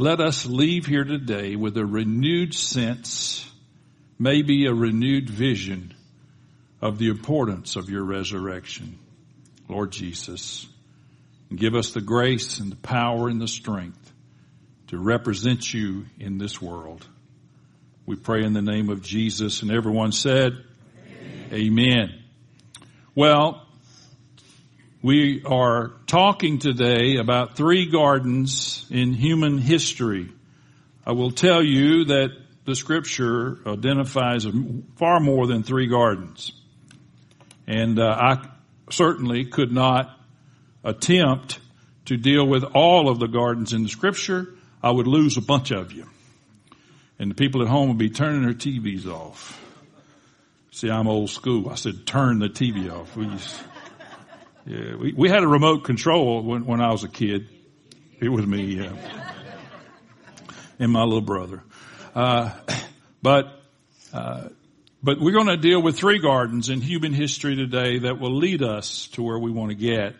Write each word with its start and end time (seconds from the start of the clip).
let 0.00 0.18
us 0.18 0.46
leave 0.46 0.86
here 0.86 1.04
today 1.04 1.56
with 1.56 1.76
a 1.76 1.84
renewed 1.84 2.54
sense, 2.54 3.46
maybe 4.18 4.64
a 4.64 4.72
renewed 4.72 5.28
vision 5.28 5.92
of 6.80 6.96
the 6.96 7.10
importance 7.10 7.76
of 7.76 7.90
your 7.90 8.02
resurrection. 8.02 8.98
Lord 9.68 9.92
Jesus, 9.92 10.66
give 11.54 11.74
us 11.74 11.90
the 11.90 12.00
grace 12.00 12.60
and 12.60 12.72
the 12.72 12.76
power 12.76 13.28
and 13.28 13.38
the 13.38 13.46
strength 13.46 14.10
to 14.86 14.96
represent 14.96 15.74
you 15.74 16.06
in 16.18 16.38
this 16.38 16.62
world. 16.62 17.06
We 18.06 18.16
pray 18.16 18.42
in 18.42 18.54
the 18.54 18.62
name 18.62 18.88
of 18.88 19.02
Jesus 19.02 19.60
and 19.60 19.70
everyone 19.70 20.12
said, 20.12 20.64
Amen. 21.52 21.52
Amen. 21.52 22.22
Well, 23.14 23.66
we 25.02 25.42
are 25.44 25.92
talking 26.06 26.58
today 26.58 27.16
about 27.16 27.56
three 27.56 27.86
gardens 27.86 28.84
in 28.90 29.14
human 29.14 29.56
history. 29.56 30.28
I 31.06 31.12
will 31.12 31.30
tell 31.30 31.62
you 31.62 32.04
that 32.06 32.36
the 32.66 32.74
scripture 32.74 33.58
identifies 33.66 34.46
far 34.96 35.18
more 35.18 35.46
than 35.46 35.62
three 35.62 35.86
gardens. 35.86 36.52
And 37.66 37.98
uh, 37.98 38.08
I 38.10 38.48
certainly 38.90 39.46
could 39.46 39.72
not 39.72 40.18
attempt 40.84 41.60
to 42.06 42.18
deal 42.18 42.46
with 42.46 42.64
all 42.74 43.08
of 43.08 43.18
the 43.18 43.28
gardens 43.28 43.72
in 43.72 43.82
the 43.82 43.88
scripture. 43.88 44.54
I 44.82 44.90
would 44.90 45.06
lose 45.06 45.38
a 45.38 45.42
bunch 45.42 45.70
of 45.70 45.92
you. 45.92 46.06
And 47.18 47.30
the 47.30 47.34
people 47.34 47.62
at 47.62 47.68
home 47.68 47.88
would 47.88 47.98
be 47.98 48.10
turning 48.10 48.42
their 48.42 48.52
TVs 48.52 49.06
off. 49.06 49.58
See, 50.72 50.90
I'm 50.90 51.08
old 51.08 51.30
school. 51.30 51.70
I 51.70 51.74
said, 51.76 52.06
turn 52.06 52.38
the 52.38 52.48
TV 52.48 52.92
off. 52.92 53.16
Yeah, 54.66 54.96
we, 54.96 55.12
we 55.12 55.28
had 55.30 55.42
a 55.42 55.48
remote 55.48 55.84
control 55.84 56.42
when, 56.42 56.66
when 56.66 56.80
I 56.82 56.92
was 56.92 57.02
a 57.02 57.08
kid. 57.08 57.48
It 58.20 58.28
was 58.28 58.46
me, 58.46 58.86
uh, 58.86 58.92
and 60.78 60.92
my 60.92 61.02
little 61.02 61.22
brother. 61.22 61.62
Uh, 62.14 62.52
but, 63.22 63.62
uh, 64.12 64.48
but 65.02 65.18
we're 65.18 65.32
going 65.32 65.46
to 65.46 65.56
deal 65.56 65.80
with 65.80 65.98
three 65.98 66.18
gardens 66.18 66.68
in 66.68 66.82
human 66.82 67.14
history 67.14 67.56
today 67.56 68.00
that 68.00 68.20
will 68.20 68.36
lead 68.36 68.62
us 68.62 69.08
to 69.12 69.22
where 69.22 69.38
we 69.38 69.50
want 69.50 69.70
to 69.70 69.76
get. 69.76 70.14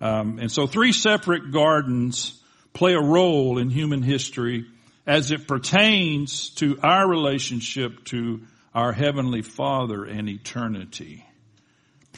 Um, 0.00 0.40
and 0.40 0.50
so 0.50 0.66
three 0.66 0.92
separate 0.92 1.52
gardens 1.52 2.42
play 2.72 2.94
a 2.94 3.00
role 3.00 3.58
in 3.58 3.70
human 3.70 4.02
history 4.02 4.66
as 5.06 5.30
it 5.30 5.46
pertains 5.46 6.50
to 6.56 6.80
our 6.82 7.08
relationship 7.08 8.04
to 8.06 8.40
our 8.74 8.92
Heavenly 8.92 9.42
Father 9.42 10.04
and 10.04 10.28
eternity. 10.28 11.24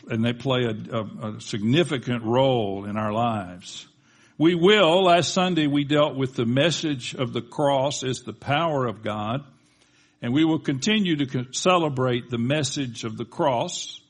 And 0.09 0.25
they 0.25 0.33
play 0.33 0.65
a, 0.65 0.97
a, 0.97 1.37
a 1.37 1.41
significant 1.41 2.25
role 2.25 2.85
in 2.85 2.97
our 2.97 3.13
lives. 3.13 3.87
We 4.37 4.55
will, 4.55 5.05
last 5.05 5.33
Sunday 5.33 5.67
we 5.67 5.85
dealt 5.85 6.17
with 6.17 6.35
the 6.35 6.45
message 6.45 7.15
of 7.15 7.33
the 7.33 7.41
cross 7.41 8.03
as 8.03 8.23
the 8.23 8.33
power 8.33 8.87
of 8.87 9.03
God. 9.03 9.45
And 10.21 10.33
we 10.33 10.45
will 10.45 10.59
continue 10.59 11.25
to 11.25 11.47
celebrate 11.53 12.31
the 12.31 12.39
message 12.39 13.05
of 13.05 13.17
the 13.17 13.25
cross. 13.25 14.01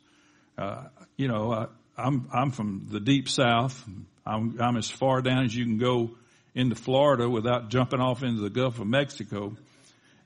Uh, 0.57 0.85
you 1.17 1.29
know, 1.29 1.53
uh, 1.53 1.67
I'm, 1.97 2.29
I'm 2.33 2.51
from 2.51 2.87
the 2.91 3.01
deep 3.01 3.29
south. 3.29 3.85
I'm, 4.25 4.61
I'm 4.61 4.77
as 4.77 4.89
far 4.89 5.23
down 5.23 5.45
as 5.45 5.55
you 5.55 5.65
can 5.65 5.79
go 5.79 6.13
into 6.55 6.75
Florida 6.75 7.29
without 7.29 7.69
jumping 7.69 8.01
off 8.01 8.23
into 8.23 8.41
the 8.41 8.51
Gulf 8.51 8.79
of 8.81 8.87
Mexico. 8.87 9.57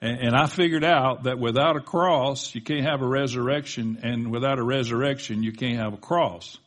And, 0.00 0.20
and 0.20 0.36
I 0.36 0.46
figured 0.46 0.84
out 0.84 1.24
that 1.24 1.38
without 1.38 1.76
a 1.76 1.80
cross, 1.80 2.54
you 2.54 2.60
can't 2.60 2.86
have 2.86 3.02
a 3.02 3.06
resurrection. 3.06 4.00
And 4.02 4.30
without 4.30 4.58
a 4.58 4.62
resurrection, 4.62 5.42
you 5.42 5.52
can't 5.52 5.78
have 5.78 5.94
a 5.94 5.98
cross. 5.98 6.58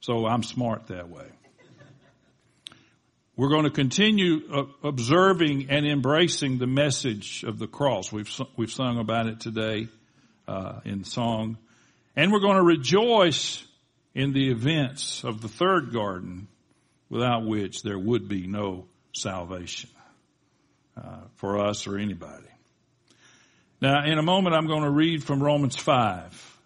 So 0.00 0.26
I'm 0.26 0.42
smart 0.42 0.88
that 0.88 1.08
way. 1.08 1.26
We're 3.36 3.48
going 3.48 3.64
to 3.64 3.70
continue 3.70 4.40
uh, 4.52 4.64
observing 4.82 5.70
and 5.70 5.86
embracing 5.86 6.58
the 6.58 6.66
message 6.66 7.42
of 7.42 7.58
the 7.58 7.66
cross. 7.66 8.12
We've, 8.12 8.30
we've 8.56 8.72
sung 8.72 8.98
about 8.98 9.28
it 9.28 9.40
today 9.40 9.88
uh, 10.46 10.80
in 10.84 11.04
song. 11.04 11.56
And 12.16 12.32
we're 12.32 12.40
going 12.40 12.56
to 12.56 12.62
rejoice 12.62 13.64
in 14.14 14.32
the 14.32 14.50
events 14.50 15.24
of 15.24 15.40
the 15.40 15.48
third 15.48 15.92
garden 15.92 16.48
without 17.08 17.46
which 17.46 17.82
there 17.82 17.98
would 17.98 18.28
be 18.28 18.46
no 18.46 18.86
salvation 19.14 19.90
uh, 20.96 21.20
for 21.36 21.64
us 21.66 21.86
or 21.86 21.98
anybody. 21.98 22.46
Now, 23.80 24.04
in 24.04 24.18
a 24.18 24.22
moment, 24.22 24.54
I'm 24.54 24.66
going 24.66 24.82
to 24.82 24.90
read 24.90 25.24
from 25.24 25.42
Romans 25.42 25.74
5. 25.74 26.58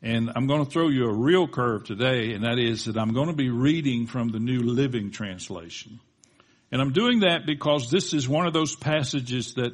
And 0.00 0.30
I'm 0.34 0.46
going 0.46 0.64
to 0.64 0.70
throw 0.70 0.88
you 0.88 1.06
a 1.06 1.12
real 1.12 1.48
curve 1.48 1.84
today, 1.84 2.32
and 2.32 2.44
that 2.44 2.58
is 2.58 2.84
that 2.84 2.96
I'm 2.96 3.12
going 3.12 3.26
to 3.26 3.34
be 3.34 3.50
reading 3.50 4.06
from 4.06 4.28
the 4.28 4.38
New 4.38 4.60
Living 4.60 5.10
Translation. 5.10 5.98
And 6.70 6.80
I'm 6.80 6.92
doing 6.92 7.20
that 7.20 7.46
because 7.46 7.90
this 7.90 8.14
is 8.14 8.28
one 8.28 8.46
of 8.46 8.52
those 8.52 8.76
passages 8.76 9.54
that 9.54 9.72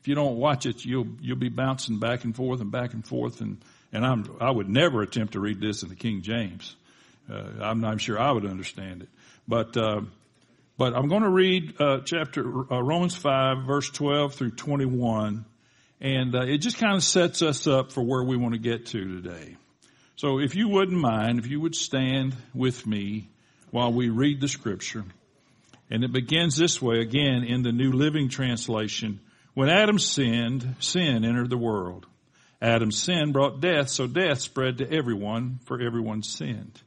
if 0.00 0.08
you 0.08 0.16
don't 0.16 0.36
watch 0.36 0.66
it, 0.66 0.84
you'll, 0.84 1.06
you'll 1.20 1.38
be 1.38 1.48
bouncing 1.48 2.00
back 2.00 2.24
and 2.24 2.34
forth 2.34 2.60
and 2.60 2.72
back 2.72 2.92
and 2.92 3.06
forth. 3.06 3.40
And, 3.40 3.64
and 3.92 4.04
I'm, 4.04 4.36
I 4.40 4.50
would 4.50 4.68
never 4.68 5.00
attempt 5.02 5.34
to 5.34 5.40
read 5.40 5.60
this 5.60 5.84
in 5.84 5.88
the 5.88 5.94
King 5.94 6.22
James. 6.22 6.74
Uh, 7.30 7.44
I'm 7.60 7.80
not 7.80 8.00
sure 8.00 8.18
I 8.18 8.32
would 8.32 8.44
understand 8.44 9.02
it. 9.02 9.08
But, 9.46 9.76
uh, 9.76 10.00
but 10.76 10.94
I'm 10.94 11.08
going 11.08 11.22
to 11.22 11.30
read 11.30 11.80
uh, 11.80 12.00
chapter 12.04 12.42
uh, 12.42 12.82
Romans 12.82 13.14
5, 13.14 13.64
verse 13.64 13.88
12 13.90 14.34
through 14.34 14.50
21 14.50 15.44
and 16.02 16.34
uh, 16.34 16.42
it 16.42 16.58
just 16.58 16.78
kind 16.78 16.96
of 16.96 17.04
sets 17.04 17.42
us 17.42 17.68
up 17.68 17.92
for 17.92 18.02
where 18.02 18.24
we 18.24 18.36
want 18.36 18.54
to 18.54 18.60
get 18.60 18.86
to 18.86 19.22
today. 19.22 19.56
So 20.16 20.40
if 20.40 20.56
you 20.56 20.68
wouldn't 20.68 21.00
mind, 21.00 21.38
if 21.38 21.46
you 21.46 21.60
would 21.60 21.76
stand 21.76 22.34
with 22.52 22.84
me 22.84 23.28
while 23.70 23.92
we 23.92 24.08
read 24.08 24.40
the 24.40 24.48
scripture. 24.48 25.04
And 25.90 26.02
it 26.02 26.12
begins 26.12 26.56
this 26.56 26.82
way 26.82 27.00
again 27.00 27.44
in 27.44 27.62
the 27.62 27.70
New 27.70 27.92
Living 27.92 28.28
Translation. 28.28 29.20
When 29.54 29.68
Adam 29.68 30.00
sinned, 30.00 30.74
sin 30.80 31.24
entered 31.24 31.50
the 31.50 31.56
world. 31.56 32.06
Adam's 32.60 32.98
sin 33.00 33.30
brought 33.30 33.60
death, 33.60 33.88
so 33.88 34.06
death 34.08 34.40
spread 34.40 34.78
to 34.78 34.90
everyone, 34.90 35.60
for 35.66 35.80
everyone 35.80 36.22
sinned. 36.22 36.80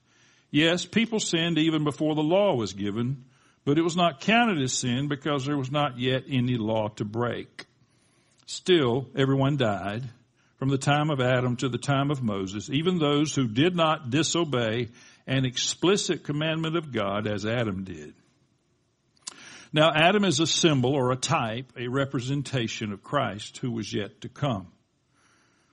Yes, 0.51 0.85
people 0.85 1.19
sinned 1.19 1.57
even 1.57 1.85
before 1.85 2.15
the 2.15 2.21
law 2.21 2.55
was 2.55 2.73
given, 2.73 3.23
but 3.63 3.77
it 3.77 3.81
was 3.81 3.95
not 3.95 4.19
counted 4.19 4.61
as 4.61 4.73
sin 4.73 5.07
because 5.07 5.45
there 5.45 5.57
was 5.57 5.71
not 5.71 5.99
yet 5.99 6.23
any 6.29 6.57
law 6.57 6.89
to 6.89 7.05
break. 7.05 7.65
Still, 8.45 9.07
everyone 9.15 9.57
died 9.57 10.03
from 10.57 10.69
the 10.69 10.77
time 10.77 11.09
of 11.09 11.19
Adam 11.19 11.55
to 11.57 11.69
the 11.69 11.77
time 11.77 12.11
of 12.11 12.23
Moses, 12.23 12.69
even 12.69 12.99
those 12.99 13.35
who 13.35 13.47
did 13.47 13.75
not 13.75 14.09
disobey 14.09 14.89
an 15.27 15.45
explicit 15.45 16.23
commandment 16.23 16.77
of 16.77 16.91
God 16.91 17.27
as 17.27 17.45
Adam 17.45 17.83
did. 17.83 18.13
Now, 19.73 19.91
Adam 19.93 20.23
is 20.23 20.39
a 20.39 20.47
symbol 20.47 20.93
or 20.93 21.11
a 21.11 21.17
type, 21.17 21.73
a 21.77 21.87
representation 21.87 22.93
of 22.93 23.03
Christ 23.03 23.57
who 23.57 23.71
was 23.71 23.91
yet 23.91 24.21
to 24.21 24.29
come. 24.29 24.67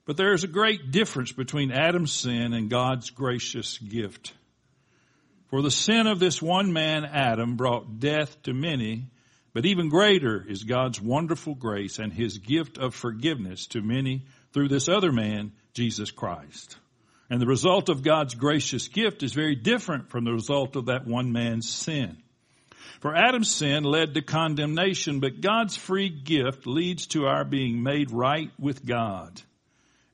But 0.04 0.16
there 0.16 0.32
is 0.32 0.42
a 0.42 0.48
great 0.48 0.90
difference 0.90 1.30
between 1.30 1.70
Adam's 1.70 2.12
sin 2.12 2.52
and 2.52 2.68
God's 2.68 3.10
gracious 3.10 3.78
gift. 3.78 4.32
For 5.48 5.62
the 5.62 5.70
sin 5.70 6.06
of 6.06 6.18
this 6.18 6.42
one 6.42 6.72
man, 6.72 7.04
Adam, 7.04 7.56
brought 7.56 8.00
death 8.00 8.42
to 8.42 8.52
many, 8.52 9.06
but 9.54 9.66
even 9.66 9.88
greater 9.88 10.44
is 10.46 10.64
God's 10.64 11.00
wonderful 11.00 11.54
grace 11.54 11.98
and 11.98 12.12
his 12.12 12.38
gift 12.38 12.78
of 12.78 12.94
forgiveness 12.94 13.66
to 13.68 13.82
many 13.82 14.24
through 14.52 14.68
this 14.68 14.88
other 14.88 15.12
man, 15.12 15.52
Jesus 15.74 16.10
Christ. 16.10 16.76
And 17.28 17.40
the 17.40 17.46
result 17.46 17.88
of 17.88 18.02
God's 18.02 18.34
gracious 18.34 18.88
gift 18.88 19.22
is 19.22 19.32
very 19.32 19.54
different 19.54 20.10
from 20.10 20.24
the 20.24 20.32
result 20.32 20.76
of 20.76 20.86
that 20.86 21.06
one 21.06 21.32
man's 21.32 21.68
sin. 21.68 22.18
For 23.00 23.16
Adam's 23.16 23.50
sin 23.50 23.84
led 23.84 24.14
to 24.14 24.22
condemnation, 24.22 25.20
but 25.20 25.40
God's 25.40 25.76
free 25.76 26.08
gift 26.08 26.66
leads 26.66 27.06
to 27.08 27.26
our 27.26 27.44
being 27.44 27.82
made 27.82 28.10
right 28.10 28.50
with 28.58 28.86
God, 28.86 29.40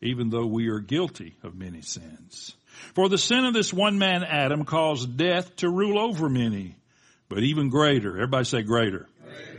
even 0.00 0.30
though 0.30 0.46
we 0.46 0.68
are 0.68 0.80
guilty 0.80 1.36
of 1.42 1.54
many 1.54 1.82
sins. 1.82 2.54
For 2.94 3.08
the 3.08 3.18
sin 3.18 3.44
of 3.44 3.52
this 3.52 3.72
one 3.72 3.98
man, 3.98 4.24
Adam, 4.24 4.64
caused 4.64 5.16
death 5.16 5.54
to 5.56 5.68
rule 5.68 5.98
over 5.98 6.28
many, 6.28 6.76
but 7.28 7.42
even 7.42 7.68
greater, 7.68 8.12
everybody 8.12 8.44
say 8.44 8.62
greater. 8.62 9.06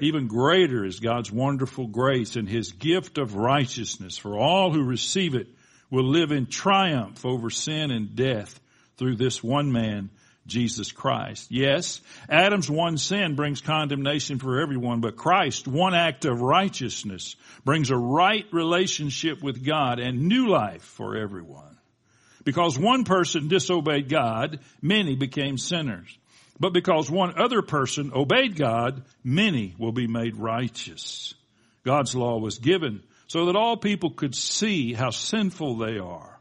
Even 0.01 0.27
greater 0.27 0.85
is 0.85 0.99
God's 0.99 1.31
wonderful 1.31 1.87
grace 1.87 2.35
and 2.35 2.47
His 2.47 2.71
gift 2.71 3.17
of 3.17 3.35
righteousness 3.35 4.17
for 4.17 4.37
all 4.37 4.71
who 4.71 4.83
receive 4.83 5.35
it 5.35 5.47
will 5.89 6.05
live 6.05 6.31
in 6.31 6.45
triumph 6.45 7.25
over 7.25 7.49
sin 7.49 7.91
and 7.91 8.15
death 8.15 8.59
through 8.97 9.15
this 9.15 9.43
one 9.43 9.71
man, 9.71 10.09
Jesus 10.45 10.91
Christ. 10.91 11.51
Yes, 11.51 12.01
Adam's 12.29 12.69
one 12.69 12.97
sin 12.97 13.35
brings 13.35 13.61
condemnation 13.61 14.39
for 14.39 14.61
everyone, 14.61 15.01
but 15.01 15.15
Christ, 15.15 15.67
one 15.67 15.93
act 15.93 16.25
of 16.25 16.41
righteousness, 16.41 17.35
brings 17.65 17.89
a 17.89 17.97
right 17.97 18.45
relationship 18.51 19.41
with 19.41 19.65
God 19.65 19.99
and 19.99 20.27
new 20.27 20.47
life 20.47 20.83
for 20.83 21.17
everyone. 21.17 21.77
Because 22.43 22.79
one 22.79 23.03
person 23.03 23.47
disobeyed 23.47 24.09
God, 24.09 24.59
many 24.81 25.15
became 25.15 25.57
sinners. 25.57 26.17
But 26.59 26.73
because 26.73 27.09
one 27.09 27.39
other 27.39 27.61
person 27.61 28.11
obeyed 28.13 28.55
God, 28.55 29.03
many 29.23 29.75
will 29.77 29.93
be 29.93 30.07
made 30.07 30.35
righteous. 30.35 31.33
God's 31.85 32.15
law 32.15 32.37
was 32.37 32.59
given 32.59 33.03
so 33.27 33.45
that 33.45 33.55
all 33.55 33.77
people 33.77 34.11
could 34.11 34.35
see 34.35 34.93
how 34.93 35.11
sinful 35.11 35.77
they 35.77 35.97
are. 35.99 36.39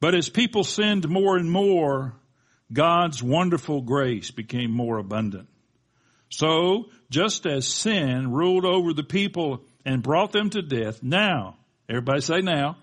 But 0.00 0.14
as 0.14 0.28
people 0.28 0.64
sinned 0.64 1.08
more 1.08 1.36
and 1.36 1.50
more, 1.50 2.14
God's 2.72 3.22
wonderful 3.22 3.82
grace 3.82 4.30
became 4.30 4.70
more 4.70 4.98
abundant. 4.98 5.48
So, 6.30 6.86
just 7.10 7.46
as 7.46 7.66
sin 7.66 8.32
ruled 8.32 8.64
over 8.64 8.92
the 8.92 9.04
people 9.04 9.62
and 9.84 10.02
brought 10.02 10.32
them 10.32 10.50
to 10.50 10.62
death, 10.62 11.02
now, 11.02 11.56
everybody 11.88 12.20
say 12.20 12.40
now, 12.40 12.78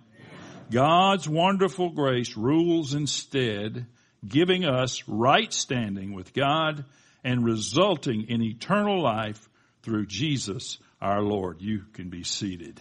God's 0.71 1.27
wonderful 1.27 1.89
grace 1.89 2.37
rules 2.37 2.93
instead, 2.93 3.87
giving 4.27 4.65
us 4.65 5.03
right 5.07 5.51
standing 5.51 6.13
with 6.13 6.33
God 6.33 6.85
and 7.23 7.43
resulting 7.43 8.29
in 8.29 8.41
eternal 8.41 9.01
life 9.01 9.49
through 9.83 10.05
Jesus 10.05 10.77
our 11.01 11.21
Lord. 11.21 11.61
You 11.61 11.83
can 11.93 12.09
be 12.09 12.23
seated. 12.23 12.79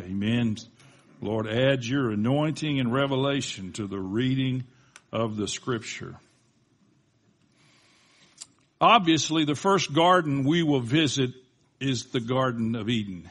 Amen. 0.00 0.56
Lord, 1.20 1.46
add 1.46 1.84
your 1.84 2.10
anointing 2.10 2.78
and 2.80 2.92
revelation 2.92 3.72
to 3.72 3.86
the 3.86 3.98
reading 3.98 4.64
of 5.12 5.36
the 5.36 5.48
scripture. 5.48 6.16
Obviously, 8.80 9.44
the 9.44 9.54
first 9.54 9.94
garden 9.94 10.44
we 10.44 10.62
will 10.62 10.80
visit 10.80 11.30
is 11.80 12.06
the 12.06 12.20
Garden 12.20 12.74
of 12.74 12.88
Eden. 12.88 13.28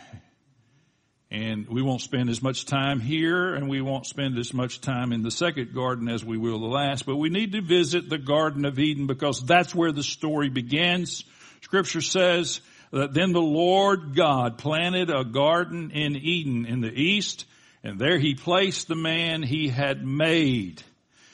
And 1.33 1.67
we 1.67 1.81
won't 1.81 2.01
spend 2.01 2.29
as 2.29 2.43
much 2.43 2.67
time 2.67 2.99
here 2.99 3.55
and 3.55 3.67
we 3.67 3.81
won't 3.81 4.05
spend 4.05 4.37
as 4.37 4.53
much 4.53 4.81
time 4.81 5.11
in 5.11 5.23
the 5.23 5.31
second 5.31 5.73
garden 5.73 6.07
as 6.07 6.23
we 6.23 6.37
will 6.37 6.59
the 6.59 6.67
last, 6.67 7.07
but 7.07 7.15
we 7.15 7.29
need 7.29 7.53
to 7.53 7.61
visit 7.61 8.07
the 8.07 8.19
Garden 8.19 8.65
of 8.65 8.77
Eden 8.77 9.07
because 9.07 9.43
that's 9.43 9.73
where 9.73 9.91
the 9.91 10.03
story 10.03 10.49
begins. 10.49 11.25
Scripture 11.61 12.01
says 12.01 12.61
that 12.91 13.15
then 13.15 13.31
the 13.31 13.41
Lord 13.41 14.15
God 14.15 14.59
planted 14.59 15.09
a 15.09 15.23
garden 15.23 15.89
in 15.89 16.15
Eden 16.15 16.67
in 16.67 16.81
the 16.81 16.93
east 16.93 17.45
and 17.83 17.97
there 17.97 18.19
he 18.19 18.35
placed 18.35 18.87
the 18.87 18.95
man 18.95 19.41
he 19.41 19.69
had 19.69 20.05
made. 20.05 20.83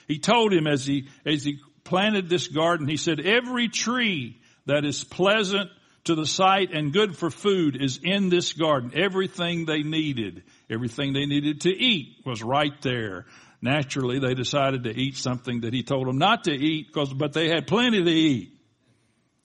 He 0.07 0.17
told 0.17 0.53
him 0.53 0.65
as 0.65 0.85
he, 0.85 1.09
as 1.25 1.43
he 1.43 1.59
planted 1.83 2.29
this 2.29 2.47
garden, 2.47 2.87
he 2.87 2.95
said, 2.95 3.19
every 3.19 3.67
tree 3.67 4.39
that 4.65 4.85
is 4.85 5.03
pleasant 5.03 5.69
to 6.05 6.15
the 6.15 6.25
sight 6.25 6.71
and 6.73 6.93
good 6.93 7.15
for 7.15 7.29
food 7.29 7.81
is 7.81 7.99
in 8.03 8.29
this 8.29 8.53
garden. 8.53 8.91
Everything 8.95 9.65
they 9.65 9.83
needed, 9.83 10.43
everything 10.69 11.13
they 11.13 11.25
needed 11.25 11.61
to 11.61 11.69
eat 11.69 12.17
was 12.25 12.41
right 12.41 12.81
there. 12.81 13.25
Naturally, 13.61 14.19
they 14.19 14.33
decided 14.33 14.85
to 14.85 14.97
eat 14.97 15.17
something 15.17 15.61
that 15.61 15.73
he 15.73 15.83
told 15.83 16.07
them 16.07 16.17
not 16.17 16.45
to 16.45 16.51
eat 16.51 16.87
because, 16.87 17.13
but 17.13 17.33
they 17.33 17.49
had 17.49 17.67
plenty 17.67 18.03
to 18.03 18.11
eat 18.11 18.53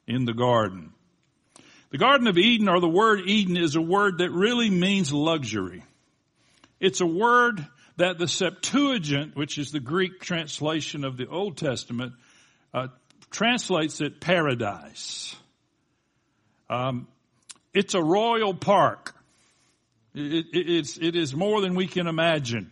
in 0.06 0.24
the 0.24 0.34
garden. 0.34 0.92
The 1.90 1.98
Garden 1.98 2.26
of 2.26 2.38
Eden 2.38 2.68
or 2.68 2.80
the 2.80 2.88
word 2.88 3.20
Eden 3.26 3.56
is 3.56 3.76
a 3.76 3.80
word 3.80 4.18
that 4.18 4.30
really 4.30 4.68
means 4.68 5.12
luxury. 5.12 5.84
It's 6.80 7.00
a 7.00 7.06
word 7.06 7.64
that 7.96 8.18
the 8.18 8.26
Septuagint, 8.26 9.36
which 9.36 9.58
is 9.58 9.70
the 9.70 9.80
Greek 9.80 10.20
translation 10.20 11.04
of 11.04 11.16
the 11.16 11.28
Old 11.28 11.56
Testament, 11.56 12.14
uh, 12.72 12.88
translates 13.30 14.00
it 14.00 14.20
paradise. 14.20 15.36
Um, 16.68 17.08
it's 17.72 17.94
a 17.94 18.02
royal 18.02 18.54
park. 18.54 19.14
It, 20.14 20.46
it, 20.52 20.70
it's, 20.70 20.96
it 20.96 21.16
is 21.16 21.34
more 21.34 21.60
than 21.60 21.74
we 21.74 21.86
can 21.86 22.06
imagine. 22.06 22.70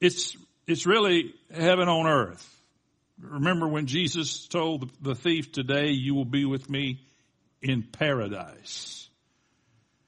It's, 0.00 0.36
it's 0.66 0.86
really 0.86 1.34
heaven 1.52 1.88
on 1.88 2.06
earth. 2.06 2.46
Remember 3.20 3.68
when 3.68 3.86
Jesus 3.86 4.46
told 4.48 4.90
the 5.02 5.14
thief, 5.14 5.52
today 5.52 5.90
you 5.90 6.14
will 6.14 6.24
be 6.24 6.44
with 6.44 6.68
me 6.70 7.00
in 7.62 7.82
paradise. 7.82 9.08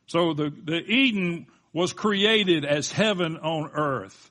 So 0.06 0.32
the, 0.34 0.50
the 0.50 0.80
Eden 0.80 1.46
was 1.72 1.92
created 1.92 2.64
as 2.64 2.90
heaven 2.90 3.36
on 3.36 3.70
earth 3.74 4.30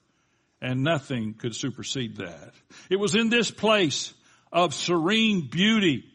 and 0.61 0.83
nothing 0.83 1.33
could 1.33 1.55
supersede 1.55 2.17
that. 2.17 2.53
It 2.89 2.97
was 2.97 3.15
in 3.15 3.29
this 3.29 3.49
place 3.49 4.13
of 4.51 4.73
serene 4.73 5.47
beauty 5.47 6.10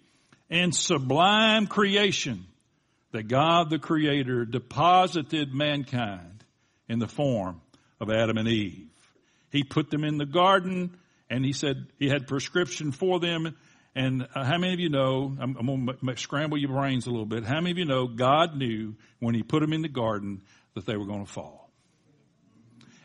and 0.50 0.75
sublime 0.75 1.66
creation 1.66 2.46
that 3.12 3.28
God 3.28 3.70
the 3.70 3.78
Creator 3.78 4.44
deposited 4.46 5.54
mankind 5.54 6.44
in 6.88 6.98
the 6.98 7.08
form 7.08 7.60
of 8.00 8.10
Adam 8.10 8.38
and 8.38 8.48
Eve. 8.48 8.88
He 9.50 9.64
put 9.64 9.90
them 9.90 10.04
in 10.04 10.19
the 10.19 10.26
garden 10.26 10.96
and 11.28 11.44
he 11.44 11.52
said 11.52 11.87
he 11.98 12.08
had 12.08 12.26
prescription 12.26 12.93
for 12.93 13.19
them. 13.19 13.56
And 13.94 14.28
uh, 14.34 14.44
how 14.44 14.58
many 14.58 14.75
of 14.75 14.81
you 14.81 14.90
know, 14.90 15.34
I'm, 15.40 15.56
I'm 15.56 15.87
going 15.87 16.14
to 16.14 16.16
scramble 16.20 16.58
your 16.58 16.70
brains 16.70 17.06
a 17.06 17.10
little 17.10 17.26
bit. 17.26 17.44
How 17.44 17.60
many 17.60 17.70
of 17.70 17.78
you 17.78 17.87
know 17.87 18.06
God 18.06 18.56
knew 18.56 18.94
when 19.19 19.34
he 19.34 19.43
put 19.43 19.60
them 19.60 19.72
in 19.72 19.82
the 19.82 19.88
garden 19.88 20.43
that 20.75 20.84
they 20.84 20.96
were 20.96 21.06
going 21.06 21.25
to 21.25 21.31
fall? 21.32 21.70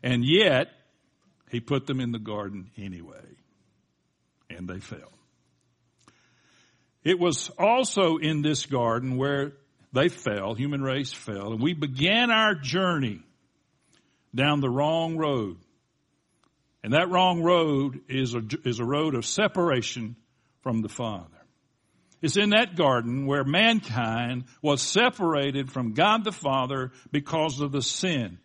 And 0.03 0.25
yet, 0.25 0.67
he 1.49 1.59
put 1.59 1.87
them 1.87 1.99
in 1.99 2.11
the 2.11 2.19
garden 2.19 2.71
anyway. 2.77 3.15
And 4.49 4.67
they 4.67 4.79
fell. 4.79 5.11
It 7.03 7.19
was 7.19 7.49
also 7.57 8.17
in 8.17 8.41
this 8.41 8.65
garden 8.65 9.17
where 9.17 9.53
they 9.93 10.09
fell, 10.09 10.53
human 10.53 10.81
race 10.81 11.11
fell, 11.11 11.51
and 11.51 11.61
we 11.61 11.73
began 11.73 12.31
our 12.31 12.55
journey 12.55 13.21
down 14.33 14.61
the 14.61 14.69
wrong 14.69 15.17
road. 15.17 15.57
And 16.83 16.93
that 16.93 17.09
wrong 17.09 17.43
road 17.43 18.01
is 18.07 18.33
a, 18.33 18.41
is 18.63 18.79
a 18.79 18.85
road 18.85 19.15
of 19.15 19.25
separation 19.25 20.15
from 20.61 20.81
the 20.81 20.89
Father. 20.89 21.27
It's 22.21 22.37
in 22.37 22.51
that 22.51 22.75
garden 22.75 23.25
where 23.25 23.43
mankind 23.43 24.45
was 24.61 24.81
separated 24.81 25.71
from 25.71 25.93
God 25.93 26.23
the 26.23 26.31
Father 26.31 26.91
because 27.11 27.59
of 27.59 27.71
the 27.71 27.81
sin 27.81 28.37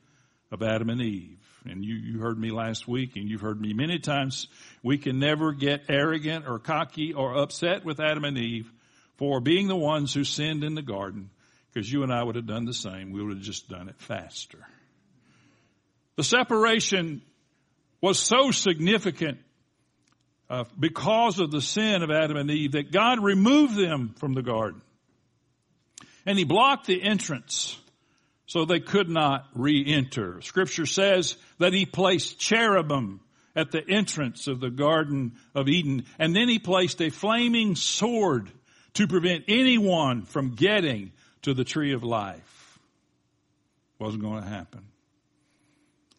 of 0.50 0.62
Adam 0.62 0.88
and 0.88 1.00
Eve. 1.00 1.45
And 1.70 1.84
you, 1.84 1.94
you 1.94 2.18
heard 2.18 2.38
me 2.38 2.50
last 2.50 2.86
week 2.86 3.16
and 3.16 3.28
you've 3.28 3.40
heard 3.40 3.60
me 3.60 3.72
many 3.72 3.98
times. 3.98 4.48
We 4.82 4.98
can 4.98 5.18
never 5.18 5.52
get 5.52 5.84
arrogant 5.88 6.46
or 6.46 6.58
cocky 6.58 7.12
or 7.12 7.36
upset 7.36 7.84
with 7.84 8.00
Adam 8.00 8.24
and 8.24 8.38
Eve 8.38 8.70
for 9.16 9.40
being 9.40 9.68
the 9.68 9.76
ones 9.76 10.12
who 10.12 10.24
sinned 10.24 10.64
in 10.64 10.74
the 10.74 10.82
garden 10.82 11.30
because 11.72 11.90
you 11.90 12.02
and 12.02 12.12
I 12.12 12.22
would 12.22 12.36
have 12.36 12.46
done 12.46 12.64
the 12.64 12.74
same. 12.74 13.12
We 13.12 13.22
would 13.22 13.36
have 13.36 13.44
just 13.44 13.68
done 13.68 13.88
it 13.88 13.96
faster. 13.98 14.66
The 16.16 16.24
separation 16.24 17.22
was 18.00 18.19
so 18.19 18.50
significant 18.50 19.38
uh, 20.48 20.64
because 20.78 21.38
of 21.38 21.50
the 21.50 21.60
sin 21.60 22.02
of 22.02 22.10
Adam 22.10 22.36
and 22.36 22.50
Eve 22.50 22.72
that 22.72 22.92
God 22.92 23.22
removed 23.22 23.76
them 23.76 24.14
from 24.19 24.32
the 24.32 24.42
garden. 24.42 24.80
And 26.24 26.38
he 26.38 26.44
blocked 26.44 26.86
the 26.86 27.02
entrance 27.02 27.76
so 28.46 28.64
they 28.64 28.81
could 28.81 29.08
not 29.08 29.46
re-enter. 29.54 30.40
Scripture 30.40 30.87
says 30.87 31.37
that 31.58 31.72
he 31.72 31.84
placed 31.84 32.38
cherubim 32.38 33.20
at 33.54 33.70
the 33.70 33.87
entrance 33.88 34.46
of 34.46 34.60
the 34.60 34.70
Garden 34.70 35.32
of 35.54 35.69
Eden, 35.69 36.04
and 36.19 36.34
then 36.34 36.48
he 36.48 36.58
placed 36.58 37.00
a 37.00 37.10
flaming 37.10 37.75
sword 37.75 38.50
to 38.94 39.06
prevent 39.06 39.44
anyone 39.48 40.22
from 40.22 40.54
getting 40.54 41.12
to 41.43 41.54
the 41.54 41.64
tree 41.64 41.93
of 41.93 42.02
life. 42.02 42.79
Wasn't 43.98 44.22
going 44.22 44.43
to 44.43 44.48
happen. 44.48 44.82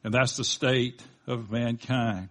And 0.04 0.14
that's 0.14 0.38
the 0.38 0.44
state 0.44 1.02
of 1.28 1.52
mankind. 1.52 2.30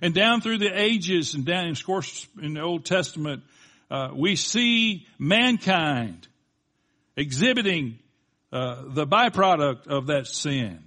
And 0.00 0.14
down 0.14 0.40
through 0.40 0.58
the 0.58 0.80
ages 0.80 1.34
and 1.34 1.44
down, 1.44 1.68
of 1.68 1.84
course, 1.84 2.26
in 2.40 2.54
the 2.54 2.60
Old 2.60 2.84
Testament, 2.84 3.42
uh, 3.90 4.10
we 4.14 4.36
see 4.36 5.06
mankind 5.18 6.28
exhibiting 7.16 7.98
uh, 8.52 8.82
the 8.86 9.06
byproduct 9.06 9.86
of 9.86 10.06
that 10.06 10.26
sin. 10.26 10.84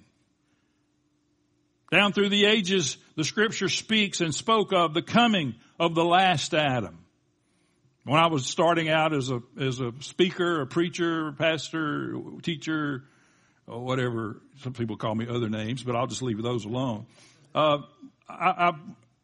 Down 1.91 2.13
through 2.13 2.29
the 2.29 2.45
ages, 2.45 2.97
the 3.15 3.23
scripture 3.23 3.69
speaks 3.69 4.21
and 4.21 4.33
spoke 4.33 4.71
of 4.73 4.93
the 4.93 5.01
coming 5.01 5.55
of 5.79 5.95
the 5.95 6.05
last 6.05 6.53
Adam. 6.53 6.99
When 8.03 8.19
I 8.19 8.27
was 8.27 8.45
starting 8.45 8.89
out 8.89 9.13
as 9.13 9.29
a, 9.29 9.41
as 9.59 9.79
a 9.79 9.91
speaker, 9.99 10.61
a 10.61 10.67
preacher, 10.67 11.31
pastor, 11.33 12.15
teacher, 12.41 13.03
or 13.67 13.83
whatever, 13.83 14.41
some 14.61 14.73
people 14.73 14.97
call 14.97 15.15
me 15.15 15.27
other 15.27 15.49
names, 15.49 15.83
but 15.83 15.95
I'll 15.95 16.07
just 16.07 16.21
leave 16.21 16.41
those 16.41 16.65
alone. 16.65 17.05
Uh, 17.53 17.79
I, 18.27 18.73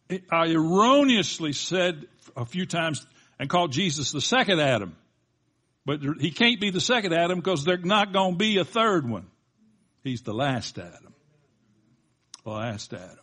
I, 0.10 0.22
I 0.32 0.48
erroneously 0.50 1.54
said 1.54 2.08
a 2.36 2.46
few 2.46 2.66
times 2.66 3.06
and 3.40 3.50
called 3.50 3.72
Jesus 3.72 4.12
the 4.12 4.22
second 4.22 4.60
Adam. 4.60 4.96
But 5.86 6.00
he 6.20 6.32
can't 6.32 6.60
be 6.60 6.72
the 6.72 6.82
second 6.82 7.14
Adam 7.14 7.40
because 7.40 7.64
there's 7.64 7.86
not 7.86 8.12
going 8.12 8.34
to 8.34 8.38
be 8.38 8.58
a 8.58 8.66
third 8.66 9.08
one. 9.08 9.28
He's 10.04 10.22
the 10.22 10.34
last 10.34 10.78
Adam. 10.80 11.14
The 12.44 12.50
last 12.50 12.94
Adam. 12.94 13.20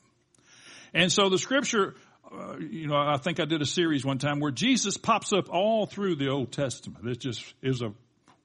And 0.95 1.11
so 1.11 1.29
the 1.29 1.39
scripture, 1.39 1.95
uh, 2.31 2.57
you 2.59 2.87
know, 2.87 2.97
I 2.97 3.17
think 3.17 3.41
I 3.41 3.47
did 3.47 3.63
a 3.63 3.67
series 3.67 4.05
one 4.05 4.19
time 4.19 4.41
where 4.41 4.53
Jesus 4.53 4.97
pops 4.97 5.33
up 5.33 5.49
all 5.51 5.87
through 5.87 6.17
the 6.17 6.29
Old 6.29 6.53
Testament. 6.53 7.09
It 7.09 7.19
just 7.21 7.43
is 7.63 7.83
a 7.83 7.93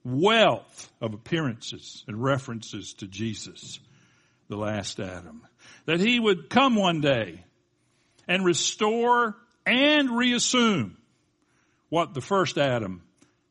wealth 0.04 0.92
of 1.02 1.14
appearances 1.14 2.04
and 2.08 2.22
references 2.22 2.94
to 2.96 3.08
Jesus, 3.08 3.80
the 4.50 4.56
last 4.56 5.00
Adam. 5.00 5.42
That 5.86 6.00
he 6.00 6.20
would 6.20 6.50
come 6.50 6.76
one 6.76 7.02
day 7.02 7.44
and 8.28 8.46
restore 8.46 9.36
and 9.66 10.18
reassume 10.18 10.98
what 11.90 12.14
the 12.14 12.22
first 12.22 12.58
Adam 12.58 13.02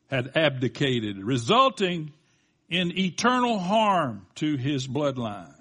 had 0.09 0.37
abdicated, 0.37 1.23
resulting 1.23 2.13
in 2.69 2.97
eternal 2.99 3.59
harm 3.59 4.27
to 4.37 4.57
his 4.57 4.87
bloodline. 4.87 5.53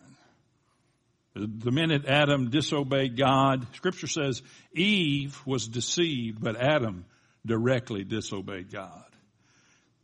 The 1.35 1.71
minute 1.71 2.05
Adam 2.05 2.49
disobeyed 2.49 3.17
God, 3.17 3.67
scripture 3.75 4.07
says 4.07 4.41
Eve 4.73 5.39
was 5.45 5.67
deceived, 5.67 6.41
but 6.41 6.55
Adam 6.55 7.05
directly 7.45 8.05
disobeyed 8.05 8.71
God. 8.71 9.03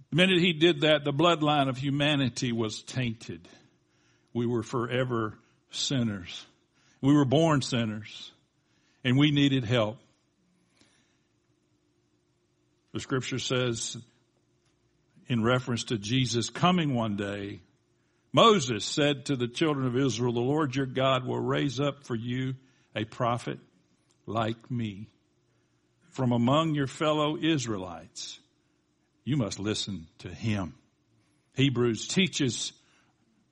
The 0.09 0.17
minute 0.17 0.39
he 0.39 0.51
did 0.51 0.81
that, 0.81 1.05
the 1.05 1.13
bloodline 1.13 1.69
of 1.69 1.77
humanity 1.77 2.51
was 2.51 2.81
tainted. 2.83 3.47
We 4.33 4.45
were 4.45 4.63
forever 4.63 5.37
sinners. 5.71 6.45
We 6.99 7.13
were 7.13 7.25
born 7.25 7.61
sinners 7.61 8.31
and 9.05 9.17
we 9.17 9.31
needed 9.31 9.63
help. 9.63 9.97
The 12.93 12.99
scripture 12.99 13.39
says 13.39 13.97
in 15.31 15.41
reference 15.41 15.85
to 15.85 15.97
Jesus 15.97 16.49
coming 16.49 16.93
one 16.93 17.15
day, 17.15 17.61
Moses 18.33 18.83
said 18.83 19.27
to 19.27 19.37
the 19.37 19.47
children 19.47 19.87
of 19.87 19.95
Israel, 19.95 20.33
the 20.33 20.41
Lord 20.41 20.75
your 20.75 20.85
God 20.85 21.25
will 21.25 21.39
raise 21.39 21.79
up 21.79 22.03
for 22.03 22.15
you 22.15 22.55
a 22.93 23.05
prophet 23.05 23.57
like 24.25 24.69
me 24.69 25.07
from 26.09 26.33
among 26.33 26.75
your 26.75 26.85
fellow 26.85 27.37
Israelites. 27.37 28.41
You 29.23 29.37
must 29.37 29.57
listen 29.57 30.07
to 30.17 30.27
him. 30.27 30.73
Hebrews 31.55 32.09
teaches, 32.09 32.73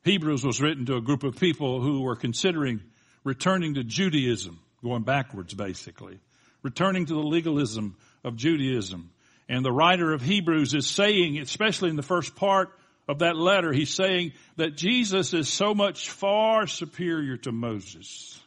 Hebrews 0.03 0.43
was 0.43 0.61
written 0.61 0.85
to 0.87 0.97
a 0.97 1.01
group 1.01 1.23
of 1.23 1.39
people 1.39 1.79
who 1.79 2.01
were 2.01 2.17
considering 2.17 2.81
returning 3.23 3.75
to 3.75 3.85
Judaism, 3.85 4.59
going 4.83 5.03
backwards 5.03 5.53
basically, 5.53 6.19
returning 6.61 7.05
to 7.05 7.13
the 7.13 7.19
legalism 7.19 7.95
of 8.25 8.35
Judaism. 8.35 9.11
And 9.49 9.65
the 9.65 9.71
writer 9.71 10.13
of 10.13 10.21
Hebrews 10.21 10.75
is 10.75 10.85
saying, 10.85 11.39
especially 11.39 11.89
in 11.89 11.95
the 11.95 12.03
first 12.03 12.35
part 12.35 12.69
of 13.07 13.19
that 13.19 13.35
letter, 13.35 13.73
he's 13.73 13.93
saying 13.93 14.33
that 14.57 14.77
Jesus 14.77 15.33
is 15.33 15.49
so 15.49 15.73
much 15.73 16.11
far 16.11 16.67
superior 16.67 17.35
to 17.37 17.51
Moses 17.51 18.39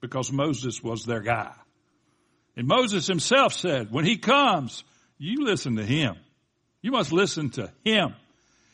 because 0.00 0.32
Moses 0.32 0.82
was 0.82 1.04
their 1.04 1.20
guy. 1.20 1.54
And 2.56 2.66
Moses 2.66 3.06
himself 3.06 3.54
said, 3.54 3.92
when 3.92 4.04
he 4.04 4.18
comes, 4.18 4.82
you 5.16 5.44
listen 5.44 5.76
to 5.76 5.84
him. 5.84 6.16
You 6.82 6.90
must 6.90 7.12
listen 7.12 7.50
to 7.50 7.72
him. 7.84 8.14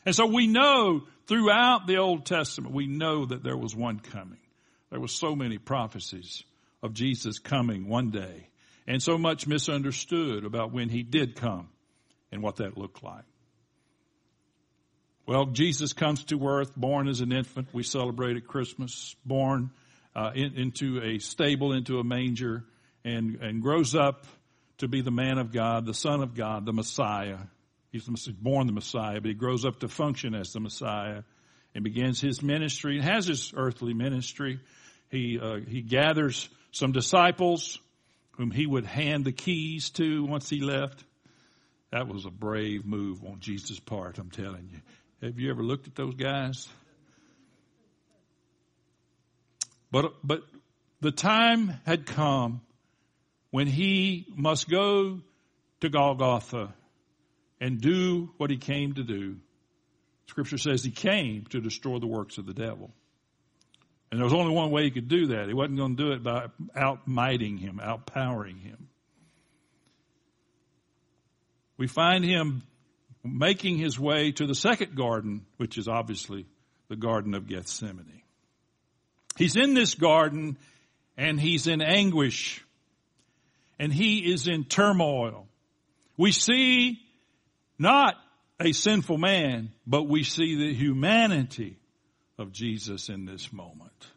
And 0.07 0.15
so 0.15 0.25
we 0.25 0.47
know 0.47 1.03
throughout 1.27 1.85
the 1.85 1.97
Old 1.97 2.25
Testament, 2.25 2.73
we 2.73 2.87
know 2.87 3.27
that 3.27 3.43
there 3.43 3.55
was 3.55 3.75
one 3.75 3.99
coming. 3.99 4.39
There 4.89 4.99
were 4.99 5.07
so 5.07 5.35
many 5.35 5.59
prophecies 5.59 6.43
of 6.81 6.93
Jesus 6.93 7.37
coming 7.37 7.87
one 7.87 8.09
day 8.09 8.48
and 8.89 9.03
so 9.03 9.19
much 9.19 9.45
misunderstood 9.45 10.43
about 10.43 10.73
when 10.73 10.89
he 10.89 11.03
did 11.03 11.35
come 11.35 11.69
and 12.31 12.41
what 12.41 12.55
that 12.55 12.75
looked 12.75 13.03
like. 13.03 13.23
Well, 15.27 15.45
Jesus 15.45 15.93
comes 15.93 16.23
to 16.25 16.47
earth, 16.47 16.75
born 16.75 17.07
as 17.07 17.21
an 17.21 17.31
infant. 17.31 17.67
We 17.71 17.83
celebrate 17.83 18.35
at 18.35 18.47
Christmas, 18.47 19.15
born 19.23 19.69
uh, 20.15 20.31
in, 20.33 20.55
into 20.55 21.03
a 21.03 21.19
stable, 21.19 21.71
into 21.71 21.99
a 21.99 22.03
manger, 22.03 22.65
and, 23.05 23.35
and 23.35 23.61
grows 23.61 23.93
up 23.93 24.25
to 24.79 24.87
be 24.87 25.01
the 25.01 25.11
man 25.11 25.37
of 25.37 25.51
God, 25.51 25.85
the 25.85 25.93
son 25.93 26.23
of 26.23 26.33
God, 26.33 26.65
the 26.65 26.73
Messiah. 26.73 27.37
He's 27.91 28.07
born 28.07 28.65
the 28.65 28.73
Messiah, 28.73 29.21
but 29.21 29.27
he 29.27 29.35
grows 29.35 29.65
up 29.65 29.81
to 29.81 29.87
function 29.87 30.33
as 30.33 30.51
the 30.51 30.59
Messiah 30.59 31.21
and 31.75 31.83
begins 31.83 32.19
his 32.19 32.41
ministry 32.41 32.97
and 32.97 33.07
has 33.07 33.27
his 33.27 33.53
earthly 33.55 33.93
ministry. 33.93 34.59
He, 35.11 35.39
uh, 35.39 35.57
he 35.57 35.83
gathers 35.83 36.49
some 36.71 36.91
disciples 36.91 37.77
whom 38.39 38.51
he 38.51 38.65
would 38.65 38.85
hand 38.85 39.25
the 39.25 39.33
keys 39.33 39.89
to 39.89 40.23
once 40.23 40.49
he 40.49 40.61
left. 40.61 41.03
That 41.91 42.07
was 42.07 42.25
a 42.25 42.31
brave 42.31 42.85
move 42.85 43.21
on 43.25 43.41
Jesus' 43.41 43.81
part, 43.81 44.17
I'm 44.17 44.31
telling 44.31 44.69
you. 44.71 45.27
Have 45.27 45.37
you 45.37 45.49
ever 45.49 45.61
looked 45.61 45.87
at 45.87 45.95
those 45.95 46.15
guys? 46.15 46.69
But, 49.91 50.13
but 50.23 50.43
the 51.01 51.11
time 51.11 51.81
had 51.85 52.05
come 52.05 52.61
when 53.51 53.67
he 53.67 54.25
must 54.33 54.69
go 54.69 55.19
to 55.81 55.89
Golgotha 55.89 56.73
and 57.59 57.81
do 57.81 58.31
what 58.37 58.49
he 58.49 58.57
came 58.57 58.93
to 58.93 59.03
do. 59.03 59.35
Scripture 60.27 60.57
says 60.57 60.81
he 60.81 60.91
came 60.91 61.43
to 61.49 61.59
destroy 61.59 61.99
the 61.99 62.07
works 62.07 62.37
of 62.37 62.45
the 62.45 62.53
devil. 62.53 62.91
And 64.11 64.19
there 64.19 64.25
was 64.25 64.33
only 64.33 64.53
one 64.53 64.71
way 64.71 64.83
he 64.83 64.91
could 64.91 65.07
do 65.07 65.27
that. 65.27 65.47
He 65.47 65.53
wasn't 65.53 65.77
going 65.77 65.95
to 65.95 66.03
do 66.03 66.11
it 66.13 66.23
by 66.23 66.47
outmighting 66.75 67.59
him, 67.59 67.79
outpowering 67.83 68.59
him. 68.59 68.87
We 71.77 71.87
find 71.87 72.25
him 72.25 72.63
making 73.23 73.77
his 73.77 73.99
way 73.99 74.31
to 74.33 74.47
the 74.47 74.55
second 74.55 74.95
garden, 74.95 75.45
which 75.57 75.77
is 75.77 75.87
obviously 75.87 76.45
the 76.87 76.95
Garden 76.95 77.33
of 77.35 77.47
Gethsemane. 77.47 78.23
He's 79.37 79.55
in 79.55 79.73
this 79.73 79.93
garden 79.95 80.57
and 81.17 81.39
he's 81.39 81.67
in 81.67 81.81
anguish 81.81 82.65
and 83.77 83.93
he 83.93 84.31
is 84.31 84.47
in 84.47 84.65
turmoil. 84.65 85.47
We 86.17 86.31
see 86.33 86.99
not 87.77 88.15
a 88.59 88.73
sinful 88.73 89.17
man, 89.17 89.71
but 89.87 90.03
we 90.03 90.23
see 90.23 90.55
the 90.55 90.73
humanity 90.73 91.78
of 92.39 92.51
Jesus 92.51 93.09
in 93.09 93.25
this 93.25 93.51
moment. 93.53 94.07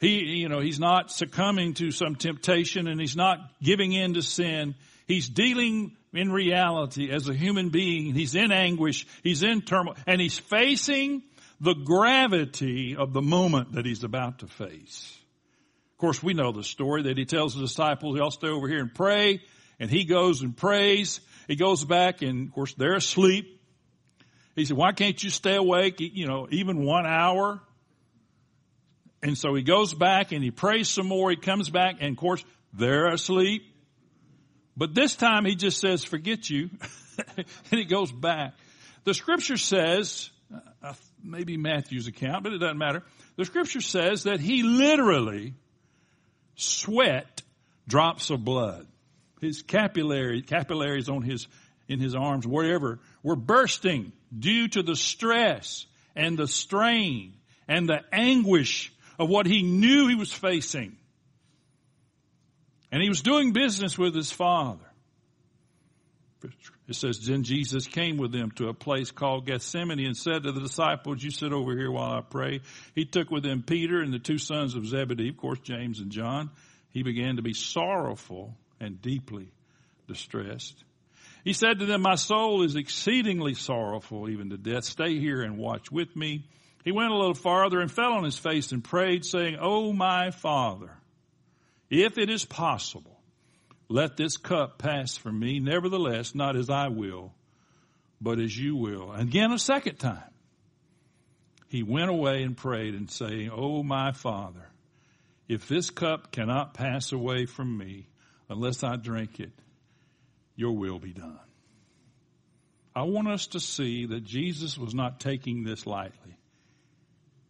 He, 0.00 0.40
you 0.40 0.48
know, 0.48 0.60
he's 0.60 0.80
not 0.80 1.10
succumbing 1.10 1.74
to 1.74 1.90
some 1.90 2.16
temptation 2.16 2.88
and 2.88 3.00
he's 3.00 3.16
not 3.16 3.38
giving 3.62 3.92
in 3.92 4.14
to 4.14 4.22
sin. 4.22 4.74
He's 5.06 5.28
dealing 5.28 5.96
in 6.12 6.32
reality 6.32 7.10
as 7.12 7.28
a 7.28 7.34
human 7.34 7.68
being. 7.68 8.14
He's 8.14 8.34
in 8.34 8.50
anguish. 8.50 9.06
He's 9.22 9.42
in 9.42 9.62
turmoil 9.62 9.96
and 10.06 10.20
he's 10.20 10.38
facing 10.38 11.22
the 11.60 11.74
gravity 11.74 12.96
of 12.96 13.12
the 13.12 13.22
moment 13.22 13.72
that 13.72 13.86
he's 13.86 14.02
about 14.02 14.40
to 14.40 14.46
face. 14.48 15.16
Of 15.92 15.98
course, 15.98 16.22
we 16.22 16.34
know 16.34 16.50
the 16.50 16.64
story 16.64 17.02
that 17.04 17.16
he 17.16 17.24
tells 17.24 17.54
the 17.54 17.60
disciples, 17.60 18.16
y'all 18.16 18.32
stay 18.32 18.48
over 18.48 18.66
here 18.66 18.80
and 18.80 18.92
pray. 18.92 19.40
And 19.78 19.88
he 19.88 20.04
goes 20.04 20.42
and 20.42 20.56
prays. 20.56 21.20
He 21.46 21.56
goes 21.56 21.84
back 21.84 22.22
and 22.22 22.48
of 22.48 22.54
course 22.54 22.74
they're 22.74 22.96
asleep. 22.96 23.61
He 24.54 24.64
said, 24.64 24.76
why 24.76 24.92
can't 24.92 25.22
you 25.22 25.30
stay 25.30 25.56
awake, 25.56 25.96
you 25.98 26.26
know, 26.26 26.46
even 26.50 26.84
one 26.84 27.06
hour? 27.06 27.60
And 29.22 29.38
so 29.38 29.54
he 29.54 29.62
goes 29.62 29.94
back 29.94 30.32
and 30.32 30.42
he 30.42 30.50
prays 30.50 30.88
some 30.88 31.06
more. 31.06 31.30
He 31.30 31.36
comes 31.36 31.70
back 31.70 31.96
and 32.00 32.16
of 32.16 32.18
course 32.18 32.44
they're 32.72 33.08
asleep. 33.08 33.64
But 34.76 34.94
this 34.94 35.16
time 35.16 35.44
he 35.44 35.54
just 35.54 35.80
says, 35.80 36.04
forget 36.04 36.48
you. 36.50 36.70
and 37.36 37.46
he 37.70 37.84
goes 37.84 38.10
back. 38.10 38.54
The 39.04 39.14
scripture 39.14 39.56
says, 39.56 40.30
uh, 40.82 40.94
maybe 41.22 41.56
Matthew's 41.56 42.06
account, 42.06 42.44
but 42.44 42.52
it 42.52 42.58
doesn't 42.58 42.78
matter. 42.78 43.02
The 43.36 43.44
scripture 43.44 43.80
says 43.80 44.24
that 44.24 44.40
he 44.40 44.62
literally 44.62 45.54
sweat 46.56 47.42
drops 47.88 48.30
of 48.30 48.44
blood. 48.44 48.86
His 49.40 49.62
capillary, 49.62 50.42
capillaries 50.42 51.08
on 51.08 51.22
his, 51.22 51.48
in 51.88 52.00
his 52.00 52.14
arms, 52.14 52.46
wherever, 52.46 53.00
were 53.22 53.36
bursting 53.36 54.12
due 54.36 54.68
to 54.68 54.82
the 54.82 54.96
stress 54.96 55.86
and 56.14 56.38
the 56.38 56.48
strain 56.48 57.34
and 57.68 57.88
the 57.88 58.00
anguish 58.12 58.92
of 59.18 59.28
what 59.28 59.46
he 59.46 59.62
knew 59.62 60.08
he 60.08 60.14
was 60.14 60.32
facing. 60.32 60.96
And 62.90 63.02
he 63.02 63.08
was 63.08 63.22
doing 63.22 63.52
business 63.52 63.98
with 63.98 64.14
his 64.14 64.30
father. 64.30 64.84
It 66.88 66.96
says, 66.96 67.24
then 67.24 67.44
Jesus 67.44 67.86
came 67.86 68.16
with 68.16 68.32
them 68.32 68.50
to 68.52 68.68
a 68.68 68.74
place 68.74 69.10
called 69.10 69.46
Gethsemane 69.46 70.04
and 70.04 70.16
said 70.16 70.42
to 70.42 70.52
the 70.52 70.60
disciples, 70.60 71.22
you 71.22 71.30
sit 71.30 71.52
over 71.52 71.76
here 71.76 71.90
while 71.90 72.12
I 72.12 72.20
pray. 72.20 72.60
He 72.94 73.04
took 73.04 73.30
with 73.30 73.46
him 73.46 73.62
Peter 73.62 74.02
and 74.02 74.12
the 74.12 74.18
two 74.18 74.38
sons 74.38 74.74
of 74.74 74.86
Zebedee, 74.86 75.28
of 75.28 75.36
course, 75.36 75.60
James 75.60 76.00
and 76.00 76.10
John. 76.10 76.50
He 76.90 77.02
began 77.02 77.36
to 77.36 77.42
be 77.42 77.54
sorrowful 77.54 78.56
and 78.80 79.00
deeply 79.00 79.52
distressed. 80.08 80.82
He 81.44 81.52
said 81.52 81.80
to 81.80 81.86
them, 81.86 82.02
my 82.02 82.14
soul 82.14 82.62
is 82.62 82.76
exceedingly 82.76 83.54
sorrowful 83.54 84.28
even 84.28 84.50
to 84.50 84.56
death. 84.56 84.84
Stay 84.84 85.18
here 85.18 85.42
and 85.42 85.58
watch 85.58 85.90
with 85.90 86.14
me. 86.14 86.44
He 86.84 86.92
went 86.92 87.10
a 87.10 87.16
little 87.16 87.34
farther 87.34 87.80
and 87.80 87.90
fell 87.90 88.12
on 88.12 88.24
his 88.24 88.38
face 88.38 88.72
and 88.72 88.82
prayed 88.82 89.24
saying, 89.24 89.56
Oh 89.60 89.92
my 89.92 90.30
father, 90.30 90.90
if 91.90 92.18
it 92.18 92.30
is 92.30 92.44
possible, 92.44 93.20
let 93.88 94.16
this 94.16 94.36
cup 94.36 94.78
pass 94.78 95.16
from 95.16 95.38
me. 95.38 95.60
Nevertheless, 95.60 96.34
not 96.34 96.56
as 96.56 96.70
I 96.70 96.88
will, 96.88 97.34
but 98.20 98.38
as 98.40 98.56
you 98.56 98.76
will. 98.76 99.12
And 99.12 99.28
again, 99.28 99.52
a 99.52 99.58
second 99.58 99.96
time, 99.96 100.22
he 101.68 101.82
went 101.82 102.10
away 102.10 102.42
and 102.42 102.56
prayed 102.56 102.94
and 102.94 103.10
saying, 103.10 103.50
Oh 103.52 103.82
my 103.82 104.12
father, 104.12 104.68
if 105.48 105.68
this 105.68 105.90
cup 105.90 106.32
cannot 106.32 106.74
pass 106.74 107.12
away 107.12 107.46
from 107.46 107.76
me 107.76 108.06
unless 108.48 108.82
I 108.82 108.96
drink 108.96 109.40
it, 109.40 109.52
your 110.56 110.72
will 110.72 110.98
be 110.98 111.12
done. 111.12 111.38
I 112.94 113.02
want 113.02 113.28
us 113.28 113.46
to 113.48 113.60
see 113.60 114.06
that 114.06 114.24
Jesus 114.24 114.76
was 114.76 114.94
not 114.94 115.18
taking 115.18 115.64
this 115.64 115.86
lightly. 115.86 116.36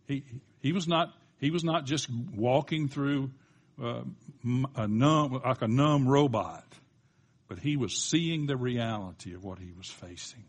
He, 0.06 0.25
he 0.61 0.73
was 0.73 0.87
not, 0.87 1.09
he 1.38 1.50
was 1.50 1.64
not 1.64 1.85
just 1.85 2.09
walking 2.35 2.88
through 2.88 3.30
uh, 3.82 4.02
a 4.76 4.87
numb, 4.87 5.40
like 5.44 5.62
a 5.62 5.68
numb 5.68 6.06
robot, 6.06 6.64
but 7.49 7.59
he 7.59 7.76
was 7.76 7.97
seeing 7.97 8.47
the 8.47 8.56
reality 8.56 9.35
of 9.35 9.42
what 9.42 9.59
he 9.59 9.73
was 9.76 9.88
facing. 9.88 10.44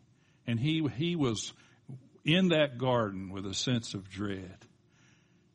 And 0.45 0.59
he, 0.59 0.87
he 0.95 1.15
was 1.15 1.53
in 2.23 2.49
that 2.49 2.77
garden 2.77 3.31
with 3.31 3.45
a 3.45 3.53
sense 3.53 3.93
of 3.93 4.09
dread. 4.09 4.57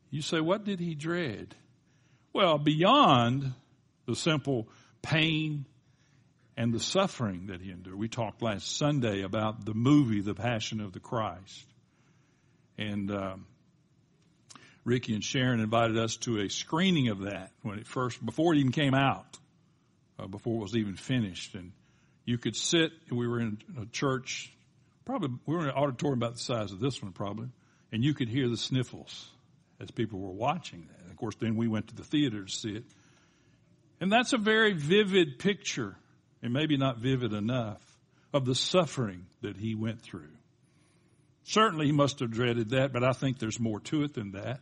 You 0.09 0.21
say, 0.21 0.41
what 0.41 0.65
did 0.65 0.79
he 0.79 0.95
dread? 0.95 1.55
Well, 2.33 2.57
beyond 2.57 3.53
the 4.05 4.15
simple 4.15 4.67
pain 5.01 5.65
and 6.59 6.73
the 6.73 6.79
suffering 6.79 7.45
that 7.47 7.61
he 7.61 7.71
endured. 7.71 7.95
We 7.95 8.09
talked 8.09 8.41
last 8.41 8.75
Sunday 8.75 9.21
about 9.21 9.63
the 9.63 9.73
movie, 9.73 10.19
The 10.19 10.33
Passion 10.35 10.81
of 10.81 10.91
the 10.91 10.99
Christ. 10.99 11.65
And 12.77 13.09
um, 13.09 13.47
Ricky 14.83 15.13
and 15.13 15.23
Sharon 15.23 15.61
invited 15.61 15.97
us 15.97 16.17
to 16.17 16.41
a 16.41 16.49
screening 16.49 17.07
of 17.07 17.21
that 17.21 17.53
when 17.61 17.79
it 17.79 17.87
first, 17.87 18.23
before 18.25 18.53
it 18.53 18.57
even 18.57 18.73
came 18.73 18.93
out, 18.93 19.37
uh, 20.19 20.27
before 20.27 20.57
it 20.57 20.63
was 20.63 20.75
even 20.75 20.97
finished. 20.97 21.55
And 21.55 21.71
you 22.25 22.37
could 22.37 22.57
sit, 22.57 22.91
we 23.09 23.25
were 23.25 23.39
in 23.39 23.59
a 23.81 23.85
church, 23.85 24.51
probably, 25.05 25.29
we 25.45 25.55
were 25.55 25.61
in 25.61 25.69
an 25.69 25.75
auditorium 25.75 26.19
about 26.19 26.33
the 26.33 26.39
size 26.39 26.73
of 26.73 26.81
this 26.81 27.01
one 27.01 27.13
probably, 27.13 27.47
and 27.93 28.03
you 28.03 28.13
could 28.13 28.27
hear 28.27 28.49
the 28.49 28.57
sniffles 28.57 29.29
as 29.79 29.91
people 29.91 30.19
were 30.19 30.33
watching 30.33 30.89
that. 30.91 31.03
And 31.03 31.09
of 31.09 31.15
course, 31.15 31.35
then 31.39 31.55
we 31.55 31.69
went 31.69 31.87
to 31.87 31.95
the 31.95 32.03
theater 32.03 32.43
to 32.43 32.51
see 32.51 32.75
it. 32.75 32.83
And 34.01 34.11
that's 34.11 34.33
a 34.33 34.37
very 34.37 34.73
vivid 34.73 35.39
picture, 35.39 35.95
and 36.41 36.53
maybe 36.53 36.77
not 36.77 36.97
vivid 36.97 37.33
enough, 37.33 37.81
of 38.33 38.45
the 38.45 38.55
suffering 38.55 39.25
that 39.41 39.57
he 39.57 39.75
went 39.75 40.01
through. 40.01 40.29
Certainly 41.43 41.87
he 41.87 41.91
must 41.91 42.19
have 42.19 42.31
dreaded 42.31 42.69
that, 42.69 42.93
but 42.93 43.03
I 43.03 43.13
think 43.13 43.39
there's 43.39 43.59
more 43.59 43.79
to 43.81 44.03
it 44.03 44.13
than 44.13 44.33
that. 44.33 44.59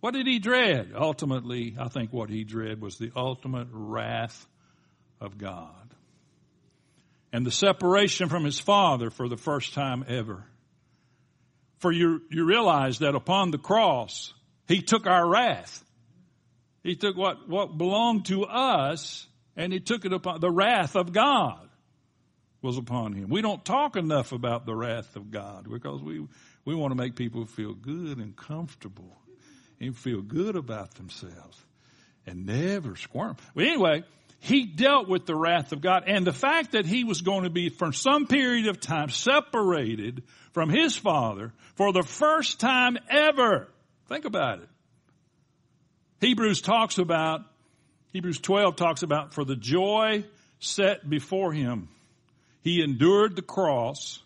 What 0.00 0.14
did 0.14 0.26
he 0.26 0.38
dread? 0.38 0.92
Ultimately, 0.94 1.76
I 1.78 1.88
think 1.88 2.12
what 2.12 2.30
he 2.30 2.44
dread 2.44 2.80
was 2.80 2.98
the 2.98 3.10
ultimate 3.16 3.68
wrath 3.72 4.46
of 5.20 5.38
God 5.38 5.94
and 7.32 7.44
the 7.44 7.50
separation 7.50 8.28
from 8.28 8.44
his 8.44 8.60
father 8.60 9.10
for 9.10 9.28
the 9.28 9.36
first 9.36 9.74
time 9.74 10.04
ever. 10.06 10.44
For 11.78 11.90
you, 11.90 12.22
you 12.30 12.44
realize 12.44 13.00
that 13.00 13.16
upon 13.16 13.50
the 13.50 13.58
cross, 13.58 14.32
he 14.68 14.82
took 14.82 15.08
our 15.08 15.26
wrath. 15.26 15.82
He 16.84 16.94
took 16.94 17.16
what, 17.16 17.48
what 17.48 17.76
belonged 17.76 18.26
to 18.26 18.44
us 18.44 19.26
and 19.56 19.72
he 19.72 19.80
took 19.80 20.04
it 20.04 20.12
upon 20.12 20.40
the 20.40 20.50
wrath 20.50 20.96
of 20.96 21.12
God 21.12 21.68
was 22.64 22.78
upon 22.78 23.12
him. 23.12 23.28
We 23.28 23.42
don't 23.42 23.62
talk 23.64 23.94
enough 23.94 24.32
about 24.32 24.64
the 24.64 24.74
wrath 24.74 25.16
of 25.16 25.30
God 25.30 25.68
because 25.70 26.02
we, 26.02 26.26
we 26.64 26.74
want 26.74 26.92
to 26.92 26.96
make 26.96 27.14
people 27.14 27.44
feel 27.44 27.74
good 27.74 28.16
and 28.18 28.34
comfortable 28.34 29.18
and 29.80 29.96
feel 29.96 30.22
good 30.22 30.56
about 30.56 30.94
themselves 30.94 31.62
and 32.26 32.46
never 32.46 32.96
squirm. 32.96 33.36
But 33.54 33.64
anyway, 33.64 34.04
he 34.40 34.64
dealt 34.64 35.08
with 35.08 35.26
the 35.26 35.34
wrath 35.34 35.72
of 35.72 35.82
God 35.82 36.04
and 36.06 36.26
the 36.26 36.32
fact 36.32 36.72
that 36.72 36.86
he 36.86 37.04
was 37.04 37.20
going 37.20 37.44
to 37.44 37.50
be 37.50 37.68
for 37.68 37.92
some 37.92 38.26
period 38.26 38.66
of 38.66 38.80
time 38.80 39.10
separated 39.10 40.22
from 40.52 40.70
his 40.70 40.96
father 40.96 41.52
for 41.76 41.92
the 41.92 42.02
first 42.02 42.60
time 42.60 42.96
ever. 43.10 43.68
Think 44.08 44.24
about 44.24 44.60
it. 44.60 44.68
Hebrews 46.20 46.62
talks 46.62 46.96
about, 46.96 47.42
Hebrews 48.14 48.38
12 48.38 48.76
talks 48.76 49.02
about 49.02 49.34
for 49.34 49.44
the 49.44 49.56
joy 49.56 50.24
set 50.60 51.08
before 51.10 51.52
him, 51.52 51.88
he 52.62 52.80
endured 52.80 53.34
the 53.34 53.42
cross 53.42 54.22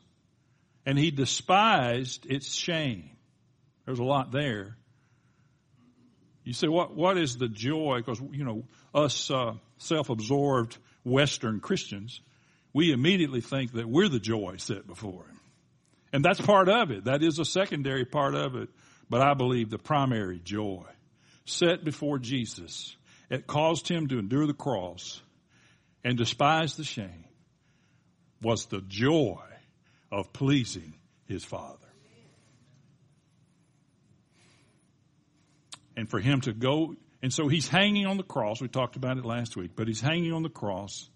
and 0.85 0.99
he 0.99 1.11
despised 1.11 2.27
its 2.27 2.53
shame. 2.53 3.09
There's 3.87 3.99
a 3.99 4.05
lot 4.05 4.31
there. 4.31 4.77
You 6.45 6.53
say, 6.53 6.69
what, 6.69 6.95
what 6.95 7.17
is 7.17 7.39
the 7.39 7.49
joy? 7.49 7.97
Because, 7.97 8.21
you 8.31 8.45
know, 8.45 8.65
us 8.95 9.31
uh, 9.31 9.55
self-absorbed 9.79 10.77
Western 11.05 11.61
Christians, 11.61 12.21
we 12.75 12.93
immediately 12.93 13.41
think 13.41 13.73
that 13.73 13.89
we're 13.89 14.11
the 14.11 14.21
joy 14.21 14.57
set 14.59 14.87
before 14.87 15.25
Him. 15.25 15.41
And 16.13 16.23
that's 16.23 16.41
part 16.43 16.69
of 16.69 16.91
it. 16.91 17.05
That 17.05 17.23
is 17.23 17.39
a 17.39 17.45
secondary 17.47 18.05
part 18.05 18.35
of 18.35 18.55
it. 18.55 18.69
But 19.09 19.23
I 19.23 19.33
believe 19.33 19.71
the 19.71 19.79
primary 19.79 20.41
joy 20.45 20.85
set 21.47 21.85
before 21.85 22.19
Jesus, 22.19 22.95
it 23.31 23.47
caused 23.47 23.89
Him 23.89 24.09
to 24.09 24.19
endure 24.19 24.47
the 24.47 24.55
cross 24.55 25.21
and 26.05 26.17
despise 26.17 26.77
the 26.77 26.85
shame, 26.85 27.25
was 28.43 28.67
the 28.67 28.81
joy 28.87 29.43
of 30.11 30.33
pleasing 30.33 30.95
His 31.27 31.45
Father. 31.45 31.89
and 35.99 36.09
for 36.09 36.21
him 36.21 36.41
to 36.43 36.53
go. 36.53 36.95
And 37.23 37.33
so 37.33 37.49
he's 37.49 37.69
hanging 37.69 38.07
on 38.07 38.19
the 38.19 38.23
cross. 38.23 38.61
We 38.61 38.69
talked 38.69 38.95
about 38.95 39.19
it 39.19 39.25
last 39.25 39.57
week, 39.57 39.73
but 39.75 39.89
he's 39.89 40.01
hanging 40.01 40.33
on 40.33 40.45
the 40.45 40.49
cross 40.49 41.11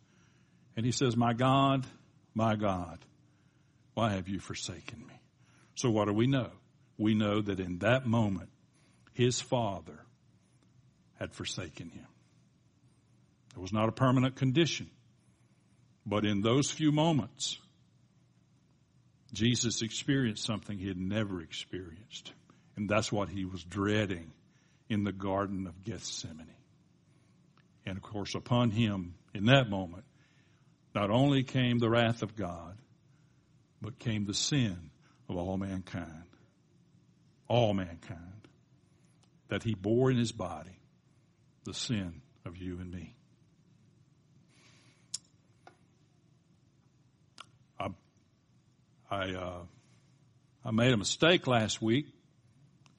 and 0.76 0.84
he 0.84 0.90
says, 0.90 1.16
My 1.16 1.34
God, 1.34 1.86
my 2.34 2.56
God, 2.56 2.98
why 3.94 4.14
have 4.14 4.28
you 4.28 4.40
forsaken 4.40 5.06
me? 5.06 5.14
So 5.76 5.88
what 5.88 6.08
do 6.08 6.12
we 6.12 6.26
know? 6.26 6.50
We 6.98 7.14
know 7.14 7.40
that 7.40 7.60
in 7.60 7.78
that 7.78 8.06
moment, 8.06 8.50
his 9.12 9.40
father 9.40 10.00
had 11.22 11.32
forsaken 11.32 11.88
him. 11.88 12.06
It 13.54 13.60
was 13.60 13.72
not 13.72 13.88
a 13.88 13.92
permanent 13.92 14.34
condition. 14.34 14.90
But 16.04 16.24
in 16.24 16.42
those 16.42 16.68
few 16.68 16.90
moments, 16.90 17.60
Jesus 19.32 19.82
experienced 19.82 20.44
something 20.44 20.76
he 20.76 20.88
had 20.88 20.98
never 20.98 21.40
experienced. 21.40 22.32
And 22.74 22.88
that's 22.88 23.12
what 23.12 23.28
he 23.28 23.44
was 23.44 23.62
dreading 23.62 24.32
in 24.88 25.04
the 25.04 25.12
Garden 25.12 25.68
of 25.68 25.84
Gethsemane. 25.84 26.48
And 27.86 27.96
of 27.96 28.02
course, 28.02 28.34
upon 28.34 28.70
him 28.70 29.14
in 29.32 29.44
that 29.44 29.70
moment, 29.70 30.04
not 30.92 31.10
only 31.10 31.44
came 31.44 31.78
the 31.78 31.88
wrath 31.88 32.22
of 32.22 32.34
God, 32.34 32.76
but 33.80 34.00
came 34.00 34.24
the 34.24 34.34
sin 34.34 34.90
of 35.28 35.36
all 35.36 35.56
mankind. 35.56 36.24
All 37.46 37.74
mankind. 37.74 38.48
That 39.50 39.62
he 39.62 39.74
bore 39.74 40.10
in 40.10 40.16
his 40.16 40.32
body 40.32 40.81
the 41.64 41.74
sin 41.74 42.22
of 42.44 42.56
you 42.56 42.78
and 42.78 42.90
me. 42.90 43.14
I, 47.78 47.88
I, 49.10 49.30
uh, 49.32 49.62
I 50.64 50.70
made 50.70 50.92
a 50.92 50.96
mistake 50.96 51.46
last 51.46 51.80
week 51.80 52.06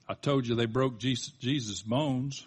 I 0.06 0.14
told 0.14 0.46
you 0.46 0.54
they 0.54 0.66
broke 0.66 0.98
Jesus', 0.98 1.32
Jesus 1.40 1.80
bones, 1.80 2.46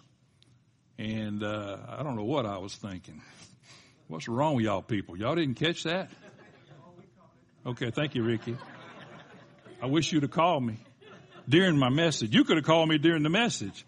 and 0.96 1.42
uh, 1.42 1.78
I 1.88 2.04
don't 2.04 2.14
know 2.14 2.24
what 2.24 2.46
I 2.46 2.58
was 2.58 2.74
thinking. 2.74 3.20
What's 4.06 4.28
wrong 4.28 4.54
with 4.54 4.64
y'all 4.64 4.80
people? 4.80 5.16
Y'all 5.16 5.34
didn't 5.34 5.56
catch 5.56 5.82
that? 5.82 6.08
Okay, 7.66 7.90
thank 7.90 8.14
you, 8.14 8.22
Ricky. 8.22 8.56
I 9.82 9.86
wish 9.86 10.12
you'd 10.12 10.22
have 10.22 10.30
called 10.30 10.64
me 10.64 10.78
during 11.48 11.76
my 11.76 11.88
message. 11.88 12.32
You 12.32 12.44
could 12.44 12.56
have 12.56 12.64
called 12.64 12.88
me 12.88 12.98
during 12.98 13.24
the 13.24 13.28
message. 13.28 13.84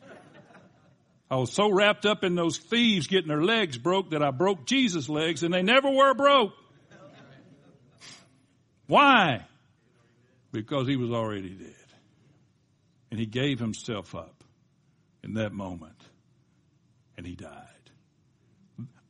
I 1.30 1.36
was 1.36 1.52
so 1.52 1.70
wrapped 1.70 2.06
up 2.06 2.24
in 2.24 2.34
those 2.34 2.58
thieves 2.58 3.06
getting 3.06 3.28
their 3.28 3.42
legs 3.42 3.78
broke 3.78 4.10
that 4.10 4.22
I 4.22 4.32
broke 4.32 4.66
Jesus' 4.66 5.08
legs 5.08 5.44
and 5.44 5.54
they 5.54 5.62
never 5.62 5.88
were 5.88 6.12
broke. 6.12 6.52
Why? 8.88 9.46
Because 10.50 10.88
he 10.88 10.96
was 10.96 11.12
already 11.12 11.50
dead. 11.50 11.74
And 13.12 13.20
he 13.20 13.26
gave 13.26 13.60
himself 13.60 14.16
up 14.16 14.42
in 15.22 15.34
that 15.34 15.52
moment. 15.52 16.00
And 17.16 17.24
he 17.24 17.36
died. 17.36 17.66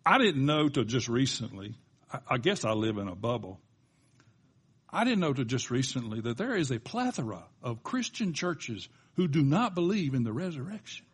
I 0.05 0.19
didn't 0.19 0.45
know 0.45 0.69
till 0.69 0.85
just 0.85 1.09
recently, 1.09 1.75
I 2.29 2.37
guess 2.37 2.65
I 2.65 2.73
live 2.73 2.99
in 2.99 3.09
a 3.09 3.15
bubble. 3.15 3.61
I 4.91 5.05
didn't 5.05 5.21
know 5.21 5.33
till 5.33 5.45
just 5.45 5.71
recently 5.71 6.21
that 6.21 6.37
there 6.37 6.57
is 6.57 6.71
a 6.71 6.81
plethora 6.81 7.45
of 7.63 7.83
Christian 7.83 8.35
churches 8.35 8.89
who 9.15 9.29
do 9.29 9.43
not 9.43 9.75
believe 9.75 10.15
in 10.15 10.25
the 10.25 10.33
resurrection. 10.33 11.07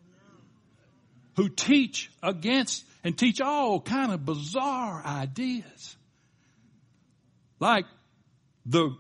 Who 1.37 1.49
teach 1.49 2.11
against 2.23 2.85
and 3.05 3.17
teach 3.17 3.41
all 3.41 3.81
kind 3.81 4.13
of 4.13 4.25
bizarre 4.25 5.03
ideas. 5.05 5.97
Like 7.61 7.87
the, 8.65 8.97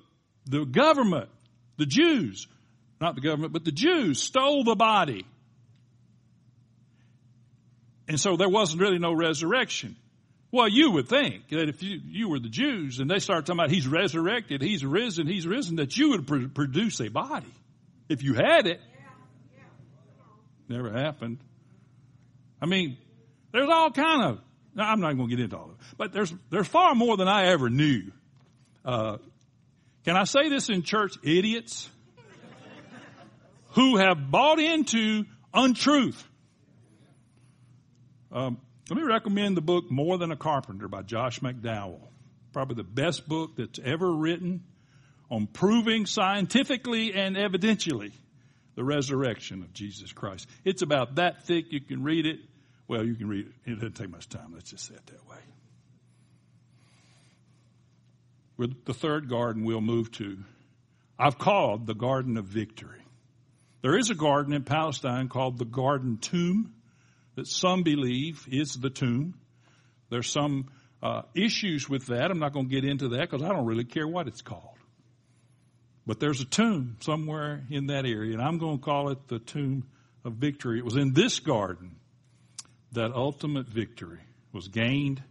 the 0.46 0.64
government, 0.64 1.28
the 1.76 1.86
Jews 1.86 2.46
not 3.00 3.14
the 3.14 3.20
government, 3.20 3.52
but 3.52 3.64
the 3.64 3.72
Jews 3.72 4.22
stole 4.22 4.64
the 4.64 4.74
body. 4.74 5.26
And 8.08 8.18
so 8.18 8.36
there 8.36 8.48
wasn't 8.48 8.80
really 8.80 8.98
no 8.98 9.12
resurrection. 9.12 9.96
Well, 10.52 10.68
you 10.68 10.92
would 10.92 11.08
think 11.08 11.48
that 11.50 11.68
if 11.68 11.82
you, 11.82 12.00
you 12.04 12.28
were 12.28 12.38
the 12.38 12.48
Jews 12.48 13.00
and 13.00 13.10
they 13.10 13.18
start 13.18 13.46
talking 13.46 13.58
about 13.58 13.70
he's 13.70 13.86
resurrected, 13.86 14.62
he's 14.62 14.84
risen, 14.84 15.26
he's 15.26 15.46
risen, 15.46 15.76
that 15.76 15.96
you 15.96 16.10
would 16.10 16.26
pr- 16.26 16.46
produce 16.54 17.00
a 17.00 17.08
body. 17.08 17.52
If 18.08 18.22
you 18.22 18.34
had 18.34 18.66
it. 18.66 18.80
Never 20.68 20.90
happened. 20.90 21.38
I 22.60 22.66
mean, 22.66 22.96
there's 23.52 23.68
all 23.68 23.90
kind 23.90 24.22
of, 24.22 24.40
I'm 24.76 25.00
not 25.00 25.16
going 25.16 25.28
to 25.28 25.36
get 25.36 25.42
into 25.42 25.56
all 25.56 25.64
of 25.64 25.70
it, 25.70 25.76
but 25.96 26.12
there's, 26.12 26.32
there's 26.50 26.66
far 26.66 26.94
more 26.94 27.16
than 27.16 27.28
I 27.28 27.48
ever 27.48 27.70
knew. 27.70 28.12
Uh, 28.84 29.18
can 30.04 30.16
I 30.16 30.24
say 30.24 30.48
this 30.48 30.68
in 30.68 30.82
church? 30.82 31.14
Idiots 31.22 31.90
who 33.70 33.96
have 33.96 34.30
bought 34.30 34.58
into 34.58 35.24
untruth. 35.52 36.22
Um, 38.32 38.58
let 38.88 38.96
me 38.96 39.02
recommend 39.02 39.56
the 39.56 39.62
book 39.62 39.90
More 39.90 40.16
Than 40.18 40.30
a 40.30 40.36
Carpenter 40.36 40.88
by 40.88 41.02
Josh 41.02 41.40
McDowell. 41.40 42.00
Probably 42.52 42.76
the 42.76 42.84
best 42.84 43.28
book 43.28 43.56
that's 43.56 43.78
ever 43.84 44.10
written 44.10 44.64
on 45.30 45.46
proving 45.46 46.06
scientifically 46.06 47.12
and 47.12 47.36
evidentially 47.36 48.12
the 48.76 48.84
resurrection 48.84 49.62
of 49.62 49.72
Jesus 49.72 50.12
Christ. 50.12 50.48
It's 50.64 50.82
about 50.82 51.16
that 51.16 51.44
thick. 51.44 51.72
You 51.72 51.80
can 51.80 52.04
read 52.04 52.26
it. 52.26 52.38
Well, 52.86 53.04
you 53.04 53.16
can 53.16 53.28
read 53.28 53.46
it. 53.46 53.70
It 53.70 53.74
doesn't 53.76 53.96
take 53.96 54.10
much 54.10 54.28
time. 54.28 54.52
Let's 54.54 54.70
just 54.70 54.86
say 54.86 54.94
it 54.94 55.06
that 55.06 55.28
way. 55.28 55.38
with 58.56 58.84
the 58.84 58.94
third 58.94 59.28
garden 59.28 59.64
we'll 59.64 59.80
move 59.80 60.10
to, 60.12 60.38
I've 61.18 61.38
called 61.38 61.86
the 61.86 61.94
Garden 61.94 62.36
of 62.36 62.46
Victory. 62.46 63.00
There 63.82 63.98
is 63.98 64.10
a 64.10 64.14
garden 64.14 64.52
in 64.52 64.64
Palestine 64.64 65.28
called 65.28 65.58
the 65.58 65.64
Garden 65.64 66.18
Tomb 66.18 66.74
that 67.36 67.46
some 67.46 67.82
believe 67.82 68.46
is 68.50 68.74
the 68.74 68.90
tomb. 68.90 69.34
There's 70.10 70.30
some 70.30 70.68
uh, 71.02 71.22
issues 71.34 71.88
with 71.88 72.06
that. 72.06 72.30
I'm 72.30 72.38
not 72.38 72.52
going 72.52 72.68
to 72.68 72.74
get 72.74 72.88
into 72.88 73.08
that 73.10 73.30
because 73.30 73.42
I 73.42 73.48
don't 73.48 73.66
really 73.66 73.84
care 73.84 74.08
what 74.08 74.26
it's 74.26 74.42
called. 74.42 74.75
But 76.06 76.20
there's 76.20 76.40
a 76.40 76.44
tomb 76.44 76.96
somewhere 77.00 77.64
in 77.68 77.88
that 77.88 78.06
area, 78.06 78.34
and 78.34 78.42
I'm 78.42 78.58
going 78.58 78.78
to 78.78 78.84
call 78.84 79.08
it 79.10 79.26
the 79.26 79.40
Tomb 79.40 79.88
of 80.24 80.34
Victory. 80.34 80.78
It 80.78 80.84
was 80.84 80.96
in 80.96 81.12
this 81.12 81.40
garden 81.40 81.96
that 82.92 83.12
ultimate 83.12 83.66
victory 83.66 84.20
was 84.52 84.68
gained 84.68 85.22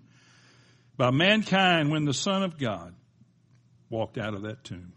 by 0.97 1.11
mankind 1.11 1.91
when 1.91 2.05
the 2.05 2.13
Son 2.13 2.43
of 2.43 2.57
God 2.57 2.93
walked 3.89 4.17
out 4.17 4.33
of 4.33 4.43
that 4.43 4.63
tomb, 4.63 4.93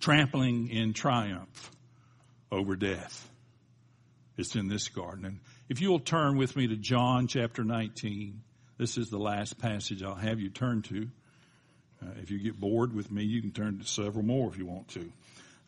trampling 0.00 0.68
in 0.68 0.92
triumph 0.92 1.70
over 2.50 2.74
death. 2.74 3.28
It's 4.36 4.56
in 4.56 4.68
this 4.68 4.88
garden. 4.88 5.24
And 5.26 5.40
if 5.68 5.80
you 5.80 5.90
will 5.90 6.00
turn 6.00 6.36
with 6.36 6.56
me 6.56 6.66
to 6.68 6.76
John 6.76 7.26
chapter 7.26 7.62
19, 7.62 8.42
this 8.78 8.96
is 8.96 9.10
the 9.10 9.18
last 9.18 9.58
passage 9.58 10.02
I'll 10.02 10.14
have 10.14 10.40
you 10.40 10.48
turn 10.48 10.82
to. 10.82 11.08
Uh, 12.02 12.10
if 12.22 12.30
you 12.30 12.38
get 12.38 12.58
bored 12.58 12.94
with 12.94 13.10
me, 13.10 13.24
you 13.24 13.40
can 13.40 13.52
turn 13.52 13.78
to 13.78 13.84
several 13.84 14.24
more 14.24 14.48
if 14.48 14.58
you 14.58 14.66
want 14.66 14.88
to. 14.88 15.12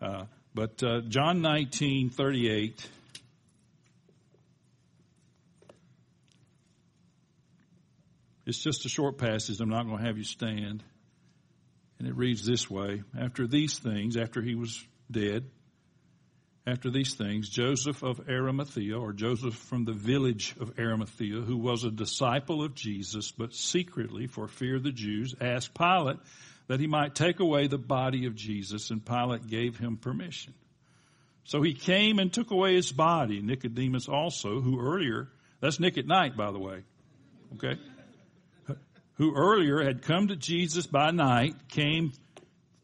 Uh, 0.01 0.25
but 0.55 0.83
uh, 0.83 1.01
John 1.09 1.43
19, 1.43 2.11
38. 2.11 2.89
It's 8.45 8.59
just 8.59 8.85
a 8.85 8.89
short 8.89 9.19
passage. 9.19 9.61
I'm 9.61 9.69
not 9.69 9.87
going 9.87 9.99
to 9.99 10.05
have 10.05 10.19
you 10.19 10.25
stand. 10.25 10.83
And 11.99 12.09
it 12.09 12.17
reads 12.17 12.45
this 12.45 12.69
way 12.69 13.03
After 13.19 13.47
these 13.47 13.79
things, 13.79 14.17
after 14.17 14.43
he 14.43 14.55
was 14.55 14.85
dead, 15.11 15.45
after 16.67 16.91
these 16.91 17.15
things, 17.15 17.49
Joseph 17.49 18.03
of 18.03 18.29
Arimathea, 18.29 18.97
or 18.97 19.13
Joseph 19.13 19.55
from 19.55 19.85
the 19.85 19.93
village 19.93 20.55
of 20.61 20.79
Arimathea, 20.79 21.41
who 21.41 21.57
was 21.57 21.83
a 21.83 21.91
disciple 21.91 22.63
of 22.63 22.75
Jesus, 22.75 23.33
but 23.33 23.53
secretly 23.53 24.29
for 24.29 24.47
fear 24.47 24.77
of 24.77 24.85
the 24.85 24.93
Jews, 24.93 25.35
asked 25.41 25.75
Pilate 25.75 26.19
that 26.69 26.79
he 26.79 26.87
might 26.87 27.17
take 27.17 27.41
away 27.41 27.67
the 27.67 27.79
body 27.79 28.27
of 28.27 28.37
Jesus, 28.37 28.91
and 28.91 29.05
Pilate 29.05 29.49
gave 29.49 29.77
him 29.77 29.97
permission. 29.97 30.55
So 31.45 31.63
he 31.63 31.75
came 31.75 32.21
and 32.21 32.33
took 32.33 32.53
away 32.53 32.77
his 32.77 32.93
body. 32.93 33.43
Nicodemus 33.43 34.09
also, 34.09 34.61
who 34.61 34.81
earlier, 34.81 35.29
that's 35.61 35.81
Nick 35.81 35.99
at 35.99 36.07
night, 36.07 36.37
by 36.37 36.53
the 36.53 36.61
way, 36.61 36.85
okay, 37.55 37.81
who 39.15 39.35
earlier 39.35 39.83
had 39.83 40.03
come 40.03 40.29
to 40.29 40.37
Jesus 40.37 40.87
by 40.87 41.11
night, 41.11 41.55
came 41.69 42.13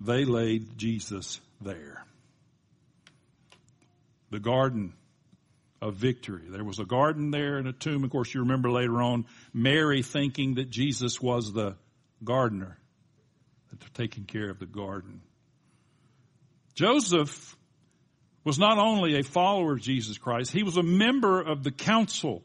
they 0.00 0.24
laid 0.24 0.76
Jesus 0.78 1.40
there. 1.60 2.04
The 4.30 4.40
garden 4.40 4.94
of 5.80 5.94
victory. 5.94 6.44
There 6.48 6.64
was 6.64 6.78
a 6.78 6.84
garden 6.84 7.30
there 7.30 7.58
and 7.58 7.68
a 7.68 7.72
tomb. 7.72 8.04
Of 8.04 8.10
course, 8.10 8.32
you 8.32 8.40
remember 8.40 8.70
later 8.70 9.02
on 9.02 9.26
Mary 9.52 10.02
thinking 10.02 10.54
that 10.54 10.70
Jesus 10.70 11.20
was 11.20 11.52
the 11.52 11.76
gardener, 12.24 12.78
taking 13.94 14.24
care 14.24 14.50
of 14.50 14.58
the 14.58 14.66
garden. 14.66 15.20
Joseph 16.74 17.56
was 18.44 18.58
not 18.58 18.78
only 18.78 19.18
a 19.18 19.22
follower 19.22 19.72
of 19.72 19.80
Jesus 19.80 20.18
Christ, 20.18 20.50
he 20.52 20.62
was 20.62 20.76
a 20.76 20.82
member 20.82 21.40
of 21.40 21.62
the 21.62 21.70
council 21.70 22.42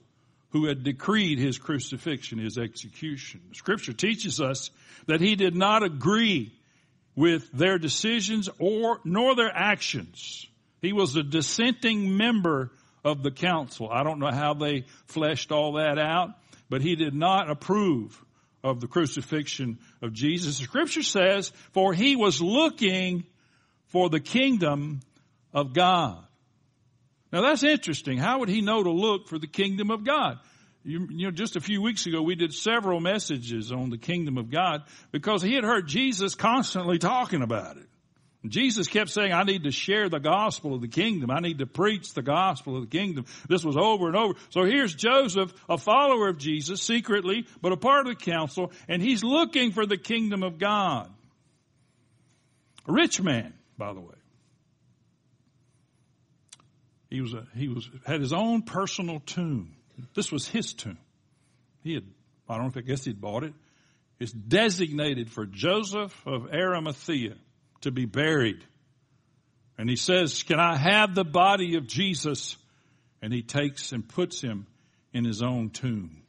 who 0.50 0.66
had 0.66 0.84
decreed 0.84 1.40
his 1.40 1.58
crucifixion, 1.58 2.38
his 2.38 2.58
execution. 2.58 3.42
Scripture 3.54 3.94
teaches 3.94 4.42
us 4.42 4.70
that 5.08 5.22
he 5.22 5.36
did 5.36 5.56
not 5.56 5.84
agree 5.84 6.52
with 7.16 7.52
their 7.52 7.78
decisions 7.78 8.50
or 8.60 9.00
nor 9.04 9.36
their 9.36 9.52
actions. 9.54 10.48
He 10.82 10.94
was 10.94 11.16
a 11.16 11.24
dissenting 11.24 12.18
member 12.18 12.72
of 13.04 13.24
the 13.24 13.32
council. 13.32 13.90
I 13.92 14.04
don't 14.04 14.20
know 14.20 14.32
how 14.32 14.54
they 14.54 14.86
fleshed 15.08 15.52
all 15.52 15.74
that 15.74 15.98
out, 15.98 16.30
but 16.70 16.82
he 16.82 16.96
did 16.96 17.14
not 17.14 17.50
approve 17.50 18.24
of 18.64 18.80
the 18.80 18.88
crucifixion 18.88 19.80
of 20.02 20.14
Jesus. 20.14 20.60
The 20.60 20.66
scripture 20.66 21.04
says, 21.04 21.52
for 21.72 21.94
he 21.94 22.16
was 22.16 22.42
looking 22.42 23.26
for 23.88 24.10
the 24.10 24.20
kingdom 24.20 25.02
of 25.54 25.74
God. 25.74 26.24
Now 27.32 27.42
that's 27.42 27.64
interesting. 27.64 28.18
How 28.18 28.40
would 28.40 28.50
he 28.50 28.62
know 28.62 28.84
to 28.84 28.92
look 28.92 29.28
for 29.28 29.40
the 29.40 29.48
kingdom 29.48 29.90
of 29.90 30.04
God? 30.04 30.40
You, 30.84 31.08
you, 31.12 31.28
know, 31.28 31.32
just 31.32 31.56
a 31.56 31.62
few 31.62 31.82
weeks 31.82 32.06
ago, 32.08 32.22
we 32.22 32.36
did 32.36 32.54
several 32.54 33.00
messages 33.00 33.72
on 33.72 33.90
the 33.92 33.98
kingdom 33.98 34.38
of 34.38 34.50
God 34.50 34.84
because 35.12 35.42
he 35.42 35.54
had 35.54 35.64
heard 35.64 35.88
Jesus 35.88 36.34
constantly 36.34 36.98
talking 36.98 37.44
about 37.44 37.78
it. 37.78 37.86
Jesus 38.48 38.88
kept 38.88 39.12
saying, 39.12 39.32
I 39.32 39.44
need 39.44 39.66
to 39.66 39.72
share 39.72 40.10
the 40.10 40.20
gospel 40.20 40.74
of 40.74 40.82
the 40.82 40.88
kingdom. 40.88 41.30
I 41.30 41.40
need 41.40 41.60
to 41.60 41.68
preach 41.68 42.16
the 42.16 42.24
gospel 42.24 42.76
of 42.76 42.90
the 42.90 42.98
kingdom. 42.98 43.26
This 43.48 43.64
was 43.64 43.78
over 43.78 44.08
and 44.08 44.16
over. 44.16 44.34
So 44.50 44.64
here's 44.64 44.96
Joseph, 44.96 45.54
a 45.70 45.78
follower 45.78 46.28
of 46.28 46.40
Jesus, 46.40 46.82
secretly, 46.82 47.46
but 47.62 47.72
a 47.72 47.78
part 47.78 48.08
of 48.08 48.18
the 48.18 48.26
council, 48.26 48.72
and 48.88 49.00
he's 49.00 49.24
looking 49.24 49.72
for 49.72 49.86
the 49.86 49.98
kingdom 49.98 50.42
of 50.42 50.58
God. 50.58 51.12
A 52.88 52.92
rich 52.92 53.22
man, 53.22 53.54
by 53.78 53.94
the 53.94 54.00
way. 54.00 54.16
He 57.12 57.22
was 57.22 57.34
a, 57.34 57.46
he 57.56 57.68
was, 57.68 57.88
had 58.08 58.22
his 58.22 58.34
own 58.34 58.64
personal 58.64 59.20
tomb. 59.20 59.76
This 60.14 60.32
was 60.32 60.48
his 60.48 60.74
tomb. 60.74 60.98
He 61.84 61.94
had, 61.94 62.06
I 62.48 62.56
don't 62.56 62.64
know 62.64 62.70
if 62.70 62.78
I 62.78 62.82
guess 62.82 63.06
he'd 63.06 63.22
bought 63.22 63.44
it. 63.44 63.54
It's 64.20 64.32
designated 64.32 65.32
for 65.32 65.46
Joseph 65.46 66.16
of 66.26 66.54
Arimathea 66.54 67.36
to 67.82 67.92
be 67.92 68.06
buried. 68.06 68.64
And 69.78 69.90
he 69.90 69.96
says, 69.96 70.44
can 70.44 70.60
I 70.60 70.76
have 70.76 71.16
the 71.16 71.24
body 71.24 71.76
of 71.76 71.88
Jesus? 71.88 72.56
And 73.22 73.34
he 73.34 73.42
takes 73.42 73.92
and 73.92 74.08
puts 74.08 74.40
him 74.42 74.68
in 75.14 75.26
his 75.26 75.42
own 75.42 75.72
tomb. 75.72 76.22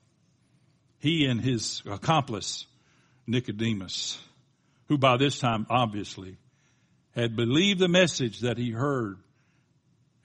He 1.01 1.27
and 1.27 1.41
his 1.41 1.83
accomplice, 1.85 2.67
Nicodemus, 3.27 4.19
who 4.89 4.97
by 4.97 5.17
this 5.17 5.39
time 5.39 5.67
obviously 5.69 6.39
had 7.15 7.37
believed 7.37 7.79
the 7.79 7.89
message 7.89 8.41
that 8.41 8.57
he 8.57 8.71
heard 8.71 9.19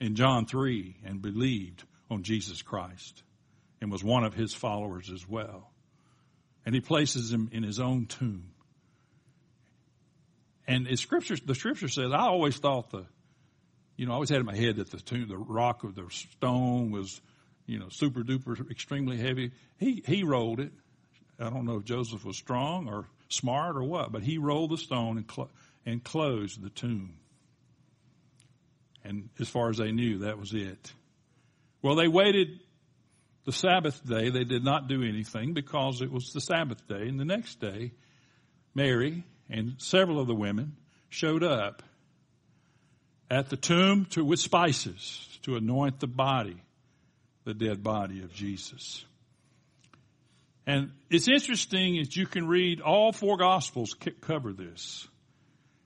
in 0.00 0.14
John 0.14 0.46
3 0.46 0.96
and 1.04 1.20
believed 1.20 1.84
on 2.10 2.22
Jesus 2.22 2.62
Christ 2.62 3.22
and 3.80 3.90
was 3.90 4.02
one 4.02 4.24
of 4.24 4.34
his 4.34 4.54
followers 4.54 5.10
as 5.12 5.28
well. 5.28 5.70
And 6.66 6.74
he 6.74 6.80
places 6.80 7.32
him 7.32 7.48
in 7.52 7.62
his 7.62 7.80
own 7.80 8.06
tomb. 8.06 8.50
And 10.66 10.86
it's 10.86 11.00
scripture, 11.00 11.36
the 11.42 11.54
scripture 11.54 11.88
says, 11.88 12.12
I 12.12 12.26
always 12.26 12.58
thought 12.58 12.90
the, 12.90 13.06
you 13.96 14.06
know, 14.06 14.12
I 14.12 14.14
always 14.14 14.28
had 14.28 14.40
in 14.40 14.46
my 14.46 14.56
head 14.56 14.76
that 14.76 14.90
the 14.90 15.00
tomb, 15.00 15.28
the 15.28 15.38
rock 15.38 15.84
or 15.84 15.92
the 15.92 16.06
stone 16.10 16.90
was, 16.90 17.20
you 17.66 17.78
know, 17.78 17.88
super 17.90 18.20
duper 18.20 18.70
extremely 18.70 19.16
heavy. 19.16 19.52
He, 19.78 20.02
he 20.06 20.24
rolled 20.24 20.60
it. 20.60 20.72
I 21.40 21.50
don't 21.50 21.64
know 21.64 21.76
if 21.76 21.84
Joseph 21.84 22.24
was 22.24 22.36
strong 22.36 22.88
or 22.88 23.06
smart 23.28 23.76
or 23.76 23.84
what, 23.84 24.12
but 24.12 24.22
he 24.22 24.38
rolled 24.38 24.70
the 24.70 24.76
stone 24.76 25.16
and, 25.16 25.30
cl- 25.30 25.50
and 25.86 26.02
closed 26.02 26.62
the 26.62 26.70
tomb. 26.70 27.14
And 29.04 29.30
as 29.40 29.48
far 29.48 29.70
as 29.70 29.78
they 29.78 29.92
knew, 29.92 30.18
that 30.18 30.38
was 30.38 30.52
it. 30.52 30.92
Well, 31.80 31.94
they 31.94 32.08
waited 32.08 32.60
the 33.48 33.52
Sabbath 33.54 34.06
day, 34.06 34.28
they 34.28 34.44
did 34.44 34.62
not 34.62 34.88
do 34.88 35.02
anything 35.02 35.54
because 35.54 36.02
it 36.02 36.12
was 36.12 36.34
the 36.34 36.40
Sabbath 36.40 36.86
day. 36.86 37.08
And 37.08 37.18
the 37.18 37.24
next 37.24 37.58
day, 37.58 37.92
Mary 38.74 39.24
and 39.48 39.76
several 39.78 40.20
of 40.20 40.26
the 40.26 40.34
women 40.34 40.76
showed 41.08 41.42
up 41.42 41.82
at 43.30 43.48
the 43.48 43.56
tomb 43.56 44.04
to, 44.10 44.22
with 44.22 44.38
spices 44.38 45.26
to 45.44 45.56
anoint 45.56 45.98
the 45.98 46.06
body, 46.06 46.58
the 47.44 47.54
dead 47.54 47.82
body 47.82 48.22
of 48.22 48.34
Jesus. 48.34 49.02
And 50.66 50.90
it's 51.08 51.26
interesting 51.26 51.96
that 52.02 52.14
you 52.16 52.26
can 52.26 52.46
read 52.46 52.82
all 52.82 53.12
four 53.12 53.38
gospels 53.38 53.96
cover 54.20 54.52
this. 54.52 55.08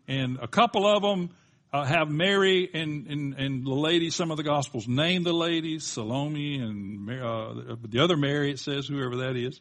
And 0.08 0.40
a 0.42 0.48
couple 0.48 0.84
of 0.84 1.00
them 1.00 1.30
uh, 1.72 1.84
have 1.84 2.10
Mary 2.10 2.68
and, 2.74 3.06
and, 3.06 3.34
and 3.34 3.66
the 3.66 3.72
ladies, 3.72 4.14
some 4.14 4.30
of 4.30 4.36
the 4.36 4.42
Gospels 4.42 4.86
name 4.86 5.22
the 5.22 5.32
ladies, 5.32 5.84
Salome 5.84 6.58
and 6.58 7.08
uh, 7.10 7.76
the 7.88 8.00
other 8.00 8.16
Mary, 8.16 8.50
it 8.50 8.58
says, 8.58 8.86
whoever 8.86 9.16
that 9.18 9.36
is. 9.36 9.58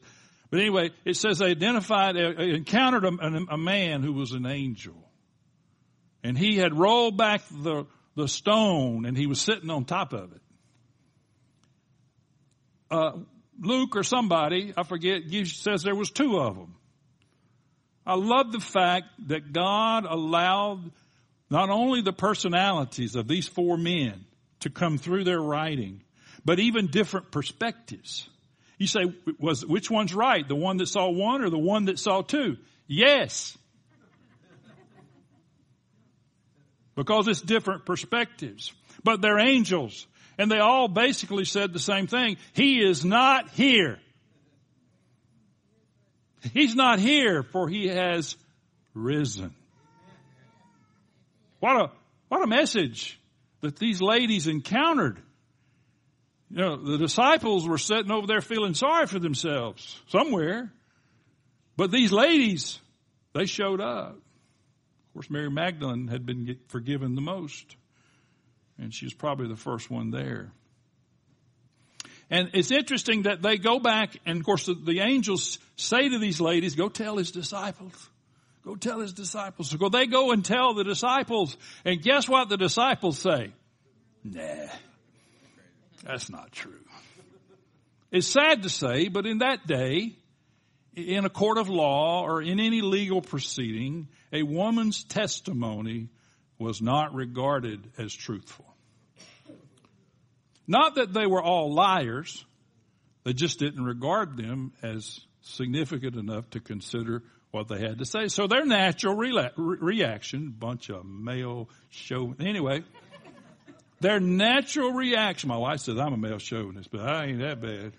But 0.50 0.60
anyway, 0.60 0.90
it 1.06 1.16
says 1.16 1.38
they 1.38 1.46
identified, 1.46 2.18
uh, 2.18 2.34
encountered 2.42 3.06
a, 3.06 3.54
a 3.54 3.58
man 3.58 4.04
who 4.04 4.12
was 4.12 4.34
an 4.34 4.46
angel. 4.46 4.96
And 6.24 6.38
he 6.38 6.58
had 6.58 6.78
rolled 6.78 7.18
back 7.18 7.42
the, 7.50 7.86
the 8.16 8.28
stone 8.28 9.06
and 9.06 9.18
he 9.18 9.26
was 9.26 9.40
sitting 9.40 9.70
on 9.70 9.86
top 9.86 10.12
of 10.12 10.34
it. 10.34 10.42
Uh, 12.92 13.12
Luke 13.58 13.96
or 13.96 14.04
somebody, 14.04 14.74
I 14.76 14.84
forget, 14.84 15.22
says 15.46 15.84
there 15.84 15.96
was 15.96 16.12
two 16.12 16.38
of 16.40 16.58
them. 16.58 16.76
I 18.06 18.16
love 18.16 18.52
the 18.52 18.60
fact 18.60 19.06
that 19.28 19.54
God 19.54 20.06
allowed 20.06 20.92
not 21.52 21.70
only 21.70 22.02
the 22.02 22.14
personalities 22.14 23.16
of 23.16 23.28
these 23.28 23.46
four 23.46 23.78
men 23.78 24.26
to 24.62 24.70
come 24.70 24.98
through 24.98 25.26
their 25.26 25.42
writing, 25.42 26.02
but 26.46 26.60
even 26.60 26.88
different 26.88 27.30
perspectives. 27.30 28.28
You 28.78 28.88
say, 28.88 29.14
was, 29.38 29.66
which 29.66 29.92
one's 29.92 30.16
right? 30.16 30.48
The 30.48 30.56
one 30.56 30.78
that 30.78 30.88
saw 30.88 31.10
one 31.10 31.44
or 31.44 31.50
the 31.50 31.60
one 31.60 31.86
that 31.86 32.00
saw 32.00 32.22
two? 32.22 32.58
Yes. 32.88 33.58
Because 36.96 37.28
it's 37.28 37.42
different 37.42 37.86
perspectives. 37.86 38.72
But 39.04 39.22
they're 39.22 39.40
angels. 39.40 40.08
And 40.38 40.50
they 40.50 40.60
all 40.60 40.88
basically 40.88 41.46
said 41.46 41.74
the 41.74 41.80
same 41.80 42.08
thing. 42.08 42.38
He 42.54 42.82
is 42.82 43.04
not 43.04 43.50
here. 43.50 44.00
He's 46.54 46.76
not 46.76 47.00
here 47.00 47.44
for 47.44 47.68
he 47.68 47.90
has 47.90 48.38
risen. 48.94 49.54
What 51.62 51.76
a, 51.78 51.92
what 52.28 52.44
a 52.44 52.48
message 52.48 53.20
that 53.62 53.78
these 53.78 54.02
ladies 54.02 54.48
encountered. 54.48 55.20
You 56.50 56.58
know, 56.58 56.76
the 56.76 56.98
disciples 56.98 57.68
were 57.68 57.78
sitting 57.78 58.12
over 58.12 58.26
there 58.28 58.42
feeling 58.42 58.74
sorry 58.74 59.06
for 59.06 59.20
themselves 59.20 59.98
somewhere. 60.10 60.74
But 61.78 61.92
these 61.92 62.12
ladies, 62.12 62.80
they 63.34 63.46
showed 63.46 63.80
up. 63.80 64.16
Of 64.16 65.14
course, 65.14 65.30
Mary 65.30 65.52
Magdalene 65.52 66.08
had 66.08 66.26
been 66.26 66.58
forgiven 66.68 67.14
the 67.14 67.22
most. 67.22 67.76
And 68.80 68.92
she 68.92 69.06
was 69.06 69.14
probably 69.14 69.48
the 69.48 69.56
first 69.56 69.92
one 69.92 70.10
there. 70.10 70.52
And 72.32 72.50
it's 72.54 72.72
interesting 72.72 73.24
that 73.24 73.44
they 73.44 73.58
go 73.58 73.78
back, 73.80 74.18
and 74.26 74.40
of 74.40 74.46
course, 74.46 74.66
the, 74.66 74.74
the, 74.74 75.02
angels 75.02 75.60
say 75.76 76.10
to 76.10 76.18
these 76.18 76.42
ladies, 76.42 76.76
Go 76.76 76.90
tell 76.90 77.18
his 77.18 77.32
disciples. 77.32 78.10
Go 78.64 78.76
tell 78.76 79.00
his 79.00 79.14
disciples. 79.14 79.70
So 79.70 79.90
they 79.90 80.06
go 80.06 80.32
and 80.32 80.46
tell 80.46 80.74
the 80.74 80.84
disciples, 80.84 81.58
and 81.84 82.02
guess 82.02 82.30
what 82.30 82.50
the 82.50 82.58
disciples 82.58 83.18
say? 83.18 83.52
Nah, 84.24 84.68
that's 86.04 86.30
not 86.30 86.52
true. 86.52 86.80
It's 88.12 88.28
sad 88.28 88.64
to 88.64 88.70
say, 88.70 89.08
but 89.08 89.26
in 89.26 89.40
that 89.40 89.66
day, 89.66 90.16
in 90.96 91.26
a 91.26 91.30
court 91.30 91.58
of 91.58 91.70
law 91.70 92.24
or 92.24 92.42
in 92.42 92.60
any 92.60 92.82
legal 92.82 93.22
proceeding, 93.22 94.10
a 94.32 94.44
woman's 94.44 95.04
testimony 95.04 96.10
was 96.60 96.82
not 96.82 97.16
regarded 97.16 97.90
as 97.98 98.14
truthful. 98.14 98.66
Not 100.68 100.96
that 100.96 101.14
they 101.14 101.26
were 101.26 101.42
all 101.42 101.74
liars, 101.74 102.46
they 103.24 103.34
just 103.34 103.60
didn't 103.60 103.84
regard 103.84 104.38
them 104.38 104.74
as 104.84 105.20
significant 105.42 106.16
enough 106.16 106.50
to 106.52 106.60
consider 106.60 107.24
what 107.52 107.68
they 107.68 107.80
had 107.80 108.00
to 108.00 108.06
say. 108.06 108.28
So 108.28 108.48
their 108.48 108.66
natural 108.66 109.16
re- 109.16 109.52
reaction, 109.58 110.56
bunch 110.58 110.90
of 110.90 111.06
male 111.06 111.70
show, 111.90 112.34
anyway, 112.40 112.84
their 114.00 114.20
natural 114.20 114.94
reaction, 114.94 115.50
my 115.50 115.58
wife 115.58 115.82
says 115.82 115.98
I'm 116.00 116.14
a 116.14 116.18
male 116.18 116.40
chauvinist, 116.40 116.90
but 116.92 117.02
I 117.02 117.26
ain't 117.26 117.40
that 117.40 117.62
bad 117.62 117.94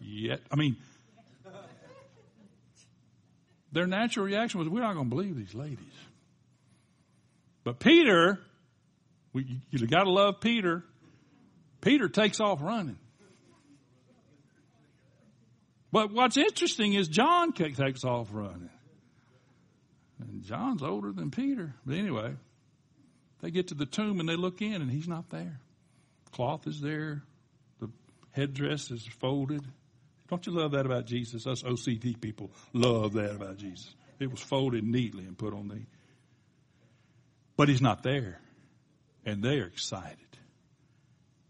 yet. 0.00 0.40
I 0.50 0.56
mean, 0.56 0.76
their 3.72 3.86
natural 3.86 4.26
reaction 4.26 4.60
was, 4.60 4.68
we're 4.68 4.80
not 4.80 4.94
going 4.94 5.10
to 5.10 5.14
believe 5.14 5.36
these 5.36 5.54
ladies. 5.54 5.78
But 7.64 7.80
Peter, 7.80 8.40
we, 9.32 9.60
you 9.70 9.86
got 9.86 10.04
to 10.04 10.10
love 10.10 10.40
Peter. 10.40 10.84
Peter 11.80 12.08
takes 12.08 12.40
off 12.40 12.62
running. 12.62 12.98
But 15.90 16.12
what's 16.12 16.36
interesting 16.36 16.94
is 16.94 17.08
John 17.08 17.52
takes 17.52 18.04
off 18.04 18.28
running. 18.32 18.70
And 20.20 20.42
John's 20.42 20.82
older 20.82 21.12
than 21.12 21.30
Peter. 21.30 21.74
But 21.86 21.96
anyway, 21.96 22.34
they 23.40 23.50
get 23.50 23.68
to 23.68 23.74
the 23.74 23.86
tomb 23.86 24.20
and 24.20 24.28
they 24.28 24.36
look 24.36 24.60
in 24.60 24.74
and 24.74 24.90
he's 24.90 25.08
not 25.08 25.30
there. 25.30 25.60
Cloth 26.32 26.66
is 26.66 26.80
there. 26.80 27.22
The 27.80 27.88
headdress 28.32 28.90
is 28.90 29.06
folded. 29.20 29.62
Don't 30.28 30.44
you 30.46 30.52
love 30.52 30.72
that 30.72 30.84
about 30.84 31.06
Jesus? 31.06 31.46
Us 31.46 31.62
OCD 31.62 32.20
people 32.20 32.50
love 32.72 33.14
that 33.14 33.34
about 33.34 33.56
Jesus. 33.56 33.94
It 34.18 34.30
was 34.30 34.40
folded 34.40 34.84
neatly 34.84 35.24
and 35.24 35.38
put 35.38 35.54
on 35.54 35.68
the. 35.68 35.80
But 37.56 37.68
he's 37.68 37.80
not 37.80 38.02
there. 38.02 38.40
And 39.24 39.42
they're 39.42 39.66
excited 39.66 40.18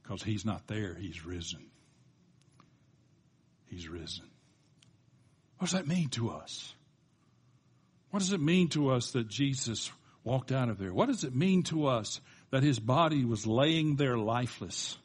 because 0.03 0.23
he's 0.23 0.45
not 0.45 0.67
there. 0.67 0.95
He's 0.95 1.25
risen. 1.25 1.68
He's 3.69 3.89
risen. 3.89 4.25
What 5.59 5.71
does 5.71 5.79
that 5.79 5.89
mean 5.89 6.09
to 6.11 6.31
us? 6.31 6.75
What 8.11 8.21
does 8.21 8.33
it 8.33 8.41
mean 8.41 8.69
to 8.71 8.91
us 8.91 9.13
that 9.13 9.29
Jesus 9.29 9.91
walked 10.25 10.53
out 10.53 10.69
of 10.69 10.79
there? 10.79 10.93
What 10.93 11.09
does 11.09 11.25
it 11.25 11.35
mean 11.35 11.63
to 11.65 11.87
us 11.87 12.21
that 12.51 12.63
his 12.63 12.79
body 12.79 13.25
was 13.25 13.47
laying 13.47 13.97
there 13.97 14.17
lifeless? 14.17 14.97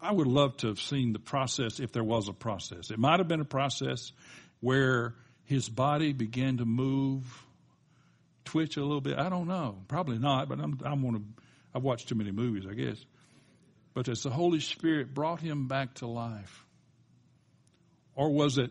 I 0.00 0.12
would 0.12 0.26
love 0.26 0.56
to 0.58 0.68
have 0.68 0.80
seen 0.80 1.12
the 1.12 1.18
process 1.18 1.80
if 1.80 1.92
there 1.92 2.04
was 2.04 2.28
a 2.28 2.32
process. 2.32 2.90
It 2.90 2.98
might 2.98 3.20
have 3.20 3.28
been 3.28 3.40
a 3.40 3.44
process 3.44 4.12
where 4.60 5.14
his 5.44 5.68
body 5.68 6.12
began 6.12 6.58
to 6.58 6.64
move, 6.64 7.24
twitch 8.44 8.76
a 8.76 8.82
little 8.82 9.00
bit. 9.00 9.18
I 9.18 9.28
don't 9.28 9.48
know. 9.48 9.78
Probably 9.88 10.18
not, 10.18 10.48
but 10.48 10.60
I'm, 10.60 10.78
I'm 10.84 11.02
one 11.02 11.14
of, 11.14 11.22
I've 11.74 11.82
watched 11.82 12.08
too 12.08 12.14
many 12.14 12.32
movies, 12.32 12.64
I 12.68 12.74
guess. 12.74 13.04
But 13.94 14.08
as 14.08 14.22
the 14.22 14.30
Holy 14.30 14.60
Spirit 14.60 15.14
brought 15.14 15.40
him 15.40 15.68
back 15.68 15.94
to 15.94 16.06
life, 16.06 16.64
or 18.14 18.30
was 18.30 18.58
it 18.58 18.70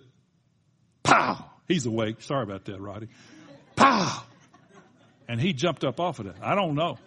Pow! 1.04 1.46
He's 1.68 1.86
awake. 1.86 2.22
Sorry 2.22 2.44
about 2.44 2.66
that, 2.66 2.80
Roddy. 2.80 3.08
Pow! 3.76 4.24
And 5.28 5.40
he 5.40 5.54
jumped 5.54 5.84
up 5.84 6.00
off 6.00 6.20
of 6.20 6.28
it. 6.28 6.36
I 6.42 6.56
don't 6.56 6.76
know. 6.76 6.98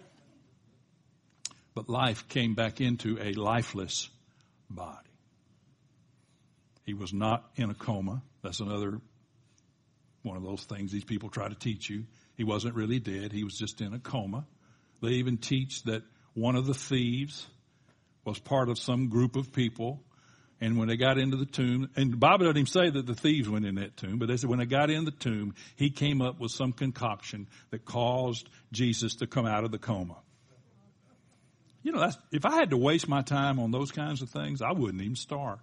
But 1.73 1.89
life 1.89 2.27
came 2.27 2.55
back 2.55 2.81
into 2.81 3.17
a 3.19 3.33
lifeless 3.33 4.09
body. 4.69 5.09
He 6.85 6.93
was 6.93 7.13
not 7.13 7.49
in 7.55 7.69
a 7.69 7.73
coma. 7.73 8.21
That's 8.43 8.59
another 8.59 9.01
one 10.21 10.37
of 10.37 10.43
those 10.43 10.63
things 10.63 10.91
these 10.91 11.03
people 11.03 11.29
try 11.29 11.49
to 11.49 11.55
teach 11.55 11.89
you. 11.89 12.05
He 12.37 12.43
wasn't 12.43 12.75
really 12.75 12.99
dead. 12.99 13.31
He 13.31 13.43
was 13.43 13.57
just 13.57 13.81
in 13.81 13.93
a 13.93 13.99
coma. 13.99 14.45
They 15.01 15.13
even 15.13 15.37
teach 15.37 15.83
that 15.83 16.03
one 16.33 16.55
of 16.55 16.65
the 16.65 16.73
thieves 16.73 17.47
was 18.23 18.39
part 18.39 18.69
of 18.69 18.77
some 18.77 19.09
group 19.09 19.35
of 19.35 19.51
people 19.51 20.03
and 20.61 20.77
when 20.77 20.87
they 20.87 20.95
got 20.95 21.17
into 21.17 21.35
the 21.37 21.45
tomb, 21.45 21.89
and 21.95 22.13
the 22.13 22.17
Bible 22.17 22.45
doesn't 22.45 22.57
even 22.57 22.65
say 22.65 22.89
that 22.89 23.05
the 23.05 23.13
thieves 23.13 23.49
went 23.49 23.65
in 23.65 23.75
that 23.75 23.97
tomb, 23.97 24.19
but 24.19 24.27
they 24.27 24.37
said 24.37 24.49
when 24.49 24.59
they 24.59 24.65
got 24.65 24.89
in 24.89 25.03
the 25.03 25.11
tomb, 25.11 25.53
he 25.75 25.89
came 25.89 26.21
up 26.21 26.39
with 26.39 26.51
some 26.51 26.71
concoction 26.71 27.47
that 27.71 27.83
caused 27.83 28.49
Jesus 28.71 29.15
to 29.15 29.27
come 29.27 29.45
out 29.45 29.65
of 29.65 29.71
the 29.71 29.77
coma. 29.77 30.15
You 31.83 31.91
know, 31.91 31.99
that's, 31.99 32.17
if 32.31 32.45
I 32.45 32.55
had 32.55 32.71
to 32.71 32.77
waste 32.77 33.07
my 33.07 33.21
time 33.21 33.59
on 33.59 33.71
those 33.71 33.91
kinds 33.91 34.21
of 34.21 34.29
things, 34.29 34.61
I 34.61 34.71
wouldn't 34.71 35.01
even 35.01 35.15
start. 35.15 35.59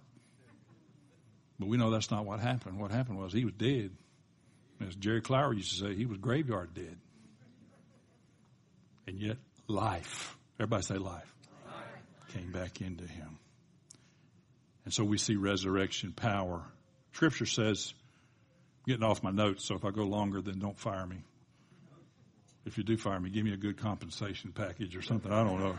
But 1.59 1.67
we 1.67 1.77
know 1.77 1.91
that's 1.91 2.11
not 2.11 2.25
what 2.25 2.39
happened. 2.39 2.79
What 2.79 2.91
happened 2.91 3.17
was 3.17 3.33
he 3.33 3.45
was 3.45 3.53
dead. 3.55 3.91
As 4.79 4.95
Jerry 4.95 5.21
Clower 5.21 5.53
used 5.53 5.77
to 5.77 5.87
say, 5.87 5.95
he 5.95 6.05
was 6.05 6.17
graveyard 6.19 6.73
dead. 6.73 6.97
And 9.07 9.19
yet, 9.19 9.37
life, 9.67 10.37
everybody 10.59 10.83
say 10.83 10.95
life, 10.95 11.33
life. 11.65 12.33
came 12.33 12.51
back 12.51 12.79
into 12.79 13.05
him. 13.05 13.39
And 14.85 14.93
so 14.93 15.03
we 15.03 15.17
see 15.17 15.35
resurrection 15.35 16.11
power. 16.11 16.63
Scripture 17.13 17.45
says, 17.45 17.93
I'm 18.85 18.91
getting 18.91 19.03
off 19.03 19.23
my 19.23 19.31
notes, 19.31 19.65
so 19.65 19.75
if 19.75 19.85
I 19.85 19.91
go 19.91 20.03
longer, 20.03 20.41
then 20.41 20.59
don't 20.59 20.77
fire 20.77 21.05
me. 21.05 21.23
If 22.65 22.77
you 22.77 22.83
do 22.83 22.97
fire 22.97 23.19
me, 23.19 23.29
give 23.29 23.43
me 23.43 23.53
a 23.53 23.57
good 23.57 23.77
compensation 23.77 24.51
package 24.51 24.95
or 24.95 25.01
something. 25.01 25.31
I 25.31 25.43
don't 25.43 25.59
know. 25.59 25.77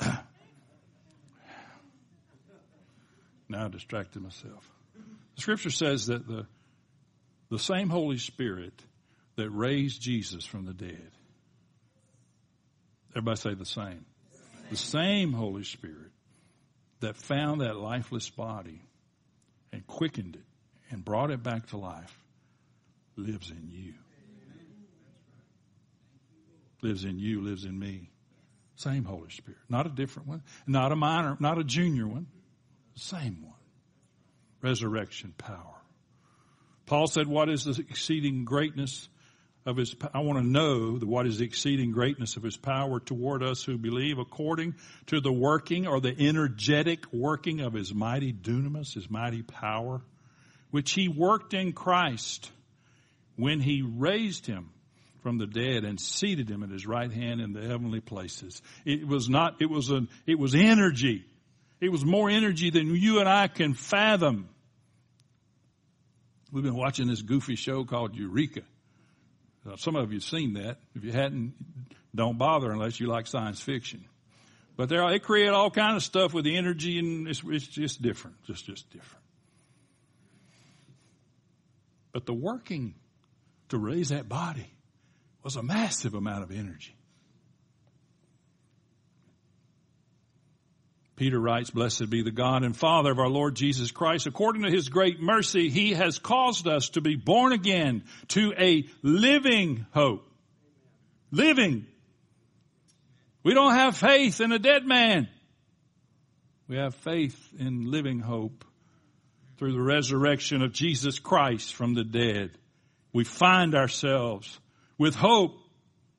now 3.48 3.64
I 3.66 3.68
distracted 3.68 4.22
myself. 4.22 4.68
The 5.36 5.42
scripture 5.42 5.70
says 5.70 6.06
that 6.06 6.26
the, 6.26 6.46
the 7.50 7.58
same 7.58 7.88
Holy 7.88 8.18
Spirit 8.18 8.74
that 9.36 9.50
raised 9.50 10.00
Jesus 10.00 10.44
from 10.44 10.64
the 10.66 10.74
dead, 10.74 11.10
everybody 13.12 13.36
say 13.36 13.54
the 13.54 13.64
same. 13.64 14.04
The 14.70 14.76
same 14.76 15.32
Holy 15.32 15.64
Spirit 15.64 16.10
that 17.00 17.16
found 17.16 17.60
that 17.60 17.76
lifeless 17.76 18.30
body 18.30 18.82
and 19.72 19.86
quickened 19.86 20.36
it 20.36 20.44
and 20.90 21.04
brought 21.04 21.30
it 21.30 21.42
back 21.42 21.66
to 21.68 21.76
life 21.76 22.16
lives 23.16 23.50
in 23.50 23.68
you. 23.70 23.94
Lives 26.82 27.04
in 27.04 27.18
you, 27.18 27.40
lives 27.40 27.64
in 27.64 27.78
me. 27.78 28.10
Same 28.76 29.04
Holy 29.04 29.30
Spirit. 29.30 29.58
Not 29.68 29.86
a 29.86 29.88
different 29.88 30.28
one. 30.28 30.42
Not 30.66 30.92
a 30.92 30.96
minor, 30.96 31.36
not 31.40 31.58
a 31.58 31.64
junior 31.64 32.06
one. 32.06 32.26
Same 32.94 33.42
one. 33.42 33.54
resurrection 34.62 35.34
power. 35.36 35.74
Paul 36.86 37.06
said, 37.06 37.26
what 37.26 37.48
is 37.48 37.64
the 37.64 37.84
exceeding 37.88 38.44
greatness 38.44 39.08
of 39.66 39.76
his, 39.76 39.96
I 40.14 40.20
want 40.20 40.38
to 40.38 40.46
know 40.46 40.92
what 41.02 41.26
is 41.26 41.38
the 41.38 41.44
exceeding 41.44 41.90
greatness 41.90 42.36
of 42.36 42.44
his 42.44 42.56
power 42.56 43.00
toward 43.00 43.42
us 43.42 43.64
who 43.64 43.76
believe 43.76 44.18
according 44.18 44.76
to 45.06 45.20
the 45.20 45.32
working 45.32 45.88
or 45.88 46.00
the 46.00 46.14
energetic 46.16 47.12
working 47.12 47.60
of 47.60 47.72
his 47.72 47.92
mighty 47.92 48.32
dunamis, 48.32 48.94
his 48.94 49.10
mighty 49.10 49.42
power, 49.42 50.00
which 50.70 50.92
he 50.92 51.08
worked 51.08 51.52
in 51.52 51.72
Christ 51.72 52.50
when 53.34 53.60
he 53.60 53.82
raised 53.82 54.46
him 54.46 54.70
from 55.22 55.38
the 55.38 55.46
dead 55.46 55.84
and 55.84 56.00
seated 56.00 56.48
him 56.48 56.62
at 56.62 56.70
his 56.70 56.86
right 56.86 57.10
hand 57.10 57.40
in 57.40 57.52
the 57.52 57.62
heavenly 57.62 58.00
places. 58.00 58.62
It 58.84 59.06
was 59.06 59.28
not, 59.28 59.56
it 59.60 59.68
was 59.68 59.90
an, 59.90 60.08
it 60.26 60.38
was 60.38 60.54
energy. 60.54 61.24
It 61.80 61.90
was 61.90 62.04
more 62.04 62.30
energy 62.30 62.70
than 62.70 62.94
you 62.94 63.18
and 63.18 63.28
I 63.28 63.48
can 63.48 63.74
fathom. 63.74 64.48
We've 66.52 66.62
been 66.62 66.76
watching 66.76 67.08
this 67.08 67.22
goofy 67.22 67.56
show 67.56 67.84
called 67.84 68.14
Eureka. 68.14 68.62
Uh, 69.66 69.76
some 69.76 69.96
of 69.96 70.12
you 70.12 70.18
have 70.18 70.24
seen 70.24 70.54
that. 70.54 70.78
If 70.94 71.04
you 71.04 71.12
hadn't, 71.12 71.54
don't 72.14 72.38
bother 72.38 72.70
unless 72.70 73.00
you 73.00 73.06
like 73.06 73.26
science 73.26 73.60
fiction. 73.60 74.04
But 74.76 74.88
they 74.88 75.18
create 75.18 75.48
all 75.48 75.70
kind 75.70 75.96
of 75.96 76.02
stuff 76.02 76.34
with 76.34 76.44
the 76.44 76.56
energy 76.56 76.98
and 76.98 77.26
it's, 77.26 77.42
it's 77.46 77.66
just 77.66 78.02
different. 78.02 78.42
Just, 78.44 78.66
just 78.66 78.90
different. 78.90 79.24
But 82.12 82.26
the 82.26 82.34
working 82.34 82.94
to 83.68 83.78
raise 83.78 84.10
that 84.10 84.28
body 84.28 84.70
was 85.42 85.56
a 85.56 85.62
massive 85.62 86.14
amount 86.14 86.42
of 86.42 86.50
energy. 86.50 86.95
Peter 91.16 91.40
writes, 91.40 91.70
Blessed 91.70 92.10
be 92.10 92.22
the 92.22 92.30
God 92.30 92.62
and 92.62 92.76
Father 92.76 93.10
of 93.10 93.18
our 93.18 93.28
Lord 93.28 93.56
Jesus 93.56 93.90
Christ. 93.90 94.26
According 94.26 94.62
to 94.62 94.70
his 94.70 94.90
great 94.90 95.18
mercy, 95.18 95.70
he 95.70 95.94
has 95.94 96.18
caused 96.18 96.68
us 96.68 96.90
to 96.90 97.00
be 97.00 97.16
born 97.16 97.52
again 97.52 98.04
to 98.28 98.52
a 98.58 98.84
living 99.02 99.86
hope. 99.92 100.28
Living. 101.30 101.86
We 103.42 103.54
don't 103.54 103.74
have 103.74 103.96
faith 103.96 104.42
in 104.42 104.52
a 104.52 104.58
dead 104.58 104.86
man. 104.86 105.28
We 106.68 106.76
have 106.76 106.94
faith 106.96 107.38
in 107.58 107.90
living 107.90 108.20
hope 108.20 108.64
through 109.56 109.72
the 109.72 109.80
resurrection 109.80 110.60
of 110.60 110.72
Jesus 110.72 111.18
Christ 111.18 111.74
from 111.74 111.94
the 111.94 112.04
dead. 112.04 112.50
We 113.14 113.24
find 113.24 113.74
ourselves 113.74 114.60
with 114.98 115.14
hope. 115.14 115.56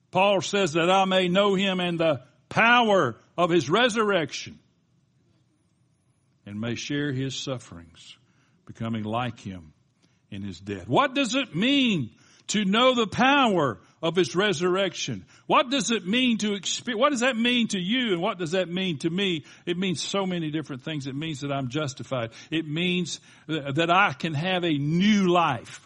Paul 0.09 0.41
says 0.41 0.73
that 0.73 0.89
I 0.89 1.05
may 1.05 1.27
know 1.27 1.53
him 1.53 1.79
and 1.79 1.99
the 1.99 2.21
power 2.49 3.17
of 3.37 3.51
his 3.51 3.69
resurrection 3.69 4.57
and 6.47 6.61
may 6.61 6.75
share 6.75 7.11
his 7.11 7.35
sufferings, 7.35 8.17
becoming 8.65 9.03
like 9.03 9.39
him 9.39 9.73
in 10.31 10.41
his 10.41 10.59
death. 10.59 10.87
What 10.87 11.13
does 11.13 11.35
it 11.35 11.53
mean 11.53 12.11
to 12.47 12.63
know 12.63 12.95
the 12.95 13.05
power 13.05 13.79
of 14.01 14.15
his 14.15 14.33
resurrection? 14.33 15.25
What 15.45 15.69
does 15.69 15.91
it 15.91 16.07
mean 16.07 16.37
to 16.37 16.53
experience? 16.53 17.01
What 17.01 17.11
does 17.11 17.19
that 17.19 17.35
mean 17.35 17.67
to 17.69 17.79
you 17.79 18.13
and 18.13 18.21
what 18.21 18.39
does 18.39 18.51
that 18.51 18.69
mean 18.69 18.97
to 18.99 19.09
me? 19.09 19.43
It 19.65 19.77
means 19.77 20.01
so 20.01 20.25
many 20.25 20.49
different 20.49 20.83
things. 20.83 21.05
It 21.05 21.15
means 21.15 21.41
that 21.41 21.51
I'm 21.51 21.67
justified. 21.67 22.31
It 22.49 22.65
means 22.65 23.19
that 23.47 23.91
I 23.91 24.13
can 24.13 24.33
have 24.33 24.63
a 24.63 24.77
new 24.77 25.27
life. 25.27 25.81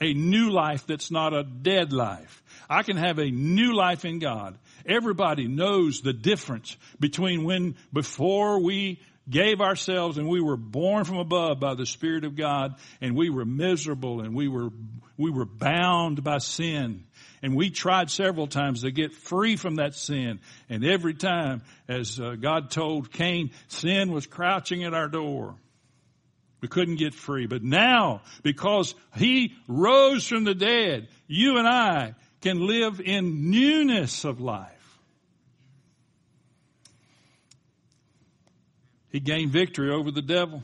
A 0.00 0.12
new 0.12 0.50
life 0.50 0.86
that's 0.86 1.10
not 1.10 1.34
a 1.34 1.44
dead 1.44 1.92
life. 1.92 2.42
I 2.68 2.82
can 2.82 2.96
have 2.96 3.18
a 3.18 3.30
new 3.30 3.74
life 3.74 4.04
in 4.04 4.18
God. 4.18 4.58
Everybody 4.86 5.48
knows 5.48 6.00
the 6.00 6.12
difference 6.12 6.76
between 6.98 7.44
when 7.44 7.76
before 7.92 8.60
we 8.60 9.00
gave 9.28 9.60
ourselves 9.60 10.18
and 10.18 10.28
we 10.28 10.40
were 10.40 10.56
born 10.56 11.04
from 11.04 11.18
above 11.18 11.60
by 11.60 11.74
the 11.74 11.86
Spirit 11.86 12.24
of 12.24 12.36
God 12.36 12.74
and 13.00 13.16
we 13.16 13.30
were 13.30 13.44
miserable 13.44 14.20
and 14.20 14.34
we 14.34 14.48
were, 14.48 14.70
we 15.16 15.30
were 15.30 15.44
bound 15.44 16.24
by 16.24 16.38
sin. 16.38 17.04
And 17.42 17.54
we 17.54 17.70
tried 17.70 18.10
several 18.10 18.48
times 18.48 18.82
to 18.82 18.90
get 18.90 19.12
free 19.12 19.56
from 19.56 19.76
that 19.76 19.94
sin. 19.94 20.40
And 20.68 20.84
every 20.84 21.14
time, 21.14 21.62
as 21.86 22.18
uh, 22.18 22.34
God 22.34 22.70
told 22.70 23.12
Cain, 23.12 23.52
sin 23.68 24.10
was 24.10 24.26
crouching 24.26 24.82
at 24.84 24.94
our 24.94 25.08
door. 25.08 25.54
We 26.60 26.66
couldn't 26.66 26.96
get 26.96 27.14
free. 27.14 27.46
But 27.46 27.62
now, 27.62 28.22
because 28.42 28.94
He 29.16 29.54
rose 29.68 30.26
from 30.26 30.42
the 30.44 30.54
dead, 30.54 31.08
you 31.28 31.58
and 31.58 31.68
I 31.68 32.14
can 32.40 32.66
live 32.66 33.00
in 33.00 33.50
newness 33.50 34.24
of 34.24 34.40
life. 34.40 34.77
He 39.10 39.20
gained 39.20 39.50
victory 39.50 39.90
over 39.90 40.10
the 40.10 40.22
devil. 40.22 40.62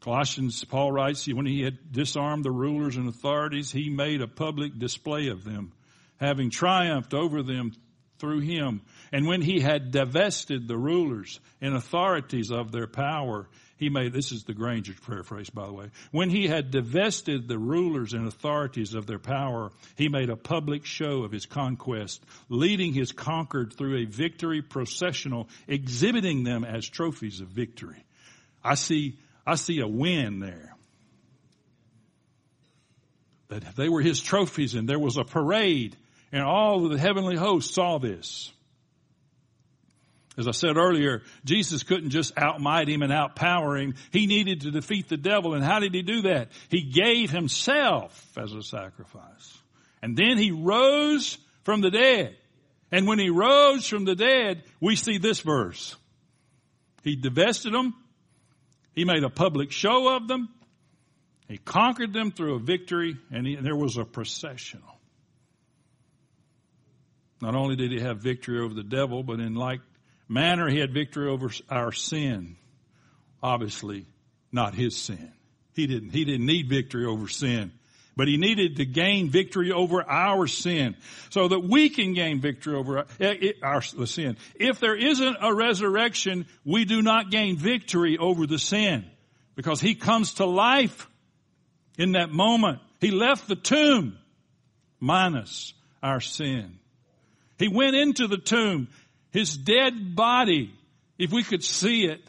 Colossians, 0.00 0.62
Paul 0.64 0.92
writes, 0.92 1.26
when 1.26 1.46
he 1.46 1.62
had 1.62 1.92
disarmed 1.92 2.44
the 2.44 2.50
rulers 2.50 2.96
and 2.96 3.08
authorities, 3.08 3.72
he 3.72 3.90
made 3.90 4.20
a 4.20 4.28
public 4.28 4.78
display 4.78 5.26
of 5.28 5.42
them, 5.42 5.72
having 6.18 6.50
triumphed 6.50 7.12
over 7.12 7.42
them 7.42 7.72
through 8.18 8.40
him. 8.40 8.82
And 9.12 9.26
when 9.26 9.42
he 9.42 9.60
had 9.60 9.90
divested 9.90 10.68
the 10.68 10.78
rulers 10.78 11.40
and 11.60 11.74
authorities 11.74 12.50
of 12.50 12.72
their 12.72 12.86
power, 12.86 13.48
he 13.76 13.90
made, 13.90 14.12
this 14.12 14.32
is 14.32 14.44
the 14.44 14.54
Granger's 14.54 14.98
paraphrase, 15.00 15.50
by 15.50 15.66
the 15.66 15.72
way. 15.72 15.90
When 16.10 16.30
he 16.30 16.48
had 16.48 16.70
divested 16.70 17.46
the 17.46 17.58
rulers 17.58 18.14
and 18.14 18.26
authorities 18.26 18.94
of 18.94 19.06
their 19.06 19.18
power, 19.18 19.70
he 19.96 20.08
made 20.08 20.30
a 20.30 20.36
public 20.36 20.86
show 20.86 21.24
of 21.24 21.32
his 21.32 21.44
conquest, 21.44 22.24
leading 22.48 22.94
his 22.94 23.12
conquered 23.12 23.74
through 23.74 23.98
a 23.98 24.06
victory 24.06 24.62
processional, 24.62 25.48
exhibiting 25.68 26.42
them 26.42 26.64
as 26.64 26.88
trophies 26.88 27.40
of 27.40 27.48
victory. 27.48 28.02
I 28.64 28.76
see, 28.76 29.18
I 29.46 29.56
see 29.56 29.80
a 29.80 29.86
win 29.86 30.40
there. 30.40 30.74
That 33.48 33.76
they 33.76 33.88
were 33.88 34.00
his 34.00 34.20
trophies 34.20 34.74
and 34.74 34.88
there 34.88 34.98
was 34.98 35.18
a 35.18 35.24
parade 35.24 35.96
and 36.32 36.42
all 36.42 36.84
of 36.84 36.92
the 36.92 36.98
heavenly 36.98 37.36
hosts 37.36 37.74
saw 37.74 37.98
this. 37.98 38.52
As 40.38 40.46
I 40.46 40.50
said 40.50 40.76
earlier, 40.76 41.22
Jesus 41.44 41.82
couldn't 41.82 42.10
just 42.10 42.34
outmight 42.34 42.88
him 42.88 43.00
and 43.02 43.10
outpower 43.10 43.80
him. 43.80 43.94
He 44.10 44.26
needed 44.26 44.62
to 44.62 44.70
defeat 44.70 45.08
the 45.08 45.16
devil. 45.16 45.54
And 45.54 45.64
how 45.64 45.80
did 45.80 45.94
he 45.94 46.02
do 46.02 46.22
that? 46.22 46.50
He 46.68 46.82
gave 46.82 47.30
himself 47.30 48.22
as 48.36 48.52
a 48.52 48.62
sacrifice. 48.62 49.58
And 50.02 50.14
then 50.14 50.36
he 50.36 50.50
rose 50.50 51.38
from 51.64 51.80
the 51.80 51.90
dead. 51.90 52.36
And 52.92 53.06
when 53.06 53.18
he 53.18 53.30
rose 53.30 53.86
from 53.86 54.04
the 54.04 54.14
dead, 54.14 54.62
we 54.78 54.94
see 54.94 55.16
this 55.16 55.40
verse. 55.40 55.96
He 57.02 57.16
divested 57.16 57.72
them. 57.72 57.94
He 58.94 59.04
made 59.04 59.24
a 59.24 59.30
public 59.30 59.72
show 59.72 60.16
of 60.16 60.28
them. 60.28 60.50
He 61.48 61.56
conquered 61.56 62.12
them 62.12 62.30
through 62.30 62.56
a 62.56 62.58
victory 62.58 63.16
and, 63.30 63.46
he, 63.46 63.54
and 63.54 63.64
there 63.64 63.76
was 63.76 63.96
a 63.96 64.04
processional. 64.04 64.95
Not 67.40 67.54
only 67.54 67.76
did 67.76 67.92
he 67.92 68.00
have 68.00 68.18
victory 68.18 68.60
over 68.60 68.74
the 68.74 68.82
devil, 68.82 69.22
but 69.22 69.40
in 69.40 69.54
like 69.54 69.80
manner 70.28 70.68
he 70.68 70.78
had 70.78 70.92
victory 70.92 71.28
over 71.28 71.50
our 71.70 71.92
sin. 71.92 72.56
Obviously, 73.42 74.06
not 74.52 74.74
his 74.74 74.96
sin. 74.96 75.32
He 75.74 75.86
didn't, 75.86 76.10
he 76.10 76.24
didn't 76.24 76.46
need 76.46 76.68
victory 76.68 77.04
over 77.04 77.28
sin, 77.28 77.70
but 78.16 78.28
he 78.28 78.38
needed 78.38 78.76
to 78.76 78.86
gain 78.86 79.30
victory 79.30 79.70
over 79.70 80.02
our 80.08 80.46
sin 80.46 80.96
so 81.28 81.48
that 81.48 81.60
we 81.60 81.90
can 81.90 82.14
gain 82.14 82.40
victory 82.40 82.74
over 82.74 82.98
our, 82.98 83.06
eh, 83.20 83.34
eh, 83.42 83.52
our 83.62 83.82
sin. 83.82 84.38
If 84.54 84.80
there 84.80 84.96
isn't 84.96 85.36
a 85.40 85.52
resurrection, 85.52 86.46
we 86.64 86.86
do 86.86 87.02
not 87.02 87.30
gain 87.30 87.58
victory 87.58 88.16
over 88.16 88.46
the 88.46 88.58
sin 88.58 89.04
because 89.54 89.82
he 89.82 89.94
comes 89.94 90.34
to 90.34 90.46
life 90.46 91.08
in 91.98 92.12
that 92.12 92.30
moment. 92.30 92.80
He 93.00 93.10
left 93.10 93.48
the 93.48 93.56
tomb 93.56 94.18
minus 94.98 95.74
our 96.02 96.20
sin. 96.20 96.78
He 97.58 97.68
went 97.68 97.96
into 97.96 98.26
the 98.26 98.38
tomb. 98.38 98.88
His 99.30 99.56
dead 99.56 100.14
body, 100.14 100.72
if 101.18 101.32
we 101.32 101.42
could 101.42 101.64
see 101.64 102.06
it 102.06 102.22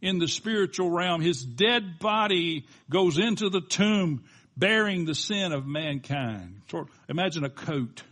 in 0.00 0.18
the 0.18 0.28
spiritual 0.28 0.90
realm, 0.90 1.20
his 1.20 1.42
dead 1.42 1.98
body 1.98 2.66
goes 2.90 3.18
into 3.18 3.48
the 3.48 3.60
tomb 3.60 4.24
bearing 4.56 5.04
the 5.04 5.14
sin 5.14 5.52
of 5.52 5.66
mankind. 5.66 6.62
Imagine 7.08 7.44
a 7.44 7.50
coat 7.50 8.02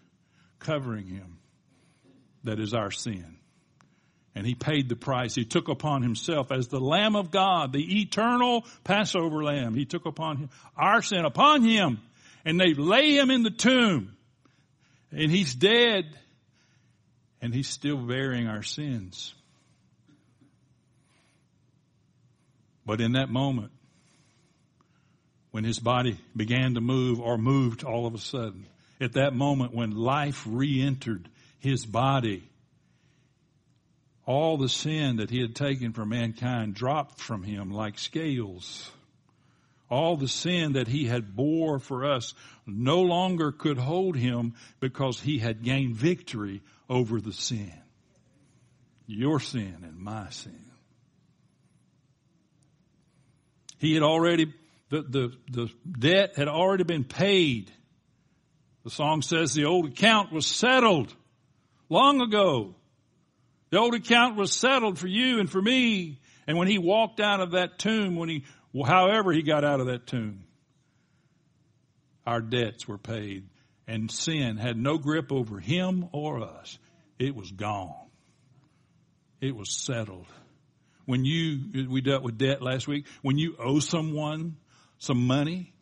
covering 0.58 1.06
him 1.06 1.38
that 2.44 2.60
is 2.60 2.74
our 2.74 2.90
sin. 2.90 3.36
And 4.34 4.46
he 4.46 4.54
paid 4.54 4.88
the 4.88 4.96
price. 4.96 5.34
He 5.34 5.44
took 5.44 5.68
upon 5.68 6.02
himself 6.02 6.52
as 6.52 6.68
the 6.68 6.80
Lamb 6.80 7.16
of 7.16 7.32
God, 7.32 7.72
the 7.72 8.00
eternal 8.00 8.64
Passover 8.84 9.42
Lamb. 9.42 9.74
He 9.74 9.84
took 9.84 10.06
upon 10.06 10.36
him 10.36 10.50
our 10.76 11.02
sin 11.02 11.24
upon 11.24 11.62
him. 11.62 12.00
And 12.44 12.58
they 12.58 12.74
lay 12.74 13.16
him 13.16 13.30
in 13.30 13.42
the 13.42 13.50
tomb. 13.50 14.16
And 15.10 15.30
he's 15.30 15.52
dead 15.52 16.16
and 17.42 17.54
he's 17.54 17.68
still 17.68 17.96
bearing 17.96 18.46
our 18.46 18.62
sins. 18.62 19.34
But 22.84 23.00
in 23.00 23.12
that 23.12 23.30
moment, 23.30 23.72
when 25.50 25.64
his 25.64 25.78
body 25.78 26.18
began 26.36 26.74
to 26.74 26.80
move 26.80 27.20
or 27.20 27.38
moved 27.38 27.84
all 27.84 28.06
of 28.06 28.14
a 28.14 28.18
sudden, 28.18 28.66
at 29.00 29.14
that 29.14 29.34
moment 29.34 29.74
when 29.74 29.92
life 29.92 30.44
re-entered 30.48 31.28
his 31.58 31.86
body, 31.86 32.44
all 34.26 34.56
the 34.56 34.68
sin 34.68 35.16
that 35.16 35.30
he 35.30 35.40
had 35.40 35.56
taken 35.56 35.92
from 35.92 36.10
mankind 36.10 36.74
dropped 36.74 37.20
from 37.20 37.42
him 37.42 37.70
like 37.70 37.98
scales. 37.98 38.90
All 39.88 40.16
the 40.16 40.28
sin 40.28 40.74
that 40.74 40.86
he 40.86 41.06
had 41.06 41.34
bore 41.34 41.80
for 41.80 42.04
us 42.04 42.34
no 42.64 43.02
longer 43.02 43.50
could 43.50 43.78
hold 43.78 44.16
him 44.16 44.54
because 44.78 45.20
he 45.20 45.38
had 45.38 45.64
gained 45.64 45.96
victory 45.96 46.62
over 46.90 47.20
the 47.20 47.32
sin. 47.32 47.72
Your 49.06 49.40
sin 49.40 49.78
and 49.82 49.96
my 49.96 50.28
sin. 50.30 50.64
He 53.78 53.94
had 53.94 54.02
already, 54.02 54.52
the, 54.90 55.02
the, 55.02 55.32
the 55.50 55.68
debt 55.98 56.36
had 56.36 56.48
already 56.48 56.84
been 56.84 57.04
paid. 57.04 57.70
The 58.84 58.90
song 58.90 59.22
says 59.22 59.54
the 59.54 59.64
old 59.64 59.86
account 59.86 60.32
was 60.32 60.46
settled 60.46 61.14
long 61.88 62.20
ago. 62.20 62.74
The 63.70 63.78
old 63.78 63.94
account 63.94 64.36
was 64.36 64.52
settled 64.52 64.98
for 64.98 65.06
you 65.06 65.38
and 65.38 65.48
for 65.48 65.62
me. 65.62 66.20
And 66.46 66.58
when 66.58 66.68
he 66.68 66.78
walked 66.78 67.20
out 67.20 67.40
of 67.40 67.52
that 67.52 67.78
tomb, 67.78 68.16
when 68.16 68.28
he, 68.28 68.44
however 68.84 69.32
he 69.32 69.42
got 69.42 69.64
out 69.64 69.80
of 69.80 69.86
that 69.86 70.06
tomb, 70.06 70.44
our 72.26 72.40
debts 72.40 72.86
were 72.86 72.98
paid 72.98 73.44
and 73.86 74.10
sin 74.10 74.56
had 74.56 74.76
no 74.76 74.98
grip 74.98 75.32
over 75.32 75.58
him 75.58 76.08
or 76.12 76.42
us. 76.42 76.78
It 77.18 77.34
was 77.34 77.50
gone. 77.50 77.94
It 79.40 79.54
was 79.54 79.70
settled. 79.70 80.26
When 81.06 81.24
you, 81.24 81.88
we 81.88 82.00
dealt 82.00 82.22
with 82.22 82.38
debt 82.38 82.62
last 82.62 82.86
week, 82.86 83.06
when 83.22 83.38
you 83.38 83.56
owe 83.58 83.80
someone 83.80 84.56
some 84.98 85.26
money 85.26 85.72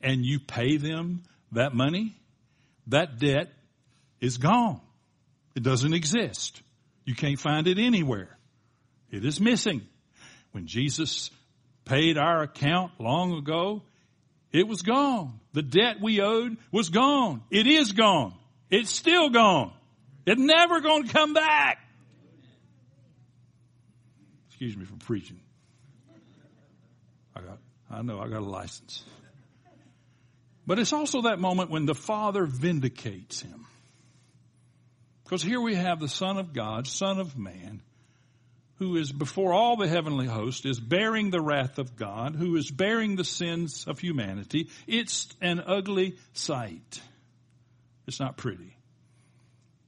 and 0.00 0.24
you 0.24 0.38
pay 0.38 0.76
them 0.76 1.22
that 1.52 1.74
money, 1.74 2.14
that 2.88 3.18
debt 3.18 3.50
is 4.20 4.38
gone. 4.38 4.80
It 5.54 5.62
doesn't 5.62 5.92
exist. 5.92 6.62
You 7.04 7.14
can't 7.14 7.38
find 7.38 7.66
it 7.66 7.78
anywhere. 7.78 8.36
It 9.10 9.24
is 9.24 9.40
missing. 9.40 9.82
When 10.52 10.66
Jesus 10.66 11.30
paid 11.84 12.16
our 12.16 12.42
account 12.42 12.92
long 12.98 13.34
ago, 13.34 13.82
it 14.52 14.68
was 14.68 14.82
gone. 14.82 15.40
The 15.52 15.62
debt 15.62 15.96
we 16.00 16.20
owed 16.20 16.56
was 16.70 16.88
gone. 16.88 17.42
It 17.50 17.66
is 17.66 17.92
gone. 17.92 18.34
It's 18.70 18.90
still 18.90 19.30
gone. 19.30 19.72
It's 20.26 20.40
never 20.40 20.80
going 20.80 21.04
to 21.04 21.12
come 21.12 21.34
back. 21.34 21.78
Excuse 24.48 24.76
me 24.76 24.84
for 24.84 24.96
preaching. 24.96 25.40
I 27.34 27.40
got, 27.40 27.58
I 27.90 28.02
know 28.02 28.20
I 28.20 28.28
got 28.28 28.40
a 28.40 28.44
license. 28.44 29.04
But 30.66 30.78
it's 30.78 30.92
also 30.92 31.22
that 31.22 31.40
moment 31.40 31.70
when 31.70 31.86
the 31.86 31.94
Father 31.94 32.46
vindicates 32.46 33.42
him. 33.42 33.66
Because 35.24 35.42
here 35.42 35.60
we 35.60 35.74
have 35.74 35.98
the 35.98 36.08
Son 36.08 36.38
of 36.38 36.52
God, 36.52 36.86
Son 36.86 37.18
of 37.18 37.36
Man, 37.36 37.82
who 38.82 38.96
is 38.96 39.12
before 39.12 39.52
all 39.52 39.76
the 39.76 39.86
heavenly 39.86 40.26
host, 40.26 40.66
is 40.66 40.80
bearing 40.80 41.30
the 41.30 41.40
wrath 41.40 41.78
of 41.78 41.94
God, 41.94 42.34
who 42.34 42.56
is 42.56 42.68
bearing 42.68 43.14
the 43.14 43.22
sins 43.22 43.84
of 43.86 44.00
humanity. 44.00 44.70
It's 44.88 45.28
an 45.40 45.62
ugly 45.64 46.16
sight. 46.32 47.00
It's 48.08 48.18
not 48.18 48.36
pretty. 48.36 48.76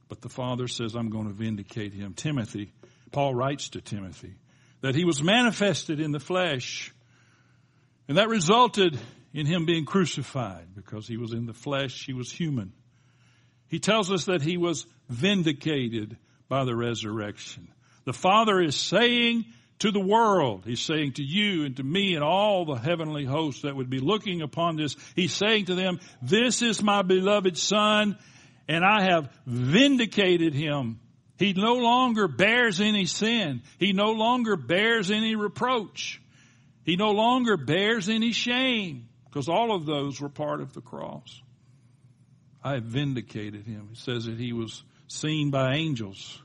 But 0.09 0.21
the 0.21 0.29
Father 0.29 0.69
says, 0.69 0.95
I'm 0.95 1.11
going 1.11 1.27
to 1.27 1.33
vindicate 1.33 1.93
him. 1.93 2.15
Timothy, 2.15 2.71
Paul 3.11 3.35
writes 3.35 3.71
to 3.71 3.81
Timothy 3.81 4.37
that 4.81 4.95
he 4.95 5.05
was 5.05 5.21
manifested 5.21 5.99
in 5.99 6.13
the 6.13 6.21
flesh. 6.21 6.95
And 8.07 8.19
that 8.19 8.29
resulted 8.29 8.97
in 9.33 9.47
him 9.47 9.67
being 9.67 9.87
crucified 9.87 10.69
because 10.77 11.09
he 11.09 11.17
was 11.17 11.33
in 11.33 11.47
the 11.47 11.53
flesh, 11.53 12.07
he 12.07 12.13
was 12.13 12.31
human. 12.31 12.73
He 13.67 13.81
tells 13.81 14.13
us 14.13 14.27
that 14.27 14.43
he 14.43 14.57
was 14.57 14.87
vindicated 15.09 16.17
by 16.49 16.65
the 16.65 16.77
resurrection. 16.77 17.67
The 18.05 18.13
Father 18.13 18.61
is 18.61 18.77
saying 18.77 19.47
to 19.81 19.91
the 19.91 20.01
world, 20.01 20.65
He's 20.65 20.81
saying 20.81 21.15
to 21.15 21.23
you 21.23 21.65
and 21.65 21.77
to 21.77 21.83
me 21.83 22.15
and 22.15 22.25
all 22.25 22.65
the 22.65 22.75
heavenly 22.75 23.25
hosts 23.25 23.63
that 23.63 23.77
would 23.77 23.91
be 23.91 24.01
looking 24.01 24.43
upon 24.43 24.77
this, 24.77 24.97
He's 25.17 25.33
saying 25.33 25.67
to 25.67 25.75
them, 25.75 26.01
this 26.23 26.63
is 26.63 26.83
my 26.83 27.03
beloved 27.03 27.57
Son 27.57 28.19
and 28.69 28.85
I 28.85 29.03
have 29.05 29.29
vindicated 29.47 30.55
Him. 30.55 31.01
He 31.37 31.53
no 31.53 31.75
longer 31.75 32.29
bears 32.29 32.81
any 32.81 33.07
sin. 33.07 33.63
He 33.79 33.93
no 33.93 34.13
longer 34.13 34.57
bears 34.57 35.11
any 35.11 35.35
reproach. 35.35 36.21
He 36.85 36.97
no 36.97 37.11
longer 37.11 37.57
bears 37.57 38.09
any 38.09 38.33
shame 38.33 39.09
because 39.25 39.49
all 39.49 39.75
of 39.75 39.85
those 39.85 40.21
were 40.21 40.29
part 40.29 40.61
of 40.61 40.73
the 40.75 40.81
cross. 40.81 41.43
I 42.63 42.75
have 42.75 42.85
vindicated 42.85 43.67
him. 43.67 43.91
It 43.93 43.99
says 43.99 44.27
that 44.27 44.39
he 44.39 44.53
was 44.53 44.83
seen 45.09 45.51
by 45.51 45.75
angels. 45.75 46.41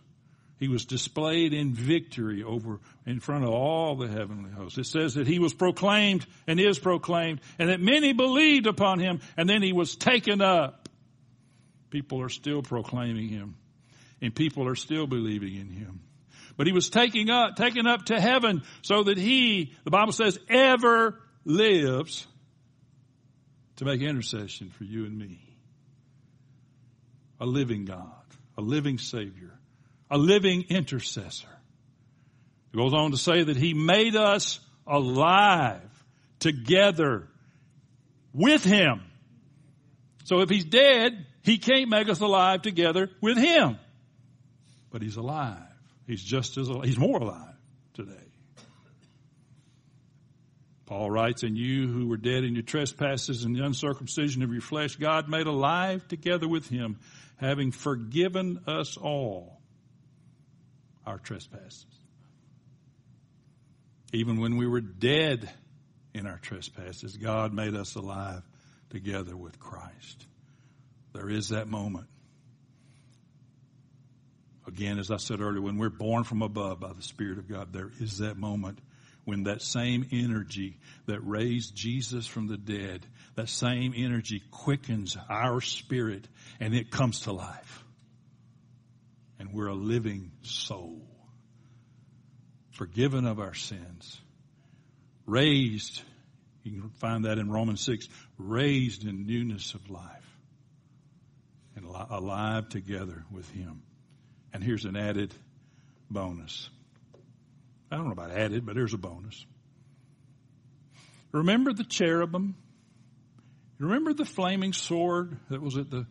He 0.60 0.68
was 0.68 0.86
displayed 0.86 1.54
in 1.54 1.74
victory 1.74 2.44
over 2.44 2.80
in 3.06 3.22
front 3.22 3.46
of 3.46 3.52
all 3.52 3.96
the 3.96 4.10
heavenly 4.10 4.52
hosts. 4.52 4.78
It 4.78 4.86
says 4.86 5.14
that 5.14 5.26
he 5.26 5.40
was 5.40 5.54
proclaimed 5.54 6.26
and 6.48 6.60
is 6.60 6.78
proclaimed 6.78 7.40
and 7.58 7.70
that 7.70 7.80
many 7.80 8.12
believed 8.12 8.68
upon 8.68 9.00
him 9.00 9.22
and 9.38 9.50
then 9.50 9.62
he 9.62 9.72
was 9.72 9.96
taken 9.96 10.42
up. 10.42 10.90
People 11.90 12.22
are 12.22 12.30
still 12.30 12.62
proclaiming 12.62 13.30
him 13.30 13.56
and 14.22 14.36
people 14.36 14.68
are 14.68 14.76
still 14.76 15.08
believing 15.08 15.56
in 15.56 15.70
him. 15.70 16.02
But 16.58 16.68
he 16.68 16.74
was 16.74 16.90
taken 16.90 17.30
up, 17.30 17.56
taken 17.56 17.88
up 17.88 18.08
to 18.08 18.20
heaven 18.20 18.64
so 18.82 19.04
that 19.04 19.18
he, 19.18 19.74
the 19.86 19.92
Bible 19.92 20.12
says, 20.12 20.38
ever 20.50 21.18
lives 21.46 22.28
to 23.78 23.86
make 23.86 24.02
intercession 24.02 24.72
for 24.72 24.84
you 24.84 25.06
and 25.06 25.18
me 25.18 25.40
a 27.40 27.46
living 27.46 27.86
God, 27.86 28.26
a 28.58 28.62
living 28.62 28.98
Savior, 28.98 29.59
a 30.10 30.18
living 30.18 30.66
intercessor. 30.70 31.48
It 32.74 32.78
goes 32.78 32.94
on 32.94 33.12
to 33.12 33.18
say 33.18 33.44
that 33.44 33.58
He 33.58 33.74
made 33.74 34.16
us 34.16 34.60
alive 34.86 35.82
together 36.40 37.28
with 38.34 38.64
Him. 38.64 39.02
So 40.24 40.42
if 40.42 40.50
He's 40.50 40.66
dead, 40.66 41.26
He 41.44 41.58
can't 41.58 41.90
make 41.90 42.10
us 42.10 42.20
alive 42.20 42.62
together 42.62 43.10
with 43.22 43.38
Him. 43.38 43.78
But 44.92 45.02
He's 45.02 45.18
alive. 45.18 45.58
He's 46.08 46.24
just 46.24 46.58
as 46.58 46.68
alive. 46.68 46.86
He's 46.86 46.98
more 46.98 47.20
alive 47.20 47.56
today. 47.94 48.14
Paul 50.88 51.12
writes, 51.12 51.44
And 51.44 51.56
you 51.56 51.88
who 51.88 52.08
were 52.08 52.18
dead 52.18 52.44
in 52.44 52.56
your 52.56 52.64
trespasses 52.64 53.46
and 53.46 53.56
the 53.56 53.64
uncircumcision 53.64 54.42
of 54.42 54.52
your 54.52 54.62
flesh, 54.62 54.96
God 54.96 55.30
made 55.30 55.46
alive 55.46 56.08
together 56.08 56.48
with 56.48 56.68
him, 56.68 56.98
having 57.38 57.72
forgiven 57.72 58.62
us 58.66 58.98
all 58.98 59.59
our 61.06 61.18
trespasses. 61.18 61.86
Even 64.12 64.40
when 64.40 64.58
we 64.58 64.68
were 64.68 64.82
dead 64.82 65.50
in 66.14 66.26
our 66.26 66.40
trespasses, 66.40 67.18
God 67.18 67.54
made 67.54 67.76
us 67.76 67.96
alive 67.96 68.42
together 68.90 69.38
with 69.38 69.60
Christ. 69.60 70.26
There 71.14 71.30
is 71.30 71.50
that 71.50 71.68
moment. 71.68 72.08
Again, 74.68 75.00
as 75.00 75.10
I 75.12 75.18
said 75.18 75.42
earlier, 75.42 75.62
when 75.62 75.78
we're 75.78 75.90
born 75.90 76.24
from 76.24 76.42
above 76.42 76.80
by 76.80 76.94
the 76.94 77.02
Spirit 77.02 77.40
of 77.40 77.48
God, 77.48 77.74
there 77.74 77.92
is 78.00 78.20
that 78.20 78.38
moment 78.38 78.80
when 79.26 79.44
that 79.44 79.62
same 79.62 80.08
energy 80.12 80.78
that 81.06 81.20
raised 81.22 81.76
Jesus 81.76 82.26
from 82.26 82.48
the 82.48 82.58
dead, 82.58 83.06
that 83.36 83.50
same 83.50 83.94
energy 83.96 84.42
quickens 84.52 85.18
our 85.30 85.62
spirit 85.62 86.28
and 86.60 86.74
it 86.74 86.90
comes 86.90 87.22
to 87.22 87.32
life. 87.32 87.84
And 89.40 89.54
we're 89.54 89.68
a 89.68 89.76
living 89.76 90.32
soul. 90.42 91.02
Forgiven 92.72 93.26
of 93.26 93.40
our 93.40 93.54
sins. 93.54 94.20
Raised, 95.26 96.02
you 96.64 96.82
can 96.82 96.90
find 96.90 97.26
that 97.26 97.38
in 97.38 97.50
Romans 97.50 97.82
6, 97.82 98.08
raised 98.38 99.06
in 99.06 99.26
newness 99.26 99.74
of 99.74 99.90
life. 99.90 100.06
And 101.76 101.86
alive 101.86 102.68
together 102.70 103.24
with 103.32 103.50
Him. 103.52 103.82
And 104.54 104.64
here's 104.64 104.86
an 104.86 104.98
added 104.98 105.34
bonus. 106.10 106.70
I 107.92 107.96
don't 107.96 108.06
know 108.06 108.12
about 108.12 108.32
added, 108.32 108.66
but 108.66 108.76
here's 108.76 108.94
a 108.94 108.98
bonus. 108.98 109.46
Remember 111.32 111.74
the 111.74 111.84
cherubim? 111.84 112.56
Remember 113.78 114.14
the 114.14 114.26
flaming 114.26 114.74
sword 114.74 115.38
that 115.50 115.62
was 115.62 115.78
at 115.78 115.90
the 115.90 116.06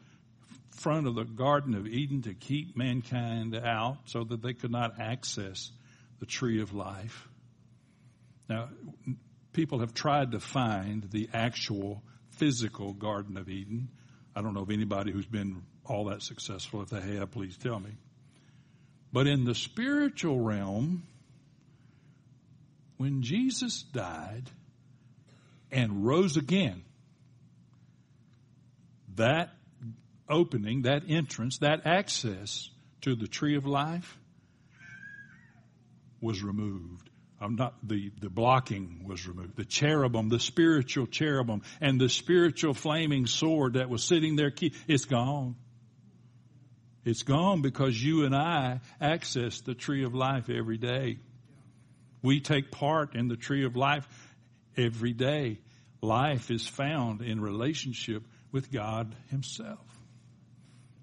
front 0.79 1.07
of 1.07 1.15
the 1.15 1.25
Garden 1.25 1.75
of 1.75 1.87
Eden 1.87 2.23
to 2.23 2.35
keep 2.35 2.77
mankind 2.77 3.55
out 3.55 3.99
so 4.07 4.25
that 4.25 4.43
they 4.43 4.55
could 4.55 4.71
not 4.71 5.01
access 5.01 5.71
the 6.21 6.27
tree 6.27 6.61
of 6.61 6.73
life? 6.73 7.29
Now, 8.49 8.69
people 9.53 9.81
have 9.81 9.93
tried 9.93 10.33
to 10.33 10.41
find 10.41 11.11
the 11.11 11.29
actual 11.35 12.03
physical 12.31 12.93
Garden 12.93 13.37
of 13.37 13.49
Eden. 13.49 13.89
I 14.35 14.41
don't 14.43 14.55
know 14.55 14.63
of 14.63 14.71
anybody 14.71 15.13
who's 15.13 15.27
been 15.27 15.63
all 15.85 16.07
that 16.07 16.23
successful. 16.23 16.83
If 16.83 16.91
they 16.91 17.01
have, 17.17 17.31
please 17.31 17.57
tell 17.57 17.81
me. 17.81 17.91
But 19.13 19.27
in 19.27 19.45
the 19.45 19.55
spiritual 19.55 20.39
realm, 20.39 21.03
when 22.99 23.23
Jesus 23.23 23.83
died 23.83 24.51
and 25.73 26.05
rose 26.07 26.37
again, 26.37 26.85
that 29.17 29.51
opening, 30.31 30.83
that 30.83 31.03
entrance, 31.09 31.59
that 31.59 31.87
access 31.87 32.71
to 33.03 33.15
the 33.15 33.27
tree 33.27 33.57
of 33.57 33.67
life 33.67 34.19
was 36.21 36.43
removed. 36.43 37.11
I'm 37.41 37.55
not 37.55 37.75
the, 37.87 38.11
the 38.21 38.29
blocking 38.29 39.05
was 39.07 39.27
removed. 39.27 39.57
The 39.57 39.65
cherubim, 39.65 40.29
the 40.29 40.41
spiritual 40.41 41.07
cherubim, 41.07 41.63
and 41.81 42.01
the 42.01 42.09
spiritual 42.09 42.75
flaming 42.75 43.27
sword 43.27 43.75
that 43.75 43.89
was 43.89 44.03
sitting 44.03 44.35
there, 44.35 44.53
it's 44.89 45.05
gone. 45.05 45.55
It's 47.05 47.23
gone 47.23 47.63
because 47.63 48.03
you 48.03 48.25
and 48.25 48.35
I 48.35 48.81
access 49.01 49.61
the 49.61 49.75
tree 49.75 50.05
of 50.05 50.15
life 50.15 50.51
every 50.51 50.79
day. 50.79 51.19
We 52.23 52.41
take 52.41 52.73
part 52.73 53.15
in 53.15 53.29
the 53.29 53.37
tree 53.37 53.65
of 53.65 53.77
life 53.77 54.07
every 54.77 55.13
day. 55.13 55.61
Life 56.03 56.51
is 56.51 56.67
found 56.67 57.23
in 57.23 57.41
relationship 57.41 58.25
with 58.51 58.73
God 58.73 59.15
Himself. 59.31 59.88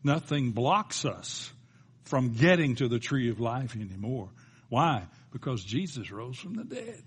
Nothing 0.06 0.52
blocks 0.52 1.04
us 1.04 1.52
from 2.04 2.34
getting 2.34 2.76
to 2.76 2.88
the 2.88 3.00
tree 3.00 3.32
of 3.32 3.40
life 3.40 3.76
anymore. 3.76 4.30
Why? 4.70 5.08
Because 5.34 5.64
Jesus 5.64 6.12
rose 6.12 6.38
from 6.38 6.54
the 6.54 6.64
dead. 6.64 7.02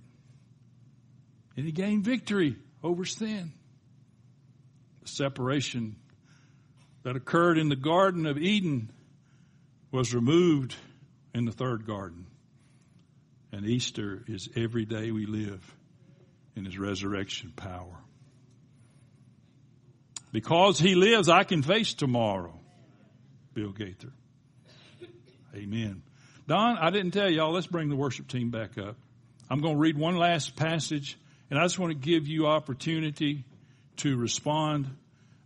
And 1.56 1.64
He 1.64 1.70
gained 1.70 2.04
victory 2.04 2.56
over 2.82 3.04
sin. 3.04 3.52
The 5.02 5.08
separation 5.08 5.94
that 7.04 7.14
occurred 7.14 7.56
in 7.56 7.68
the 7.68 7.76
Garden 7.76 8.26
of 8.26 8.36
Eden 8.36 8.90
was 9.92 10.12
removed 10.12 10.74
in 11.32 11.44
the 11.44 11.52
third 11.52 11.86
garden. 11.86 12.26
And 13.52 13.64
Easter 13.64 14.24
is 14.26 14.48
every 14.56 14.86
day 14.86 15.12
we 15.12 15.26
live 15.26 15.64
in 16.56 16.64
His 16.64 16.76
resurrection 16.76 17.52
power. 17.54 18.02
Because 20.32 20.80
He 20.80 20.96
lives, 20.96 21.28
I 21.28 21.44
can 21.44 21.62
face 21.62 21.94
tomorrow. 21.94 22.57
Bill 23.58 23.72
Gaither. 23.72 24.12
Amen. 25.52 26.02
Don, 26.46 26.78
I 26.78 26.90
didn't 26.90 27.10
tell 27.10 27.28
y'all, 27.28 27.50
let's 27.50 27.66
bring 27.66 27.88
the 27.88 27.96
worship 27.96 28.28
team 28.28 28.50
back 28.50 28.78
up. 28.78 28.94
I'm 29.50 29.60
going 29.60 29.74
to 29.74 29.80
read 29.80 29.98
one 29.98 30.16
last 30.16 30.54
passage, 30.54 31.18
and 31.50 31.58
I 31.58 31.64
just 31.64 31.76
want 31.76 31.90
to 31.90 31.98
give 31.98 32.28
you 32.28 32.46
opportunity 32.46 33.44
to 33.96 34.16
respond. 34.16 34.86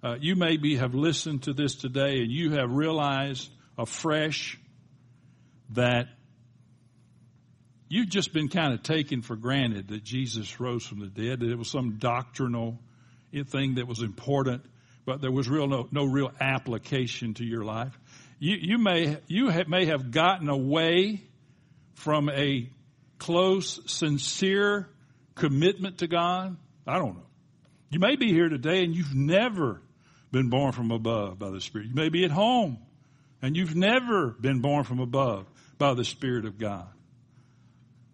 Uh, 0.02 0.16
you 0.20 0.36
maybe 0.36 0.76
have 0.76 0.94
listened 0.94 1.44
to 1.44 1.54
this 1.54 1.74
today 1.74 2.18
and 2.18 2.30
you 2.30 2.52
have 2.52 2.70
realized 2.70 3.48
afresh 3.78 4.60
that 5.70 6.08
you've 7.88 8.10
just 8.10 8.34
been 8.34 8.50
kind 8.50 8.74
of 8.74 8.82
taken 8.82 9.22
for 9.22 9.36
granted 9.36 9.88
that 9.88 10.04
Jesus 10.04 10.60
rose 10.60 10.84
from 10.84 11.00
the 11.00 11.06
dead, 11.06 11.40
that 11.40 11.50
it 11.50 11.56
was 11.56 11.70
some 11.70 11.96
doctrinal 11.96 12.78
thing 13.46 13.76
that 13.76 13.88
was 13.88 14.02
important, 14.02 14.66
but 15.06 15.22
there 15.22 15.32
was 15.32 15.48
real 15.48 15.66
no, 15.66 15.88
no 15.90 16.04
real 16.04 16.30
application 16.40 17.32
to 17.34 17.44
your 17.44 17.64
life. 17.64 17.98
You, 18.42 18.56
you 18.60 18.78
may 18.78 19.18
you 19.28 19.50
have, 19.50 19.68
may 19.68 19.86
have 19.86 20.10
gotten 20.10 20.48
away 20.48 21.22
from 21.94 22.28
a 22.28 22.68
close, 23.18 23.78
sincere 23.86 24.88
commitment 25.36 25.98
to 25.98 26.08
God. 26.08 26.56
I 26.84 26.98
don't 26.98 27.14
know. 27.14 27.26
You 27.90 28.00
may 28.00 28.16
be 28.16 28.32
here 28.32 28.48
today 28.48 28.82
and 28.82 28.96
you've 28.96 29.14
never 29.14 29.80
been 30.32 30.50
born 30.50 30.72
from 30.72 30.90
above 30.90 31.38
by 31.38 31.50
the 31.50 31.60
Spirit. 31.60 31.86
You 31.86 31.94
may 31.94 32.08
be 32.08 32.24
at 32.24 32.32
home 32.32 32.78
and 33.40 33.56
you've 33.56 33.76
never 33.76 34.30
been 34.30 34.60
born 34.60 34.82
from 34.82 34.98
above 34.98 35.46
by 35.78 35.94
the 35.94 36.04
Spirit 36.04 36.44
of 36.44 36.58
God. 36.58 36.88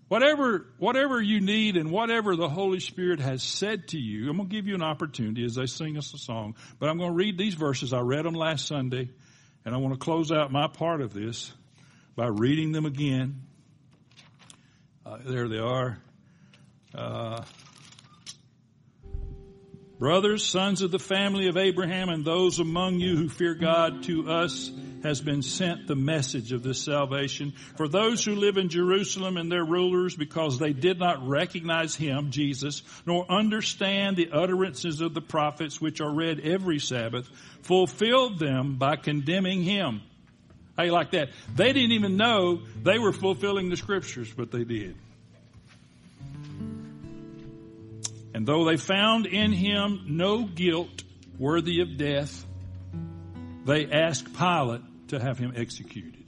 Whatever, 0.08 0.66
whatever 0.76 1.22
you 1.22 1.40
need 1.40 1.78
and 1.78 1.90
whatever 1.90 2.36
the 2.36 2.50
Holy 2.50 2.80
Spirit 2.80 3.20
has 3.20 3.42
said 3.42 3.88
to 3.88 3.98
you, 3.98 4.28
I'm 4.28 4.36
going 4.36 4.50
to 4.50 4.54
give 4.54 4.66
you 4.66 4.74
an 4.74 4.82
opportunity 4.82 5.42
as 5.46 5.54
they 5.54 5.64
sing 5.64 5.96
us 5.96 6.12
a 6.12 6.18
song, 6.18 6.54
but 6.78 6.90
I'm 6.90 6.98
going 6.98 7.12
to 7.12 7.16
read 7.16 7.38
these 7.38 7.54
verses. 7.54 7.94
I 7.94 8.00
read 8.00 8.26
them 8.26 8.34
last 8.34 8.66
Sunday, 8.66 9.08
and 9.64 9.74
I 9.74 9.78
want 9.78 9.94
to 9.94 9.98
close 9.98 10.32
out 10.32 10.50
my 10.52 10.68
part 10.68 11.00
of 11.00 11.12
this 11.12 11.52
by 12.16 12.26
reading 12.26 12.72
them 12.72 12.86
again. 12.86 13.42
Uh, 15.04 15.18
there 15.24 15.48
they 15.48 15.58
are. 15.58 15.98
Uh, 16.94 17.44
Brothers, 19.98 20.44
sons 20.44 20.82
of 20.82 20.92
the 20.92 21.00
family 21.00 21.48
of 21.48 21.56
Abraham, 21.56 22.08
and 22.08 22.24
those 22.24 22.60
among 22.60 23.00
you 23.00 23.16
who 23.16 23.28
fear 23.28 23.54
God, 23.54 24.04
to 24.04 24.30
us 24.30 24.70
has 25.02 25.20
been 25.20 25.42
sent 25.42 25.88
the 25.88 25.96
message 25.96 26.52
of 26.52 26.62
this 26.62 26.80
salvation. 26.80 27.52
For 27.76 27.88
those 27.88 28.24
who 28.24 28.36
live 28.36 28.58
in 28.58 28.68
Jerusalem 28.68 29.36
and 29.36 29.50
their 29.50 29.64
rulers, 29.64 30.14
because 30.14 30.58
they 30.58 30.72
did 30.72 31.00
not 31.00 31.26
recognize 31.26 31.96
him, 31.96 32.30
Jesus, 32.30 32.82
nor 33.06 33.28
understand 33.28 34.16
the 34.16 34.30
utterances 34.32 35.00
of 35.00 35.14
the 35.14 35.20
prophets 35.20 35.80
which 35.80 36.00
are 36.00 36.12
read 36.12 36.40
every 36.40 36.78
Sabbath, 36.78 37.28
fulfilled 37.62 38.38
them 38.38 38.76
by 38.76 38.94
condemning 38.94 39.62
him. 39.62 40.02
How 40.76 40.84
you 40.84 40.92
like 40.92 41.10
that? 41.10 41.30
They 41.56 41.72
didn't 41.72 41.92
even 41.92 42.16
know 42.16 42.62
they 42.84 43.00
were 43.00 43.12
fulfilling 43.12 43.68
the 43.68 43.76
scriptures, 43.76 44.32
but 44.32 44.52
they 44.52 44.62
did. 44.62 44.94
And 48.34 48.46
though 48.46 48.64
they 48.64 48.76
found 48.76 49.26
in 49.26 49.52
him 49.52 50.04
no 50.08 50.44
guilt 50.44 51.04
worthy 51.38 51.80
of 51.80 51.96
death, 51.96 52.44
they 53.64 53.86
asked 53.90 54.36
Pilate 54.36 54.82
to 55.08 55.20
have 55.20 55.38
him 55.38 55.52
executed. 55.56 56.24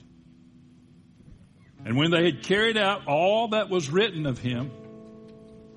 And 1.85 1.97
when 1.97 2.11
they 2.11 2.25
had 2.25 2.43
carried 2.43 2.77
out 2.77 3.07
all 3.07 3.49
that 3.49 3.69
was 3.69 3.89
written 3.89 4.25
of 4.25 4.37
him, 4.37 4.71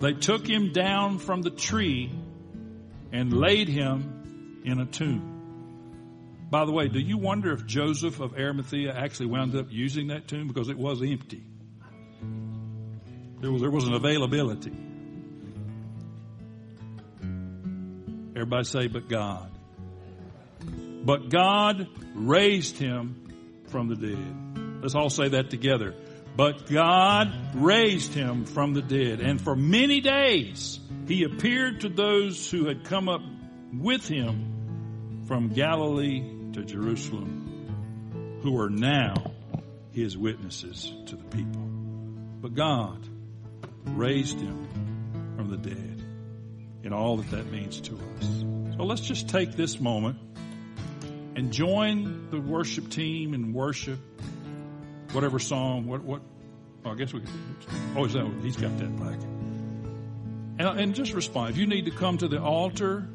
they 0.01 0.13
took 0.13 0.47
him 0.47 0.73
down 0.73 1.19
from 1.19 1.43
the 1.43 1.51
tree 1.51 2.11
and 3.13 3.33
laid 3.33 3.69
him 3.69 4.63
in 4.65 4.81
a 4.81 4.87
tomb. 4.87 5.31
By 6.51 6.65
the 6.67 6.73
way, 6.73 6.89
do 6.89 7.01
you 7.01 7.17
wonder 7.17 7.53
if 7.53 7.65
Joseph 7.65 8.21
of 8.21 8.35
Arimathea 8.35 8.95
actually 8.95 9.27
wound 9.27 9.57
up 9.57 9.67
using 9.71 10.09
that 10.09 10.29
tomb 10.29 10.49
because 10.49 10.69
it 10.69 10.77
was 10.77 11.03
empty? 11.03 11.43
There 13.41 13.51
was, 13.51 13.63
there 13.63 13.71
was 13.71 13.87
an 13.87 13.95
availability. 13.95 14.73
Everybody 18.35 18.65
say, 18.65 18.87
but 18.89 19.09
God. 19.09 19.51
But 21.05 21.29
God 21.29 21.87
raised 22.15 22.79
him 22.79 23.63
from 23.69 23.89
the 23.89 23.97
dead. 23.97 24.83
Let's 24.83 24.95
all 24.95 25.11
say 25.11 25.29
that 25.31 25.51
together. 25.51 25.95
But 26.37 26.67
God 26.69 27.33
raised 27.55 28.13
him 28.13 28.45
from 28.45 28.75
the 28.75 28.83
dead. 28.83 29.21
And 29.21 29.41
for 29.41 29.55
many 29.55 30.01
days 30.01 30.81
he 31.07 31.25
appeared 31.25 31.83
to 31.83 31.89
those 31.89 32.51
who 32.51 32.67
had 32.67 32.85
come 32.85 33.09
up 33.09 33.21
with 33.73 34.09
him 34.09 35.25
from 35.29 35.51
Galilee 35.51 36.23
to 36.55 36.65
Jerusalem, 36.65 38.41
who 38.43 38.61
are 38.61 38.71
now 38.71 39.33
his 39.93 40.19
witnesses 40.19 40.93
to 41.07 41.17
the 41.17 41.25
people. 41.25 41.63
But 42.41 42.55
God 42.55 43.07
raised 43.85 44.41
him 44.41 44.69
from 45.37 45.51
the 45.51 45.57
dead 45.57 45.94
and 46.85 46.95
all 46.95 47.17
that 47.17 47.31
that 47.31 47.51
means 47.51 47.81
to 47.81 47.95
us. 47.95 48.45
So 48.77 48.85
let's 48.85 49.01
just 49.01 49.29
take 49.29 49.53
this 49.53 49.81
moment 49.81 50.19
and 51.37 51.53
join 51.53 52.31
the 52.31 52.41
worship 52.41 52.91
team 52.91 53.35
and 53.35 53.55
worship 53.55 53.99
whatever 55.13 55.39
song, 55.39 55.87
what, 55.87 56.03
what, 56.03 56.23
well, 56.83 56.95
I 56.95 56.97
guess 56.97 57.13
we 57.13 57.21
could, 57.21 57.31
oh, 57.97 58.07
that, 58.07 58.33
he's 58.43 58.57
got 58.57 58.77
that 58.79 58.97
plaque. 58.97 59.23
And, 60.59 60.81
and 60.81 60.95
just 60.95 61.13
respond. 61.13 61.51
If 61.51 61.57
you 61.57 61.67
need 61.67 61.87
to 61.87 61.91
come 61.91 62.19
to 62.19 62.29
the 62.29 62.41
altar, 62.41 63.09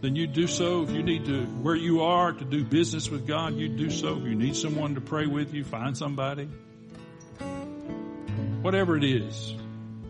then 0.00 0.14
you 0.14 0.26
do 0.26 0.46
so. 0.46 0.82
If 0.82 0.90
you 0.90 1.02
need 1.02 1.26
to, 1.26 1.44
where 1.44 1.74
you 1.74 2.02
are 2.02 2.32
to 2.32 2.44
do 2.44 2.64
business 2.64 3.10
with 3.10 3.26
God, 3.26 3.56
you 3.56 3.68
do 3.68 3.90
so. 3.90 4.16
If 4.16 4.24
you 4.24 4.34
need 4.34 4.54
someone 4.56 4.94
to 4.94 5.00
pray 5.00 5.26
with 5.26 5.52
you, 5.52 5.64
find 5.64 5.96
somebody. 5.96 6.48
Whatever 8.62 8.96
it 8.96 9.04
is. 9.04 9.54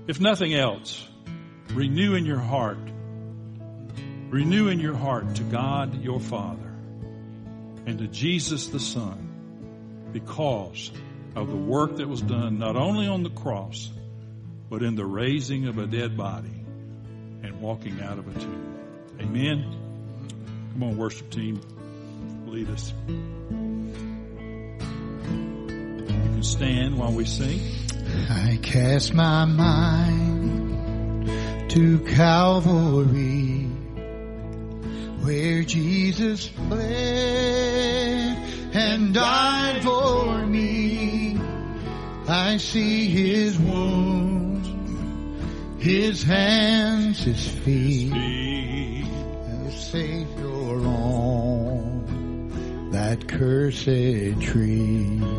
If 0.06 0.20
nothing 0.20 0.54
else, 0.54 1.06
Renew 1.72 2.14
in 2.14 2.24
your 2.24 2.38
heart. 2.38 2.78
Renew 4.30 4.68
in 4.68 4.80
your 4.80 4.94
heart 4.94 5.36
to 5.36 5.42
God 5.42 6.02
your 6.02 6.20
Father 6.20 6.74
and 7.86 7.98
to 7.98 8.06
Jesus 8.06 8.68
the 8.68 8.80
Son 8.80 10.08
because 10.12 10.90
of 11.34 11.48
the 11.48 11.56
work 11.56 11.96
that 11.96 12.08
was 12.08 12.20
done 12.20 12.58
not 12.58 12.76
only 12.76 13.06
on 13.06 13.22
the 13.22 13.30
cross, 13.30 13.90
but 14.68 14.82
in 14.82 14.96
the 14.96 15.04
raising 15.06 15.66
of 15.66 15.78
a 15.78 15.86
dead 15.86 16.16
body 16.16 16.64
and 17.42 17.60
walking 17.60 18.00
out 18.02 18.18
of 18.18 18.28
a 18.28 18.40
tomb. 18.40 18.78
Amen. 19.20 19.76
Come 20.72 20.82
on, 20.82 20.96
worship 20.96 21.30
team. 21.30 21.60
Lead 22.46 22.68
us. 22.70 22.92
You 23.06 23.14
can 26.06 26.42
stand 26.42 26.98
while 26.98 27.12
we 27.12 27.24
sing. 27.24 27.60
I 28.30 28.58
cast 28.62 29.12
my 29.14 29.44
mind 29.44 30.37
to 31.68 31.98
Calvary 32.00 33.66
where 35.22 35.62
Jesus 35.62 36.48
bled 36.48 38.38
and 38.72 39.12
died 39.12 39.82
for 39.82 40.46
me. 40.46 41.38
I 42.26 42.56
see 42.56 43.08
his 43.08 43.58
wounds, 43.58 44.68
his 45.82 46.22
hands, 46.22 47.24
his 47.24 47.46
feet, 47.48 49.04
the 49.04 49.70
Savior 49.70 50.86
on 50.86 52.00
that 52.92 53.28
cursed 53.28 53.84
tree. 54.40 55.37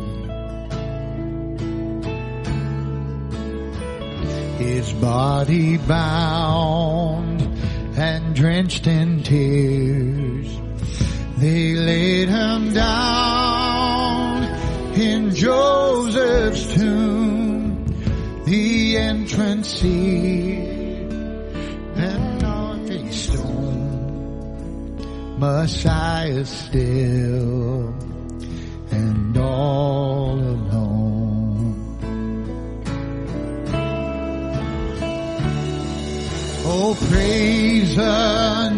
his 4.60 4.92
body 4.92 5.78
bound 5.78 7.40
and 7.96 8.36
drenched 8.36 8.86
in 8.86 9.22
tears. 9.22 10.48
They 11.38 11.74
laid 11.74 12.28
him 12.28 12.74
down 12.74 14.44
in 15.00 15.34
Joseph's 15.34 16.74
tomb, 16.74 17.86
the 18.44 18.98
entrance 18.98 19.68
seat 19.68 20.68
and 21.96 22.44
on 22.44 22.90
a 22.90 23.12
stone. 23.12 23.80
Messiah 25.38 26.44
still 26.44 27.94
praise. 37.10 38.69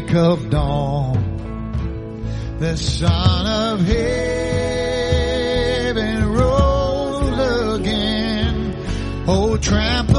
break 0.00 0.14
of 0.16 0.50
dawn, 0.50 1.14
the 2.58 2.76
Son 2.76 3.46
of 3.46 3.80
heaven 3.86 4.02
rose 6.32 7.78
again. 7.78 8.74
Oh, 9.28 9.56
trample. 9.56 10.13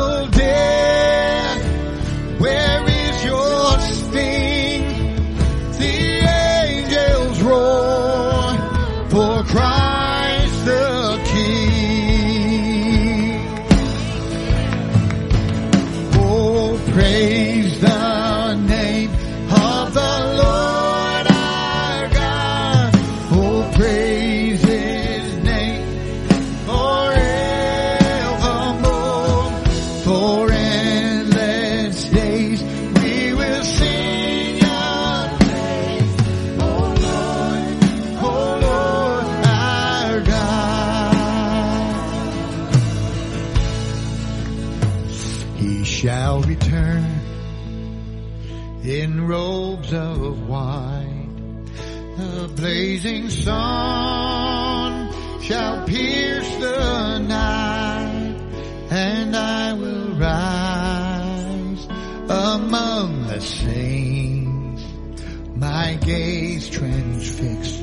gaze 66.05 66.69
transfixed 66.69 67.81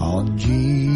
on 0.00 0.38
Jesus. 0.38 0.91